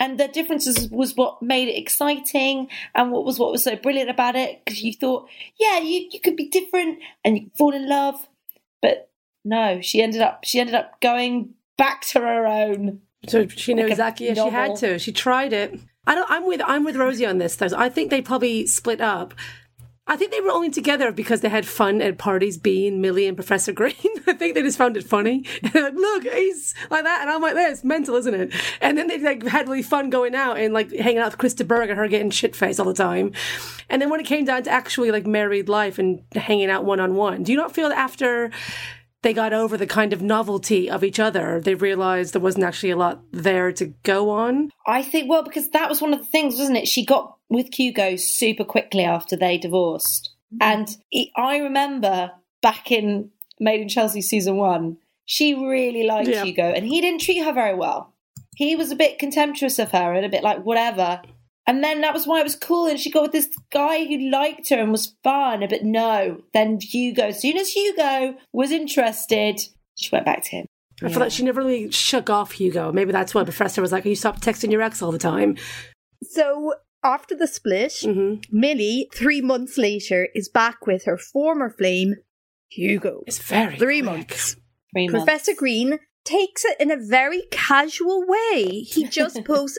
And 0.01 0.19
the 0.19 0.29
differences 0.29 0.89
was 0.91 1.17
what 1.17 1.43
made 1.43 1.69
it 1.69 1.77
exciting 1.77 2.69
and 2.95 3.11
what 3.11 3.25
was 3.25 3.39
what 3.39 3.51
was 3.51 3.65
so 3.65 3.75
brilliant 3.75 4.11
about 4.11 4.37
it 4.37 4.65
because 4.65 4.83
you 4.83 4.93
thought, 4.93 5.29
yeah, 5.59 5.81
you, 5.81 6.09
you 6.13 6.21
could 6.21 6.37
be 6.37 6.49
different 6.49 7.01
and 7.25 7.37
you 7.37 7.45
could 7.45 7.57
fall 7.57 7.75
in 7.75 7.89
love. 7.89 8.29
But 8.81 9.11
no, 9.45 9.81
she 9.81 10.01
ended 10.01 10.23
up 10.23 10.45
she 10.45 10.61
ended 10.61 10.75
up 10.75 11.01
going 11.01 11.55
back 11.77 12.03
to 12.09 12.21
her 12.21 12.47
own. 12.47 13.01
So 13.27 13.49
she 13.49 13.75
knew 13.75 13.83
Like 13.83 13.93
exactly. 13.93 14.27
Yeah, 14.27 14.35
she 14.35 14.51
had 14.51 14.77
to. 14.77 14.99
She 14.99 15.13
tried 15.13 15.53
it. 15.53 15.81
I 16.07 16.15
don't. 16.15 16.31
I'm 16.31 16.47
with. 16.47 16.63
I'm 16.65 16.85
with 16.85 16.97
Rosie 16.97 17.27
on 17.27 17.39
this. 17.39 17.57
Though 17.57 17.69
I 17.77 17.89
think 17.89 18.11
they 18.11 18.23
probably 18.23 18.67
split 18.67 19.01
up. 19.01 19.35
I 20.09 20.17
think 20.17 20.33
they 20.33 20.41
were 20.41 20.51
only 20.51 20.71
together 20.71 21.13
because 21.13 21.43
they 21.43 21.51
had 21.51 21.67
fun 21.67 22.01
at 22.01 22.17
parties. 22.19 22.57
Being 22.57 23.01
Millie 23.01 23.27
and 23.27 23.37
Professor 23.37 23.73
Green. 23.73 23.95
I 24.27 24.33
think 24.33 24.55
they 24.55 24.63
just 24.63 24.79
found 24.79 24.97
it 24.97 25.05
funny. 25.05 25.45
Like, 25.79 25.95
look, 25.95 26.25
he's 26.25 26.75
like 26.91 27.05
that, 27.05 27.21
and 27.21 27.31
I'm 27.31 27.43
like 27.43 27.55
this. 27.55 27.85
Mental, 27.85 28.17
isn't 28.17 28.35
it? 28.35 28.53
And 28.81 28.97
then 28.97 29.07
they 29.07 29.19
like 29.19 29.47
had 29.47 29.69
really 29.69 29.83
fun 29.83 30.11
going 30.11 30.35
out 30.35 30.59
and 30.59 30.73
like 30.73 30.91
hanging 30.93 31.19
out 31.19 31.33
with 31.33 31.39
Chris 31.39 31.55
de 31.55 31.65
Burgh 31.65 31.91
and 31.91 31.99
her 31.99 32.09
getting 32.09 32.31
shit 32.31 32.57
faced 32.57 32.81
all 32.81 32.87
the 32.87 32.95
time. 32.95 33.33
And 33.91 34.01
then 34.01 34.09
when 34.09 34.19
it 34.19 34.27
came 34.27 34.45
down 34.45 34.63
to 34.65 34.71
actually 34.71 35.11
like 35.11 35.27
married 35.27 35.69
life 35.69 35.99
and 35.99 36.23
hanging 36.35 36.71
out 36.71 36.85
one 36.85 37.01
on 37.01 37.15
one, 37.15 37.43
do 37.43 37.53
you 37.53 37.59
not 37.59 37.75
feel 37.75 37.91
that 37.91 37.99
after? 37.99 38.51
They 39.23 39.33
got 39.33 39.53
over 39.53 39.77
the 39.77 39.87
kind 39.87 40.13
of 40.13 40.23
novelty 40.23 40.89
of 40.89 41.03
each 41.03 41.19
other. 41.19 41.61
They 41.61 41.75
realized 41.75 42.35
there 42.35 42.41
wasn't 42.41 42.65
actually 42.65 42.91
a 42.91 42.97
lot 42.97 43.21
there 43.33 43.73
to 43.73 43.87
go 44.03 44.31
on. 44.31 44.71
I 44.87 45.03
think 45.03 45.29
well 45.29 45.43
because 45.43 45.71
that 45.71 45.89
was 45.89 46.01
one 46.01 46.13
of 46.13 46.21
the 46.21 46.27
things, 46.27 46.59
wasn't 46.59 46.79
it? 46.79 46.89
She 46.89 47.05
got 47.05 47.37
with 47.49 47.75
Hugo 47.75 48.17
super 48.17 48.65
quickly 48.65 49.05
after 49.05 49.37
they 49.37 49.59
divorced, 49.59 50.31
mm. 50.55 50.59
and 50.61 50.89
it, 51.11 51.31
I 51.37 51.59
remember 51.59 52.33
back 52.63 52.91
in 52.91 53.31
Made 53.61 53.81
in 53.81 53.89
Chelsea 53.89 54.23
season 54.23 54.57
one, 54.57 54.99
she 55.25 55.55
really 55.55 56.05
liked 56.05 56.29
Yeah. 56.29 56.45
Hugo, 56.45 56.63
and 56.63 56.87
he 56.87 57.01
didn't 57.01 57.21
treat 57.21 57.39
her 57.39 57.53
very 57.53 57.75
well. 57.75 58.15
He 58.57 58.77
was 58.77 58.91
a 58.91 58.97
bit 58.97 59.19
contemptuous 59.19 59.79
of 59.79 59.93
her 59.93 60.15
and 60.15 60.25
a 60.25 60.29
bit 60.29 60.43
like 60.43 60.65
whatever. 60.65 61.23
And 61.69 61.85
then 61.85 62.01
that 62.01 62.15
was 62.15 62.27
why 62.27 62.41
it 62.41 62.45
was 62.45 62.57
cool. 62.57 62.87
And 62.87 62.99
she 62.99 63.11
got 63.11 63.23
with 63.23 63.33
this 63.33 63.49
guy 63.71 64.05
who 64.07 64.31
liked 64.31 64.71
her 64.71 64.77
and 64.79 64.91
was 64.91 65.15
fun. 65.23 65.61
But 65.69 65.85
no, 65.85 66.41
then 66.55 66.79
Hugo, 66.81 67.25
as 67.29 67.41
soon 67.43 67.57
as 67.59 67.71
Hugo 67.71 68.35
was 68.53 68.73
interested, 68.73 69.61
she 69.97 70.09
went 70.11 70.25
back 70.25 70.43
to 70.45 70.51
him. 70.51 70.67
I 71.03 71.11
feel 71.11 71.21
like 71.21 71.31
she 71.31 71.45
never 71.45 71.61
really 71.61 71.91
shook 71.93 72.29
off 72.31 72.53
Hugo. 72.53 72.91
Maybe 72.91 73.13
that's 73.13 73.33
why 73.35 73.45
Professor 73.45 73.81
was 73.81 73.93
like, 73.93 74.05
"You 74.05 74.17
stop 74.17 74.41
texting 74.41 74.73
your 74.73 74.83
ex 74.83 75.01
all 75.03 75.13
the 75.13 75.19
time." 75.19 75.57
so, 76.23 76.75
after 77.05 77.37
the 77.37 77.47
split, 77.47 77.95
hmm 78.03 78.37
Millie, 78.51 79.09
three 79.15 79.41
months 79.41 79.79
later, 79.79 80.29
is 80.35 80.49
back 80.49 80.87
with 80.87 81.05
her 81.05 81.17
former 81.17 81.71
flame, 81.71 82.17
Hugo. 82.71 83.23
It's 83.29 83.39
very 83.39 83.79
Three 83.79 84.01
quick. 84.01 84.11
months. 84.13 84.57
Three 84.93 85.07
months. 85.09 85.25
Professor 85.25 85.53
Green 85.55 85.99
takes 86.25 86.65
it 86.65 86.77
in 86.81 86.91
a 86.91 86.97
very 86.97 87.43
casual 87.53 88.25
way. 88.27 88.81
He 88.81 89.05
just 89.05 89.45
posts. 89.47 89.79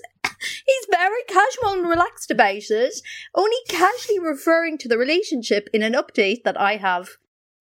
He's 0.65 0.87
very 0.91 1.23
casual 1.27 1.73
and 1.73 1.87
relaxed 1.87 2.31
about 2.31 2.55
it, 2.69 2.93
only 3.35 3.57
casually 3.67 4.19
referring 4.19 4.77
to 4.79 4.87
the 4.87 4.97
relationship 4.97 5.69
in 5.73 5.81
an 5.83 5.93
update 5.93 6.43
that 6.45 6.59
I 6.59 6.77
have 6.77 7.09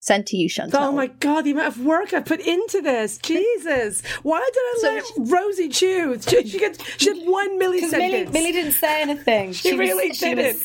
sent 0.01 0.27
to 0.27 0.37
you, 0.37 0.47
Chantal. 0.47 0.79
Oh 0.81 0.91
my 0.93 1.07
god, 1.07 1.41
the 1.43 1.51
amount 1.51 1.67
of 1.75 1.83
work 1.85 2.13
I 2.13 2.21
put 2.21 2.39
into 2.39 2.81
this! 2.81 3.17
Jesus, 3.17 4.01
why 4.23 4.39
did 4.53 4.61
I 4.61 5.01
So- 5.01 5.21
let 5.23 5.31
Rosie 5.31 5.67
choose? 5.67 6.25
She, 6.25 6.47
she, 6.47 6.57
gets, 6.59 6.81
she 6.97 7.09
had 7.19 7.27
one 7.27 7.59
Because 7.59 7.91
Millie, 7.91 8.25
millisecond. 8.25 8.31
Millie 8.33 8.51
didn't 8.53 8.71
say 8.73 9.01
anything. 9.01 9.51
She, 9.51 9.71
was- 9.73 9.79
really 9.79 10.13
she 10.13 10.35
didn't. 10.35 10.63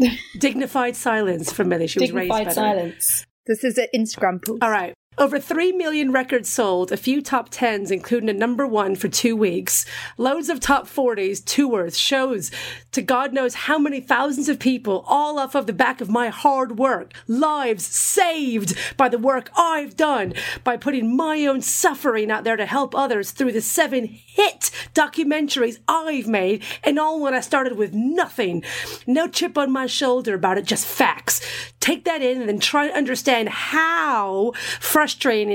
was 0.00 0.10
Dignified 0.38 0.96
silence 0.96 1.52
from 1.52 1.68
Millie. 1.68 1.86
She 1.86 2.00
was 2.00 2.10
raised 2.12 2.32
dignified 2.32 2.52
silence. 2.54 3.24
This 3.46 3.62
is 3.62 3.78
an 3.78 3.86
Instagram 3.94 4.44
post. 4.44 4.62
All 4.62 4.70
right. 4.70 4.94
Over 5.22 5.38
3 5.38 5.70
million 5.70 6.10
records 6.10 6.48
sold, 6.48 6.90
a 6.90 6.96
few 6.96 7.22
top 7.22 7.48
10s, 7.48 7.92
including 7.92 8.28
a 8.28 8.32
number 8.32 8.66
one 8.66 8.96
for 8.96 9.06
two 9.06 9.36
weeks, 9.36 9.86
loads 10.18 10.48
of 10.48 10.58
top 10.58 10.88
40s, 10.88 11.44
tours, 11.44 11.96
shows 11.96 12.50
to 12.90 13.02
God 13.02 13.32
knows 13.32 13.54
how 13.54 13.78
many 13.78 14.00
thousands 14.00 14.48
of 14.48 14.58
people, 14.58 15.04
all 15.06 15.38
off 15.38 15.54
of 15.54 15.68
the 15.68 15.72
back 15.72 16.00
of 16.00 16.10
my 16.10 16.28
hard 16.28 16.76
work, 16.76 17.12
lives 17.28 17.86
saved 17.86 18.76
by 18.96 19.08
the 19.08 19.16
work 19.16 19.48
I've 19.56 19.96
done, 19.96 20.34
by 20.64 20.76
putting 20.76 21.16
my 21.16 21.46
own 21.46 21.62
suffering 21.62 22.28
out 22.28 22.42
there 22.42 22.56
to 22.56 22.66
help 22.66 22.92
others 22.92 23.30
through 23.30 23.52
the 23.52 23.60
seven 23.60 24.06
hit 24.06 24.72
documentaries 24.92 25.78
I've 25.86 26.26
made, 26.26 26.64
and 26.82 26.98
all 26.98 27.20
when 27.20 27.32
I 27.32 27.40
started 27.42 27.76
with 27.76 27.94
nothing. 27.94 28.64
No 29.06 29.28
chip 29.28 29.56
on 29.56 29.70
my 29.70 29.86
shoulder 29.86 30.34
about 30.34 30.58
it, 30.58 30.64
just 30.64 30.84
facts. 30.84 31.40
Take 31.78 32.04
that 32.04 32.22
in 32.22 32.40
and 32.40 32.48
then 32.48 32.58
try 32.58 32.88
to 32.88 32.94
understand 32.94 33.48
how 33.48 34.52
frustrating 34.80 35.11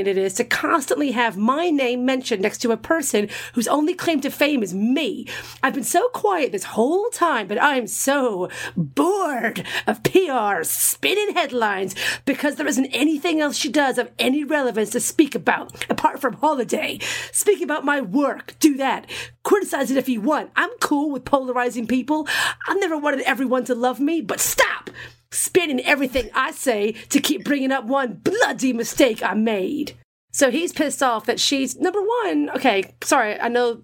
it 0.07 0.17
is 0.17 0.33
to 0.35 0.43
constantly 0.43 1.11
have 1.11 1.37
my 1.37 1.69
name 1.69 2.05
mentioned 2.05 2.41
next 2.41 2.59
to 2.59 2.71
a 2.71 2.77
person 2.77 3.29
whose 3.53 3.67
only 3.67 3.93
claim 3.93 4.21
to 4.21 4.29
fame 4.29 4.63
is 4.63 4.73
me. 4.73 5.27
I've 5.61 5.73
been 5.73 5.83
so 5.83 6.07
quiet 6.09 6.51
this 6.51 6.63
whole 6.63 7.09
time, 7.09 7.47
but 7.47 7.61
I'm 7.61 7.87
so 7.87 8.49
bored 8.75 9.65
of 9.85 10.03
PR 10.03 10.63
spinning 10.63 11.35
headlines 11.35 11.95
because 12.25 12.55
there 12.55 12.67
isn't 12.67 12.87
anything 12.87 13.41
else 13.41 13.57
she 13.57 13.69
does 13.69 13.97
of 13.97 14.11
any 14.19 14.43
relevance 14.43 14.91
to 14.91 14.99
speak 14.99 15.35
about 15.35 15.85
apart 15.89 16.19
from 16.19 16.33
holiday. 16.33 16.99
Speak 17.31 17.61
about 17.61 17.85
my 17.85 18.01
work, 18.01 18.55
do 18.59 18.77
that. 18.77 19.09
Criticize 19.43 19.91
it 19.91 19.97
if 19.97 20.09
you 20.09 20.21
want. 20.21 20.51
I'm 20.55 20.71
cool 20.79 21.11
with 21.11 21.25
polarizing 21.25 21.87
people. 21.87 22.27
I've 22.67 22.79
never 22.79 22.97
wanted 22.97 23.21
everyone 23.21 23.65
to 23.65 23.75
love 23.75 23.99
me, 23.99 24.21
but 24.21 24.39
stop 24.39 24.89
spinning 25.31 25.81
everything 25.81 26.29
I 26.33 26.51
say 26.51 26.93
to 27.09 27.19
keep 27.19 27.43
bringing 27.43 27.71
up 27.71 27.85
one 27.85 28.21
bloody 28.23 28.73
mistake 28.73 29.21
I 29.23 29.33
made. 29.33 29.93
So 30.31 30.51
he's 30.51 30.73
pissed 30.73 31.01
off 31.01 31.25
that 31.25 31.39
she's 31.39 31.77
number 31.77 32.01
one. 32.01 32.49
Okay, 32.51 32.93
sorry, 33.03 33.39
I 33.39 33.47
know 33.47 33.81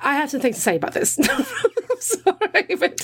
I 0.00 0.14
have 0.16 0.30
some 0.30 0.40
things 0.40 0.56
to 0.56 0.62
say 0.62 0.76
about 0.76 0.92
this. 0.94 1.18
I'm 1.30 2.00
sorry, 2.00 2.74
but 2.78 3.00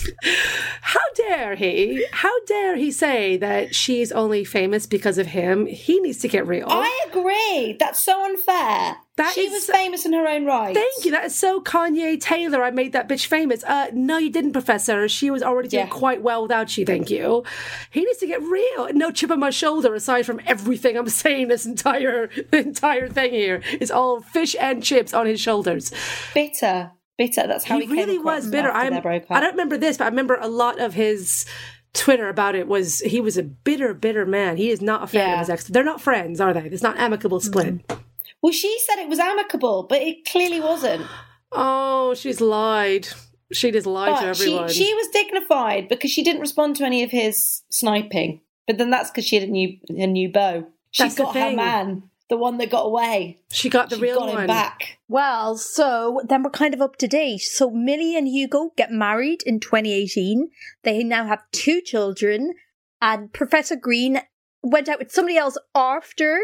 how 0.82 1.00
dare 1.16 1.54
he? 1.54 2.06
How 2.12 2.32
dare 2.44 2.76
he 2.76 2.90
say 2.90 3.38
that 3.38 3.74
she's 3.74 4.12
only 4.12 4.44
famous 4.44 4.86
because 4.86 5.16
of 5.18 5.28
him? 5.28 5.66
He 5.66 6.00
needs 6.00 6.18
to 6.18 6.28
get 6.28 6.46
real. 6.46 6.66
I 6.68 7.06
agree. 7.08 7.76
That's 7.78 8.02
so 8.04 8.24
unfair. 8.24 8.96
That 9.16 9.32
she 9.34 9.42
is- 9.42 9.52
was 9.52 9.66
famous 9.66 10.04
in 10.06 10.12
her 10.12 10.26
own 10.26 10.44
right. 10.46 10.74
Thank 10.74 11.04
you. 11.04 11.10
That 11.12 11.26
is 11.26 11.34
so 11.34 11.60
Kanye 11.62 12.20
Taylor. 12.20 12.62
I 12.62 12.70
made 12.70 12.92
that 12.92 13.08
bitch 13.08 13.26
famous. 13.26 13.62
Uh, 13.64 13.88
no, 13.92 14.16
you 14.18 14.30
didn't, 14.30 14.52
Professor. 14.52 15.08
She 15.08 15.30
was 15.30 15.42
already 15.42 15.68
doing 15.68 15.86
Yeah. 15.86 15.92
quite 15.92 16.22
well 16.22 16.42
without 16.42 16.76
you. 16.78 16.84
Thank 16.86 17.10
you. 17.10 17.44
He 17.90 18.04
needs 18.04 18.18
to 18.18 18.26
get 18.26 18.40
real. 18.42 18.88
No 18.92 19.10
chip 19.10 19.30
on 19.30 19.38
my 19.40 19.50
shoulder. 19.50 19.94
Aside 19.94 20.24
from 20.26 20.40
everything 20.46 20.96
I'm 20.96 21.08
saying, 21.08 21.48
this 21.48 21.64
entire 21.66 22.24
entire 22.52 23.08
thing 23.08 23.30
here 23.32 23.62
is 23.80 23.90
all 23.90 24.20
fish 24.20 24.54
and 24.60 24.82
chips 24.82 25.12
on 25.14 25.26
his 25.26 25.40
shoulders. 25.40 25.92
Bitter. 26.34 26.81
Bitter. 27.18 27.46
That's 27.46 27.64
how 27.64 27.78
he, 27.78 27.86
he 27.86 27.92
really 27.92 28.18
was 28.18 28.48
bitter. 28.48 28.70
I'm, 28.70 28.94
they 28.94 29.00
broke 29.00 29.22
up. 29.24 29.30
I 29.32 29.40
don't 29.40 29.52
remember 29.52 29.76
this, 29.76 29.96
but 29.98 30.04
I 30.04 30.08
remember 30.08 30.38
a 30.40 30.48
lot 30.48 30.80
of 30.80 30.94
his. 30.94 31.46
Twitter 31.94 32.30
about 32.30 32.54
it 32.54 32.66
was 32.68 33.00
he 33.00 33.20
was 33.20 33.36
a 33.36 33.42
bitter, 33.42 33.92
bitter 33.92 34.24
man. 34.24 34.56
He 34.56 34.70
is 34.70 34.80
not 34.80 35.02
a 35.02 35.06
fan 35.06 35.28
Yeah. 35.28 35.32
of 35.34 35.38
his 35.40 35.50
ex. 35.50 35.64
They're 35.64 35.84
not 35.84 36.00
friends, 36.00 36.40
are 36.40 36.54
they? 36.54 36.62
It's 36.62 36.82
not 36.82 36.96
amicable 36.98 37.38
split. 37.38 37.86
Mm. 37.86 37.98
Well, 38.40 38.52
she 38.54 38.74
said 38.86 38.98
it 38.98 39.10
was 39.10 39.18
amicable, 39.18 39.82
but 39.86 40.00
it 40.00 40.24
clearly 40.24 40.58
wasn't. 40.58 41.06
Oh, 41.52 42.14
she's 42.14 42.40
lied. 42.40 43.08
She 43.52 43.70
just 43.70 43.86
lied 43.86 44.18
to 44.20 44.26
But 44.28 44.36
she, 44.38 44.44
everyone. 44.44 44.68
she 44.70 44.94
was 44.94 45.08
dignified 45.08 45.88
because 45.90 46.10
she 46.10 46.22
didn't 46.24 46.40
respond 46.40 46.76
to 46.76 46.84
any 46.84 47.02
of 47.02 47.10
his 47.10 47.62
sniping. 47.68 48.40
But 48.66 48.78
then 48.78 48.88
that's 48.88 49.10
because 49.10 49.26
she 49.26 49.36
had 49.38 49.46
a 49.46 49.52
new 49.52 49.76
a 49.90 50.06
new 50.06 50.30
bow. 50.32 50.64
She 50.92 51.02
That's 51.02 51.16
got 51.16 51.34
her 51.34 51.52
man, 51.54 52.04
the 52.32 52.38
one 52.38 52.56
that 52.56 52.70
got 52.70 52.86
away. 52.86 53.36
She 53.50 53.68
got 53.68 53.90
the 53.90 53.96
she 53.96 54.02
real 54.02 54.20
got 54.20 54.30
him 54.30 54.34
one. 54.36 54.46
back. 54.46 54.98
Well, 55.06 55.58
so 55.58 56.22
then 56.26 56.42
we're 56.42 56.48
kind 56.48 56.72
of 56.72 56.80
up 56.80 56.96
to 56.96 57.06
date. 57.06 57.42
So 57.42 57.68
Millie 57.68 58.16
and 58.16 58.26
Hugo 58.26 58.70
get 58.74 58.90
married 58.90 59.42
in 59.44 59.60
2018. 59.60 60.48
They 60.82 61.04
now 61.04 61.26
have 61.26 61.42
two 61.52 61.82
children, 61.82 62.54
and 63.02 63.30
Professor 63.34 63.76
Green 63.76 64.22
went 64.62 64.88
out 64.88 64.98
with 64.98 65.12
somebody 65.12 65.36
else 65.36 65.58
after 65.74 66.40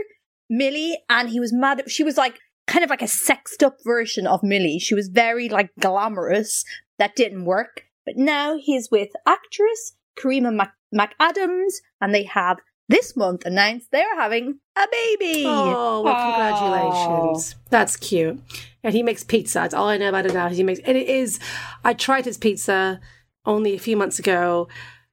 Millie, 0.50 0.98
and 1.08 1.30
he 1.30 1.40
was 1.40 1.54
mad. 1.54 1.82
She 1.90 2.04
was 2.04 2.18
like 2.18 2.38
kind 2.66 2.84
of 2.84 2.90
like 2.90 3.00
a 3.00 3.08
sexed 3.08 3.62
up 3.62 3.78
version 3.82 4.26
of 4.26 4.42
Millie. 4.42 4.78
She 4.78 4.94
was 4.94 5.08
very 5.08 5.48
like 5.48 5.70
glamorous. 5.80 6.66
That 6.98 7.16
didn't 7.16 7.46
work. 7.46 7.84
But 8.04 8.18
now 8.18 8.58
he's 8.58 8.90
with 8.90 9.08
actress 9.26 9.94
Karima 10.18 10.54
Mac- 10.54 10.74
McAdams, 10.94 11.76
and 11.98 12.14
they 12.14 12.24
have 12.24 12.58
this 12.88 13.16
month 13.16 13.44
announced 13.44 13.90
they're 13.90 14.16
having 14.16 14.60
a 14.76 14.86
baby. 14.90 15.44
Oh, 15.46 16.02
well, 16.02 16.30
congratulations. 16.30 17.54
That's 17.70 17.96
cute. 17.96 18.40
And 18.82 18.94
he 18.94 19.02
makes 19.02 19.24
pizza. 19.24 19.58
That's 19.60 19.74
all 19.74 19.88
I 19.88 19.98
know 19.98 20.08
about 20.08 20.26
it 20.26 20.34
now. 20.34 20.48
He 20.48 20.62
makes, 20.62 20.80
and 20.80 20.96
it 20.96 21.08
is, 21.08 21.38
I 21.84 21.92
tried 21.94 22.24
his 22.24 22.38
pizza 22.38 23.00
only 23.44 23.74
a 23.74 23.78
few 23.78 23.96
months 23.96 24.18
ago. 24.18 24.68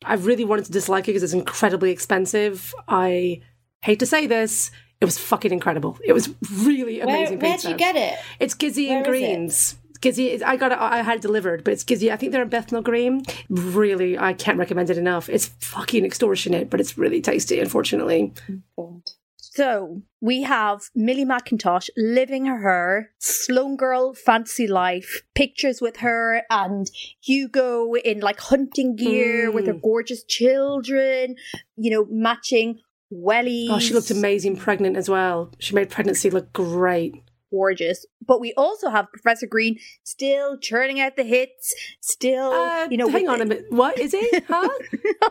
I 0.05 0.15
really 0.15 0.45
wanted 0.45 0.65
to 0.65 0.71
dislike 0.71 1.05
it 1.05 1.11
because 1.11 1.23
it's 1.23 1.33
incredibly 1.33 1.91
expensive. 1.91 2.73
I 2.87 3.41
hate 3.81 3.99
to 3.99 4.05
say 4.05 4.27
this. 4.27 4.71
It 5.01 5.05
was 5.05 5.17
fucking 5.17 5.51
incredible. 5.51 5.99
It 6.03 6.13
was 6.13 6.29
really 6.63 6.99
Where, 6.99 7.07
amazing 7.07 7.39
where'd 7.39 7.63
you 7.63 7.75
get 7.75 7.95
it? 7.95 8.17
It's 8.39 8.55
Gizzy 8.55 8.89
and 8.89 9.05
Where 9.05 9.13
is 9.15 9.21
it? 9.21 9.25
Greens. 9.25 9.75
Gizzy, 10.05 10.41
I 10.43 10.55
got 10.55 10.71
it. 10.71 10.77
I 10.79 11.01
had 11.01 11.17
it 11.17 11.21
delivered, 11.21 11.63
but 11.63 11.73
it's 11.73 11.83
Gizzy. 11.83 12.11
I 12.11 12.15
think 12.15 12.31
they're 12.31 12.43
in 12.43 12.49
Bethnal 12.49 12.81
Green. 12.81 13.23
Really, 13.49 14.17
I 14.17 14.33
can't 14.33 14.57
recommend 14.59 14.89
it 14.89 14.97
enough. 14.97 15.29
It's 15.29 15.47
fucking 15.59 16.05
extortionate, 16.05 16.69
but 16.69 16.79
it's 16.79 16.97
really 16.97 17.21
tasty. 17.21 17.59
Unfortunately, 17.59 18.33
God. 18.77 19.01
So 19.37 20.01
we 20.19 20.43
have 20.43 20.81
Millie 20.95 21.23
Mackintosh 21.25 21.89
living 21.95 22.45
her 22.45 23.11
Sloane 23.19 23.77
Girl 23.77 24.13
fantasy 24.13 24.67
life, 24.67 25.21
pictures 25.33 25.79
with 25.81 25.97
her 25.97 26.43
and 26.49 26.91
Hugo 27.21 27.93
in 27.93 28.19
like 28.19 28.41
hunting 28.41 28.97
gear 28.97 29.49
with 29.49 29.65
her 29.67 29.73
Mm. 29.73 29.81
gorgeous 29.81 30.23
children, 30.25 31.35
you 31.77 31.89
know, 31.89 32.05
matching 32.09 32.79
wellies. 33.13 33.69
oh, 33.69 33.79
she 33.79 33.93
looked 33.93 34.11
amazing 34.11 34.57
pregnant 34.57 34.97
as 34.97 35.09
well. 35.09 35.51
She 35.59 35.73
made 35.73 35.89
pregnancy 35.89 36.29
look 36.29 36.51
great. 36.51 37.13
Gorgeous. 37.55 38.05
But 38.25 38.41
we 38.41 38.53
also 38.57 38.89
have 38.89 39.09
Professor 39.13 39.47
Green 39.47 39.77
still 40.03 40.57
churning 40.57 40.99
out 40.99 41.15
the 41.15 41.23
hits, 41.23 41.73
still, 42.01 42.51
Uh, 42.51 42.87
you 42.89 42.97
know, 42.97 43.07
hang 43.07 43.29
on 43.29 43.39
a 43.39 43.45
minute. 43.45 43.67
What 43.69 43.97
is 43.97 44.13
it? 44.13 44.43
Huh? 44.55 44.67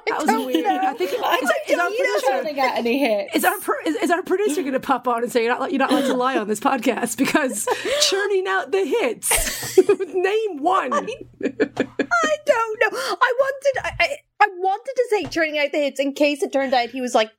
That 0.08 0.26
was 0.26 0.46
weird. 0.46 0.64
know. 0.64 0.78
I 0.82 0.94
think 0.94 1.10
I 1.22 1.36
is, 1.36 1.70
is 1.70 1.78
our 1.78 1.90
producer. 1.90 2.48
to 2.48 2.54
get 2.54 2.78
any 2.78 2.98
hits. 2.98 3.36
Is 3.36 3.44
our 3.44 3.56
is, 3.86 3.96
is 3.96 4.10
our 4.10 4.22
producer 4.22 4.62
going 4.62 4.72
to 4.72 4.80
pop 4.80 5.06
on 5.06 5.22
and 5.22 5.30
say 5.30 5.44
you're 5.44 5.56
not 5.58 5.70
you're 5.70 5.78
not 5.78 5.92
allowed 5.92 6.06
to 6.06 6.14
lie 6.14 6.38
on 6.38 6.48
this 6.48 6.60
podcast 6.60 7.16
because 7.18 7.66
churning 8.08 8.46
out 8.48 8.72
the 8.72 8.84
hits? 8.84 9.76
Name 10.14 10.58
one. 10.62 10.92
I 10.94 12.36
don't 12.46 12.80
know. 12.80 12.98
I 12.98 13.34
wanted, 13.38 13.74
I, 14.00 14.16
I, 14.45 14.47
I 14.47 14.49
wanted 14.59 14.92
to 14.97 15.07
say 15.11 15.24
turning 15.24 15.59
out 15.59 15.72
the 15.72 15.78
hits 15.78 16.01
in 16.01 16.12
case 16.12 16.42
it 16.42 16.53
turned 16.53 16.74
out 16.74 16.90
he 16.90 17.01
was 17.01 17.14
like, 17.14 17.30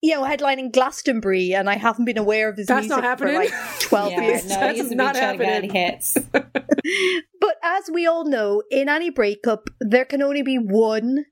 you 0.00 0.14
know, 0.14 0.22
headlining 0.24 0.72
Glastonbury, 0.72 1.54
and 1.54 1.68
I 1.70 1.76
haven't 1.76 2.04
been 2.04 2.18
aware 2.18 2.48
of 2.48 2.56
his 2.56 2.66
That's 2.66 2.86
music 2.88 2.96
not 3.02 3.04
happening. 3.04 3.34
for 3.34 3.40
like 3.40 3.80
twelve 3.80 4.12
yeah, 4.12 4.20
years. 4.22 4.44
no, 4.48 4.54
That's 4.60 4.72
he 4.72 4.78
hasn't 4.78 4.96
not 4.96 5.14
been 5.14 5.22
trying 5.22 5.38
to 5.38 5.44
get 5.44 5.52
any 5.54 5.66
happening. 5.68 5.92
hits. 5.92 6.16
But 7.40 7.56
as 7.62 7.90
we 7.92 8.06
all 8.06 8.24
know, 8.24 8.62
in 8.70 8.88
any 8.88 9.10
breakup, 9.10 9.68
there 9.80 10.04
can 10.04 10.22
only 10.22 10.42
be 10.42 10.56
one 10.56 11.24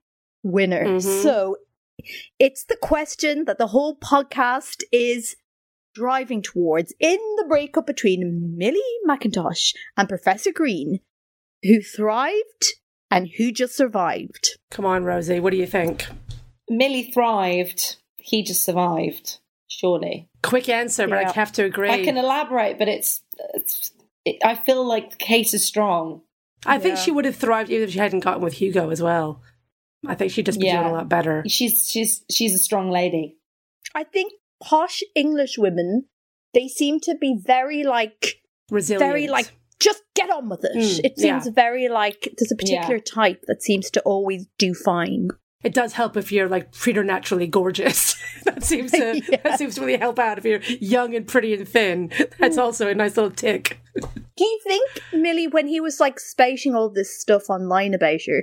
winner. 0.43 0.85
Mhm. 0.85 1.23
So 1.23 1.57
it's 2.39 2.65
the 2.65 2.77
question 2.77 3.45
that 3.45 3.59
the 3.59 3.69
whole 3.69 3.97
podcast 3.97 4.83
is 4.93 5.37
driving 5.95 6.43
towards 6.43 6.95
in 7.01 7.19
the 7.37 7.45
breakup 7.49 7.87
between 7.87 8.55
Millie 8.57 8.81
Mackintosh 9.09 9.73
and 9.97 10.09
Professor 10.09 10.53
Green, 10.53 11.01
who 11.63 11.81
thrived 11.81 12.75
and 13.11 13.29
who 13.37 13.53
just 13.53 13.77
survived. 13.77 14.51
Come 14.71 14.85
on, 14.87 15.05
Rosie. 15.05 15.41
What 15.41 15.51
do 15.51 15.57
you 15.57 15.67
think? 15.67 16.07
Millie 16.69 17.11
thrived. 17.13 17.97
He 18.17 18.43
just 18.43 18.65
survived. 18.65 19.39
Surely. 19.69 20.29
Quick 20.43 20.69
answer, 20.69 21.07
but 21.09 21.21
Yeah. 21.21 21.29
I 21.31 21.33
have 21.33 21.53
to 21.53 21.65
agree. 21.65 21.91
I 21.91 22.05
can 22.05 22.17
elaborate, 22.17 22.79
but 22.79 22.89
it's. 22.89 23.23
it's 23.55 23.93
it, 24.25 24.37
I 24.45 24.55
feel 24.55 24.85
like 24.85 25.11
the 25.13 25.17
case 25.17 25.55
is 25.55 25.65
strong. 25.67 26.21
I 26.67 26.79
think 26.79 26.99
she 26.99 27.11
would 27.11 27.25
have 27.25 27.37
thrived 27.37 27.71
even 27.71 27.85
if 27.85 27.93
she 27.93 27.99
hadn't 27.99 28.21
gotten 28.21 28.43
with 28.43 28.53
Hugo 28.55 28.91
as 28.91 29.01
well. 29.03 29.41
I 30.07 30.15
think 30.15 30.31
she'd 30.33 30.45
just 30.47 30.61
be 30.61 30.67
Yeah. 30.67 30.81
doing 30.83 30.91
a 30.93 30.97
lot 30.97 31.09
better. 31.09 31.43
She's 31.47 31.89
she's 31.91 32.23
she's 32.31 32.55
a 32.55 32.59
strong 32.59 32.91
lady. 32.91 33.39
I 33.95 34.05
think 34.05 34.33
posh 34.63 35.03
English 35.15 35.57
women, 35.57 36.05
they 36.53 36.69
seem 36.69 37.01
to 37.01 37.15
be 37.15 37.35
very 37.43 37.83
like 37.83 38.43
Resilient. 38.71 39.11
very 39.11 39.27
like 39.29 39.51
just 39.81 40.03
get 40.15 40.31
on 40.31 40.49
with 40.49 40.65
it. 40.65 40.77
Mm, 40.77 41.01
it 41.05 41.19
seems 41.19 41.47
yeah. 41.47 41.53
very 41.53 41.89
like 41.89 42.29
there's 42.39 42.53
a 42.53 42.57
particular 42.57 42.97
Yeah. 42.97 43.13
type 43.15 43.45
that 43.47 43.63
seems 43.63 43.91
to 43.93 44.01
always 44.03 44.47
do 44.59 44.75
fine. 44.75 45.29
It 45.63 45.75
does 45.75 45.93
help 45.93 46.17
if 46.17 46.33
you're 46.33 46.49
like 46.49 46.73
preternaturally 46.73 47.47
gorgeous. 47.47 48.15
that 48.45 48.63
seems 48.65 48.93
to 48.93 49.21
Yeah. 49.29 49.41
that 49.43 49.59
seems 49.59 49.75
to 49.75 49.81
really 49.83 49.99
help 49.99 50.19
out 50.19 50.39
if 50.39 50.45
you're 50.45 50.63
young 50.81 51.15
and 51.15 51.27
pretty 51.27 51.55
and 51.55 51.69
thin. 51.69 52.11
That's 52.39 52.59
also 52.59 52.89
a 52.89 52.95
nice 52.95 53.17
little 53.17 53.31
tick. 53.31 53.81
Do 54.37 54.45
you 54.45 54.61
think 54.65 54.89
Millie, 55.13 55.49
when 55.49 55.67
he 55.67 55.81
was 55.81 56.01
like 56.01 56.19
spouting 56.19 56.75
all 56.75 56.89
this 56.89 57.21
stuff 57.21 57.51
online 57.51 57.93
about 57.93 58.21
her, 58.27 58.43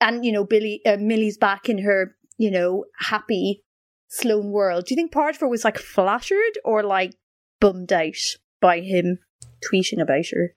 and 0.00 0.24
you 0.24 0.32
know 0.32 0.44
Billy, 0.44 0.80
uh, 0.84 0.96
Millie's 0.98 1.38
back 1.38 1.68
in 1.68 1.78
her, 1.78 2.16
you 2.36 2.50
know, 2.50 2.86
happy 2.98 3.62
Sloane 4.08 4.50
world? 4.50 4.86
Do 4.86 4.94
you 4.94 4.96
think 4.96 5.12
part 5.12 5.36
of 5.36 5.40
her 5.42 5.48
was 5.48 5.64
like 5.64 5.78
flattered 5.78 6.58
or 6.64 6.82
like 6.82 7.14
bummed 7.60 7.92
out 7.92 8.16
by 8.60 8.80
him 8.80 9.18
tweeting 9.64 10.00
about 10.00 10.26
her? 10.32 10.54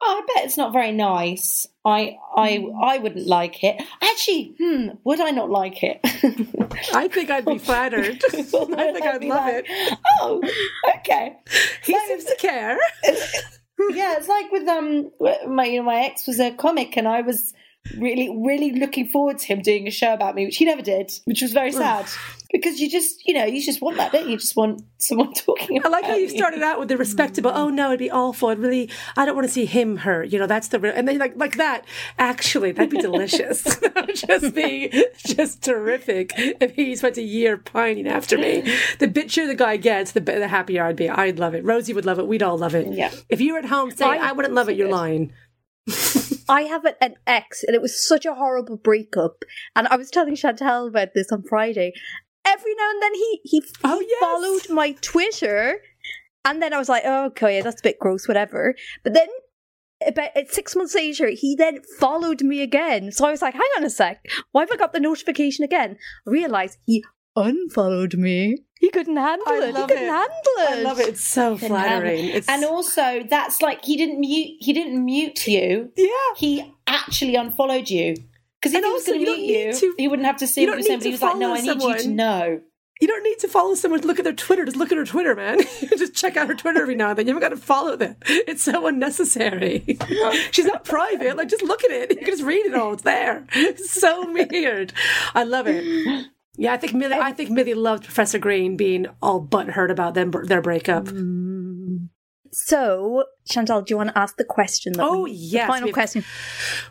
Oh, 0.00 0.22
I 0.22 0.34
bet 0.34 0.44
it's 0.44 0.56
not 0.56 0.72
very 0.72 0.92
nice. 0.92 1.66
I 1.84 2.18
I 2.36 2.64
I 2.82 2.98
wouldn't 2.98 3.26
like 3.26 3.64
it. 3.64 3.82
Actually, 4.00 4.54
hmm, 4.58 4.88
would 5.04 5.20
I 5.20 5.30
not 5.30 5.50
like 5.50 5.82
it? 5.82 6.00
I 6.94 7.08
think 7.08 7.30
I'd 7.30 7.44
be 7.44 7.58
flattered. 7.58 8.22
I 8.32 8.92
think 8.92 9.02
I'd 9.02 9.20
be 9.20 9.28
love 9.28 9.44
like, 9.44 9.66
it. 9.68 9.98
Oh, 10.20 10.40
okay. 10.98 11.36
He 11.84 11.98
seems 12.06 12.24
to 12.24 12.36
care. 12.36 12.78
yeah, 13.90 14.16
it's 14.18 14.28
like 14.28 14.52
with 14.52 14.68
um 14.68 15.10
my 15.48 15.64
you 15.64 15.78
know 15.80 15.86
my 15.86 16.04
ex 16.04 16.26
was 16.26 16.38
a 16.38 16.52
comic 16.52 16.96
and 16.96 17.08
I 17.08 17.22
was 17.22 17.52
really 17.96 18.28
really 18.44 18.72
looking 18.72 19.08
forward 19.08 19.38
to 19.38 19.46
him 19.46 19.62
doing 19.62 19.88
a 19.88 19.90
show 19.90 20.14
about 20.14 20.36
me, 20.36 20.44
which 20.44 20.58
he 20.58 20.64
never 20.64 20.82
did, 20.82 21.10
which 21.24 21.42
was 21.42 21.52
very 21.52 21.72
sad 21.72 22.06
because 22.50 22.80
you 22.80 22.90
just 22.90 23.26
you 23.26 23.34
know 23.34 23.44
you 23.44 23.62
just 23.62 23.82
want 23.82 23.96
that, 23.98 24.12
don't 24.12 24.24
you? 24.24 24.32
You 24.32 24.38
just 24.38 24.56
want 24.56 24.82
someone 24.98 25.32
talking. 25.34 25.78
I 25.78 25.80
About 25.80 25.92
like 25.92 26.04
how 26.04 26.14
you 26.16 26.28
started 26.28 26.62
out 26.62 26.78
with 26.78 26.88
the 26.88 26.96
respectable. 26.96 27.50
Mm. 27.50 27.56
Oh 27.56 27.68
no, 27.68 27.88
it'd 27.88 27.98
be 27.98 28.10
awful. 28.10 28.48
I'd 28.48 28.58
really, 28.58 28.90
I 29.16 29.26
don't 29.26 29.34
want 29.34 29.46
to 29.46 29.52
see 29.52 29.66
him 29.66 29.98
hurt. 29.98 30.30
You 30.30 30.38
know, 30.38 30.46
that's 30.46 30.68
the 30.68 30.78
real. 30.78 30.92
And 30.94 31.06
then 31.06 31.18
like 31.18 31.36
like 31.36 31.56
that. 31.56 31.84
Actually, 32.18 32.72
that'd 32.72 32.90
be 32.90 32.98
delicious. 32.98 33.62
just 34.14 34.54
be 34.54 35.06
just 35.18 35.62
terrific 35.62 36.32
if 36.36 36.74
he 36.74 36.96
spent 36.96 37.18
a 37.18 37.22
year 37.22 37.56
pining 37.58 38.06
after 38.08 38.38
me. 38.38 38.60
The 38.98 39.08
bitchier 39.08 39.46
the 39.46 39.54
guy 39.54 39.76
gets, 39.76 40.12
the 40.12 40.20
the 40.20 40.48
happier 40.48 40.84
I'd 40.84 40.96
be. 40.96 41.08
I'd 41.08 41.38
love 41.38 41.54
it. 41.54 41.64
Rosie 41.64 41.92
would 41.92 42.06
love 42.06 42.18
it. 42.18 42.26
We'd 42.26 42.42
all 42.42 42.56
love 42.58 42.74
it. 42.74 42.86
Yeah. 42.92 43.12
If 43.28 43.40
you 43.40 43.52
were 43.52 43.58
at 43.58 43.66
home 43.66 43.90
saying 43.90 44.20
I- 44.20 44.28
I, 44.28 44.32
wouldn't 44.32 44.54
love 44.54 44.68
it, 44.68 44.76
you're 44.76 44.88
lying. 44.90 45.32
I 46.48 46.62
have 46.62 46.84
an, 46.84 46.94
an 47.00 47.14
ex, 47.26 47.62
and 47.64 47.74
it 47.74 47.82
was 47.82 48.06
such 48.06 48.26
a 48.26 48.34
horrible 48.34 48.76
breakup. 48.76 49.44
And 49.74 49.86
I 49.88 49.96
was 49.96 50.10
telling 50.10 50.36
Chantal 50.36 50.86
about 50.86 51.08
this 51.14 51.32
on 51.32 51.42
Friday. 51.48 51.92
Every 52.48 52.74
now 52.74 52.90
and 52.90 53.02
then 53.02 53.14
he 53.14 53.40
he, 53.44 53.60
he 53.60 53.62
Oh, 53.84 54.00
yes. 54.00 54.20
followed 54.20 54.74
my 54.74 54.92
Twitter, 55.00 55.80
and 56.44 56.62
then 56.62 56.72
I 56.72 56.78
was 56.78 56.88
like, 56.88 57.02
oh, 57.06 57.26
okay, 57.26 57.56
yeah, 57.56 57.62
that's 57.62 57.80
a 57.80 57.84
bit 57.88 57.98
gross, 57.98 58.26
whatever. 58.26 58.74
But 59.04 59.14
then 59.14 59.28
about 60.06 60.30
uh, 60.36 60.42
six 60.48 60.74
months 60.76 60.94
later, 60.94 61.28
he 61.28 61.54
then 61.56 61.80
followed 61.98 62.42
me 62.42 62.62
again. 62.62 63.10
So 63.12 63.26
I 63.26 63.30
was 63.30 63.42
like, 63.42 63.54
hang 63.54 63.70
on 63.76 63.84
a 63.84 63.90
sec, 63.90 64.24
why 64.52 64.62
have 64.62 64.70
I 64.72 64.76
got 64.76 64.92
the 64.92 65.00
notification 65.00 65.64
again? 65.64 65.96
I 66.26 66.30
realized 66.30 66.78
he 66.86 67.04
unfollowed 67.36 68.14
me. 68.14 68.58
He 68.80 68.90
couldn't 68.90 69.16
handle 69.16 69.44
I 69.48 69.56
it. 69.56 69.76
He 69.76 69.82
couldn't 69.82 70.04
it. 70.04 70.08
handle 70.08 70.56
it. 70.58 70.70
I 70.70 70.82
love 70.82 71.00
it. 71.00 71.08
It's 71.08 71.24
so 71.24 71.56
flattering. 71.58 72.26
it. 72.26 72.34
It's 72.36 72.48
And 72.48 72.64
also, 72.64 73.24
that's 73.28 73.60
like 73.60 73.84
he 73.84 73.96
didn't 73.96 74.20
mute. 74.20 74.56
He 74.60 74.72
didn't 74.72 75.04
mute 75.04 75.46
you. 75.48 75.90
yeah. 75.96 76.10
He 76.36 76.72
actually 76.86 77.34
unfollowed 77.34 77.90
you. 77.90 78.14
Because 78.60 78.72
if 78.74 78.78
And 78.78 78.86
he 78.86 78.92
was 78.92 79.06
going 79.06 79.20
to 79.20 79.24
don't 79.26 79.40
you, 79.40 79.72
to- 79.72 79.94
he 79.98 80.08
wouldn't 80.08 80.26
have 80.26 80.38
to 80.38 80.46
see 80.46 80.62
what 80.66 80.72
don't 80.72 80.78
you 80.78 80.82
were 80.82 80.86
saying. 80.86 80.98
But 80.98 81.06
he 81.06 81.12
was 81.12 81.22
like, 81.22 81.36
"No, 81.36 81.54
I 81.54 81.60
need 81.60 81.80
you 81.82 81.98
to 81.98 82.08
know." 82.08 82.60
You 83.00 83.06
don't 83.06 83.22
need 83.22 83.38
to 83.38 83.46
follow 83.48 83.76
someone 83.76 84.00
to 84.00 84.08
look 84.08 84.18
at 84.18 84.24
their 84.24 84.32
Twitter. 84.32 84.64
Just 84.64 84.76
look 84.76 84.90
at 84.90 84.98
her 84.98 85.04
Twitter, 85.04 85.36
man. 85.36 85.60
just 85.96 86.16
check 86.16 86.36
out 86.36 86.48
her 86.48 86.54
Twitter 86.56 86.82
every 86.82 86.96
now 86.96 87.10
and 87.10 87.18
then. 87.18 87.28
You 87.28 87.34
haven't 87.34 87.48
got 87.48 87.54
to 87.54 87.62
follow 87.62 87.94
them. 87.94 88.16
It's 88.26 88.64
so 88.64 88.88
unnecessary. 88.88 89.96
She's 90.50 90.64
not 90.64 90.84
private. 90.84 91.36
Like, 91.36 91.46
just 91.48 91.62
look 91.62 91.84
at 91.84 91.92
it. 91.92 92.10
You 92.10 92.16
can 92.16 92.26
just 92.26 92.42
read 92.42 92.66
it 92.66 92.74
all. 92.74 92.94
It's 92.94 93.02
there. 93.04 93.46
It's 93.52 93.88
so 93.92 94.28
weird. 94.50 94.92
I 95.32 95.44
love 95.44 95.68
it. 95.68 96.26
Yeah, 96.56 96.72
I 96.72 96.76
think 96.76 96.92
Millie. 96.94 97.14
I 97.14 97.30
think 97.30 97.50
Millie 97.50 97.74
loved 97.74 98.02
Professor 98.02 98.40
Green 98.40 98.76
being 98.76 99.06
all 99.22 99.40
butthurt 99.40 99.92
about 99.92 100.14
them 100.14 100.32
their 100.32 100.60
breakup. 100.60 101.04
Mm. 101.04 101.67
So, 102.52 103.24
Chantal, 103.48 103.82
do 103.82 103.92
you 103.92 103.96
want 103.96 104.10
to 104.10 104.18
ask 104.18 104.36
the 104.36 104.44
question? 104.44 104.92
That 104.94 105.04
Oh, 105.04 105.22
we, 105.22 105.32
yes, 105.32 105.66
The 105.66 105.72
final 105.72 105.84
we've- 105.86 105.92
question. 105.92 106.24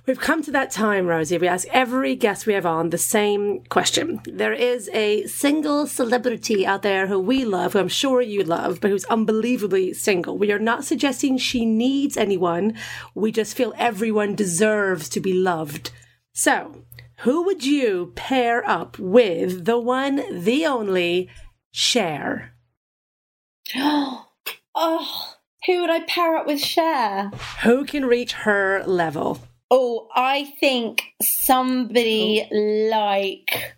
We've 0.06 0.20
come 0.20 0.42
to 0.44 0.52
that 0.52 0.72
time, 0.72 1.08
Rosie. 1.08 1.38
We 1.38 1.48
ask 1.48 1.68
every 1.72 2.16
guest 2.16 2.46
we 2.46 2.54
have 2.54 2.66
on 2.66 2.90
the 2.90 2.98
same 2.98 3.64
question. 3.70 4.22
There 4.26 4.54
is 4.54 4.90
a 4.94 5.26
single 5.28 5.88
celebrity 5.88 6.66
out 6.66 6.82
there 6.82 7.08
who 7.08 7.20
we 7.20 7.46
love, 7.46 7.74
who 7.74 7.80
I'm 7.80 7.88
sure 7.88 8.22
you 8.22 8.44
love, 8.44 8.80
but 8.82 8.92
who's 8.92 9.06
unbelievably 9.06 9.94
single. 9.94 10.38
We 10.38 10.52
are 10.52 10.60
not 10.60 10.86
suggesting 10.86 11.38
she 11.38 11.66
needs 11.66 12.18
anyone. 12.18 12.76
We 13.16 13.32
just 13.32 13.56
feel 13.56 13.74
everyone 13.78 14.36
deserves 14.36 15.10
to 15.10 15.20
be 15.20 15.34
loved. 15.34 15.92
So, 16.34 16.84
who 17.22 17.44
would 17.46 17.66
you 17.66 18.14
pair 18.16 18.68
up 18.70 19.00
with 19.00 19.66
the 19.66 19.80
one, 19.80 20.22
the 20.44 20.66
only 20.66 21.30
Cher? 21.72 22.54
Oh, 24.80 25.34
who 25.68 25.82
would 25.82 25.90
I 25.92 26.00
pair 26.06 26.36
up 26.38 26.48
with 26.48 26.60
Cher? 26.62 27.30
Who 27.64 27.86
can 27.86 28.06
reach 28.06 28.32
her 28.34 28.84
level? 28.86 29.40
Oh, 29.70 30.08
I 30.16 30.54
think 30.60 31.04
somebody 31.22 32.48
like. 32.90 33.76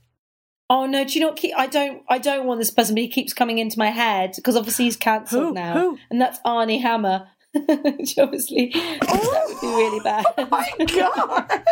Oh 0.70 0.86
no! 0.86 1.04
Do 1.04 1.14
you 1.18 1.26
not 1.26 1.36
keep? 1.36 1.56
I 1.58 1.66
don't. 1.66 2.04
I 2.08 2.20
don't 2.20 2.46
want 2.46 2.60
this 2.60 2.70
person, 2.70 2.94
but 2.94 3.02
he 3.02 3.08
keeps 3.10 3.34
coming 3.34 3.58
into 3.58 3.80
my 3.80 3.88
head 3.90 4.34
because 4.36 4.56
obviously 4.56 4.86
he's 4.86 4.98
cancelled 4.98 5.56
now, 5.56 5.74
Who? 5.74 5.98
and 6.12 6.22
that's 6.22 6.40
Armie 6.46 6.78
Hammer. 6.78 7.28
Which 7.54 8.20
obviously 8.20 8.70
that 8.74 9.46
would 9.48 9.62
be 9.62 9.68
really 9.68 10.00
oh 10.00 10.04
bad. 10.04 10.26
Oh 10.38 10.48
my 10.52 10.86
God! 10.86 11.64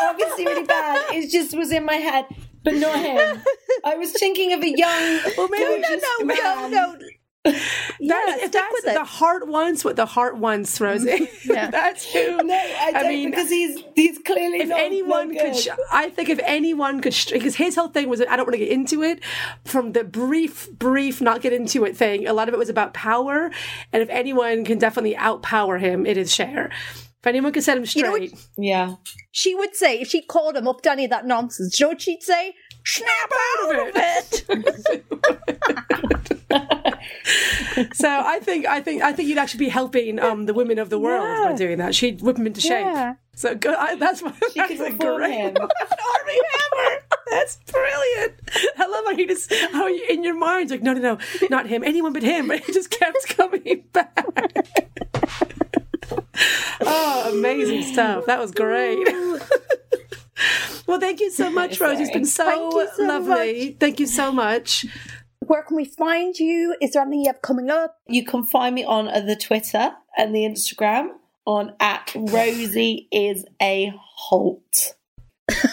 obviously 0.00 0.44
really 0.46 0.64
bad. 0.64 1.12
It 1.12 1.28
just 1.32 1.56
was 1.56 1.72
in 1.72 1.84
my 1.84 1.96
head, 1.96 2.26
but 2.62 2.74
not 2.74 2.96
him. 3.00 3.42
I 3.84 3.96
was 3.96 4.12
thinking 4.12 4.52
of 4.52 4.62
a 4.62 4.68
young. 4.68 5.20
Well, 5.36 5.48
maybe 5.48 5.82
gorgeous 5.82 6.04
no, 6.20 6.24
no, 6.24 6.24
man. 6.24 6.70
no. 6.70 6.96
That, 8.00 8.24
if 8.28 8.38
stick 8.38 8.52
that's 8.52 8.72
with 8.72 8.86
it. 8.86 8.94
the 8.94 9.04
heart 9.04 9.46
wants 9.48 9.84
what 9.84 9.96
the 9.96 10.06
heart 10.06 10.36
wants, 10.36 10.80
Rosie. 10.80 11.08
Mm-hmm. 11.10 11.24
Yeah. 11.54 11.70
that's 11.70 12.10
who. 12.12 12.42
No, 12.42 12.54
I 12.54 12.90
don't 12.92 13.08
mean, 13.08 13.30
because 13.30 13.48
he's 13.48 13.82
he's 13.94 14.18
clearly 14.18 14.60
if 14.60 14.68
not, 14.68 14.80
anyone 14.80 15.32
not 15.32 15.44
could, 15.44 15.56
sh- 15.56 15.68
I 15.92 16.10
think 16.10 16.28
if 16.28 16.38
anyone 16.42 17.00
could, 17.00 17.14
sh- 17.14 17.30
because 17.32 17.54
his 17.56 17.74
whole 17.76 17.88
thing 17.88 18.08
was, 18.08 18.20
I 18.20 18.36
don't 18.36 18.46
want 18.46 18.52
to 18.54 18.58
get 18.58 18.68
into 18.70 19.02
it. 19.02 19.20
From 19.64 19.92
the 19.92 20.04
brief, 20.04 20.70
brief, 20.72 21.20
not 21.20 21.40
get 21.42 21.52
into 21.52 21.84
it 21.84 21.96
thing, 21.96 22.26
a 22.26 22.32
lot 22.32 22.48
of 22.48 22.54
it 22.54 22.58
was 22.58 22.68
about 22.70 22.92
power. 22.94 23.50
And 23.92 24.02
if 24.02 24.08
anyone 24.10 24.64
can 24.64 24.78
definitely 24.78 25.14
outpower 25.14 25.78
him, 25.80 26.06
it 26.06 26.16
is 26.16 26.34
Cher. 26.34 26.70
If 27.20 27.26
anyone 27.26 27.52
can 27.52 27.62
set 27.62 27.76
him 27.78 27.84
You 27.88 28.02
know 28.02 28.10
what- 28.10 28.28
straight, 28.28 28.46
yeah. 28.58 28.96
She 29.32 29.54
would 29.54 29.74
say, 29.74 30.00
if 30.00 30.08
she 30.08 30.20
called 30.22 30.56
him 30.56 30.66
up 30.68 30.82
Danny, 30.82 31.06
that 31.06 31.26
nonsense, 31.26 31.76
do 31.76 31.84
you 31.84 31.86
know 31.86 31.92
what 31.92 32.02
she'd 32.02 32.22
say? 32.22 32.54
Snap 32.86 33.08
out 33.64 33.88
of 33.88 33.92
it! 33.96 35.04
so 37.92 38.08
I 38.08 38.38
think, 38.40 38.66
I 38.66 38.80
think, 38.80 39.02
I 39.02 39.12
think 39.12 39.28
you'd 39.28 39.38
actually 39.38 39.64
be 39.64 39.70
helping 39.70 40.18
um, 40.18 40.46
the 40.46 40.54
women 40.54 40.78
of 40.78 40.90
the 40.90 40.98
world 40.98 41.44
by 41.44 41.54
doing 41.54 41.78
that. 41.78 41.94
She'd 41.94 42.22
whip 42.22 42.36
them 42.36 42.46
into 42.46 42.60
shape. 42.60 42.86
Yeah. 42.86 43.14
So 43.36 43.54
good. 43.54 43.74
I, 43.74 43.96
that's 43.96 44.22
what 44.22 44.34
She 44.52 44.60
that's 44.60 44.72
could 44.76 44.80
a 44.80 44.96
great 44.96 45.32
him. 45.32 45.56
Armie 45.56 46.40
Hammer. 46.52 47.00
That's 47.30 47.56
brilliant. 47.70 48.34
I 48.78 48.86
love 48.86 49.04
how 49.06 49.16
he 49.16 49.26
just 49.26 49.52
how 49.72 49.86
you, 49.86 50.06
in 50.08 50.22
your 50.22 50.36
mind 50.36 50.70
like 50.70 50.82
no 50.82 50.92
no 50.92 51.00
no 51.00 51.18
not 51.50 51.66
him 51.66 51.82
anyone 51.82 52.12
but 52.12 52.22
him. 52.22 52.48
But 52.48 52.60
he 52.64 52.72
just 52.72 52.90
kept 52.90 53.26
coming 53.28 53.84
back. 53.92 54.26
oh, 56.80 57.32
amazing 57.36 57.82
stuff. 57.82 58.26
That 58.26 58.38
was 58.38 58.52
great. 58.52 59.04
well, 60.86 61.00
thank 61.00 61.20
you 61.20 61.30
so 61.30 61.50
much, 61.50 61.80
Rose. 61.80 61.98
It's 61.98 62.10
been 62.10 62.24
so, 62.24 62.44
Thank 62.44 62.94
so 62.94 63.02
lovely. 63.02 63.76
Thank 63.80 63.98
you 63.98 64.06
so 64.06 64.30
much. 64.30 64.86
Where 65.46 65.62
can 65.62 65.76
we 65.76 65.84
find 65.84 66.38
you? 66.38 66.76
Is 66.80 66.92
there 66.92 67.02
anything 67.02 67.20
you 67.20 67.26
have 67.32 67.42
coming 67.42 67.70
up? 67.70 67.96
You 68.06 68.24
can 68.24 68.44
find 68.44 68.74
me 68.74 68.84
on 68.84 69.08
uh, 69.08 69.20
the 69.20 69.36
Twitter 69.36 69.92
and 70.16 70.34
the 70.34 70.40
Instagram 70.40 71.08
on 71.46 71.74
at 71.80 72.12
Rosie 72.14 73.08
is 73.12 73.44
a 73.60 73.92
Holt. 73.98 74.94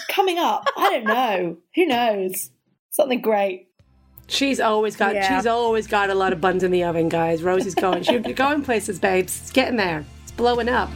Coming 0.09 0.38
up, 0.38 0.65
I 0.78 0.89
don't 0.89 1.05
know. 1.05 1.57
Who 1.76 1.86
knows? 1.86 2.51
Something 2.89 3.22
great. 3.22 3.67
She's 4.28 4.59
always 4.59 4.95
got 4.95 5.15
Yeah. 5.15 5.38
she's 5.38 5.45
always 5.47 5.88
got 5.88 6.09
a 6.09 6.15
lot 6.15 6.34
of 6.34 6.41
buns 6.41 6.63
in 6.63 6.72
the 6.72 6.84
oven, 6.84 7.09
guys. 7.09 7.41
Rosie's 7.43 7.76
going. 7.76 8.03
She's 8.03 8.22
going 8.36 8.63
places, 8.63 8.99
babes. 8.99 9.39
It's 9.41 9.51
getting 9.51 9.78
there. 9.78 10.05
It's 10.24 10.32
blowing 10.32 10.69
up. 10.69 10.89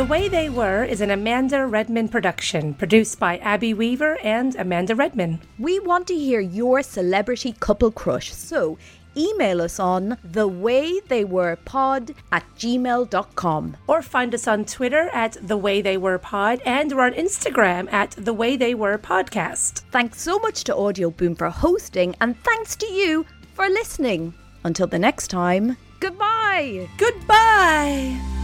The 0.00 0.06
Way 0.06 0.28
They 0.28 0.48
Were 0.48 0.82
is 0.82 1.02
an 1.02 1.10
Amanda 1.10 1.66
Redman 1.66 2.08
production, 2.08 2.72
produced 2.72 3.20
by 3.20 3.36
Abby 3.36 3.74
Weaver 3.74 4.16
and 4.22 4.56
Amanda 4.56 4.94
Redman. 4.94 5.42
We 5.58 5.78
want 5.78 6.06
to 6.06 6.14
hear 6.14 6.40
your 6.40 6.82
celebrity 6.82 7.54
couple 7.60 7.90
crush, 7.90 8.32
so 8.32 8.78
email 9.14 9.60
us 9.60 9.78
on 9.78 10.16
thewaytheywerepod 10.26 12.14
at 12.32 12.44
gmail.com. 12.56 13.76
Or 13.86 14.00
find 14.00 14.34
us 14.34 14.48
on 14.48 14.64
Twitter 14.64 15.10
at 15.12 15.36
The 15.46 15.58
Way 15.58 15.82
They 15.82 15.98
Were 15.98 16.16
Pod, 16.16 16.62
and 16.64 16.90
we're 16.92 17.04
on 17.04 17.12
Instagram 17.12 17.92
at 17.92 18.12
The 18.12 18.32
Way 18.32 18.56
They 18.56 18.74
Were 18.74 18.96
Podcast. 18.96 19.82
Thanks 19.90 20.22
so 20.22 20.38
much 20.38 20.64
to 20.64 20.74
Audio 20.74 21.10
Boom 21.10 21.34
for 21.34 21.50
hosting, 21.50 22.16
and 22.22 22.42
thanks 22.42 22.74
to 22.76 22.86
you 22.86 23.26
for 23.52 23.68
listening. 23.68 24.32
Until 24.64 24.86
the 24.86 24.98
next 24.98 25.28
time, 25.28 25.76
goodbye. 26.00 26.88
Goodbye. 26.96 28.39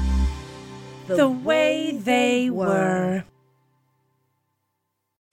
The, 1.07 1.29
way 1.29 1.93
they 1.93 2.51
were. 2.51 3.25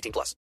18 0.00 0.12
plus. 0.12 0.40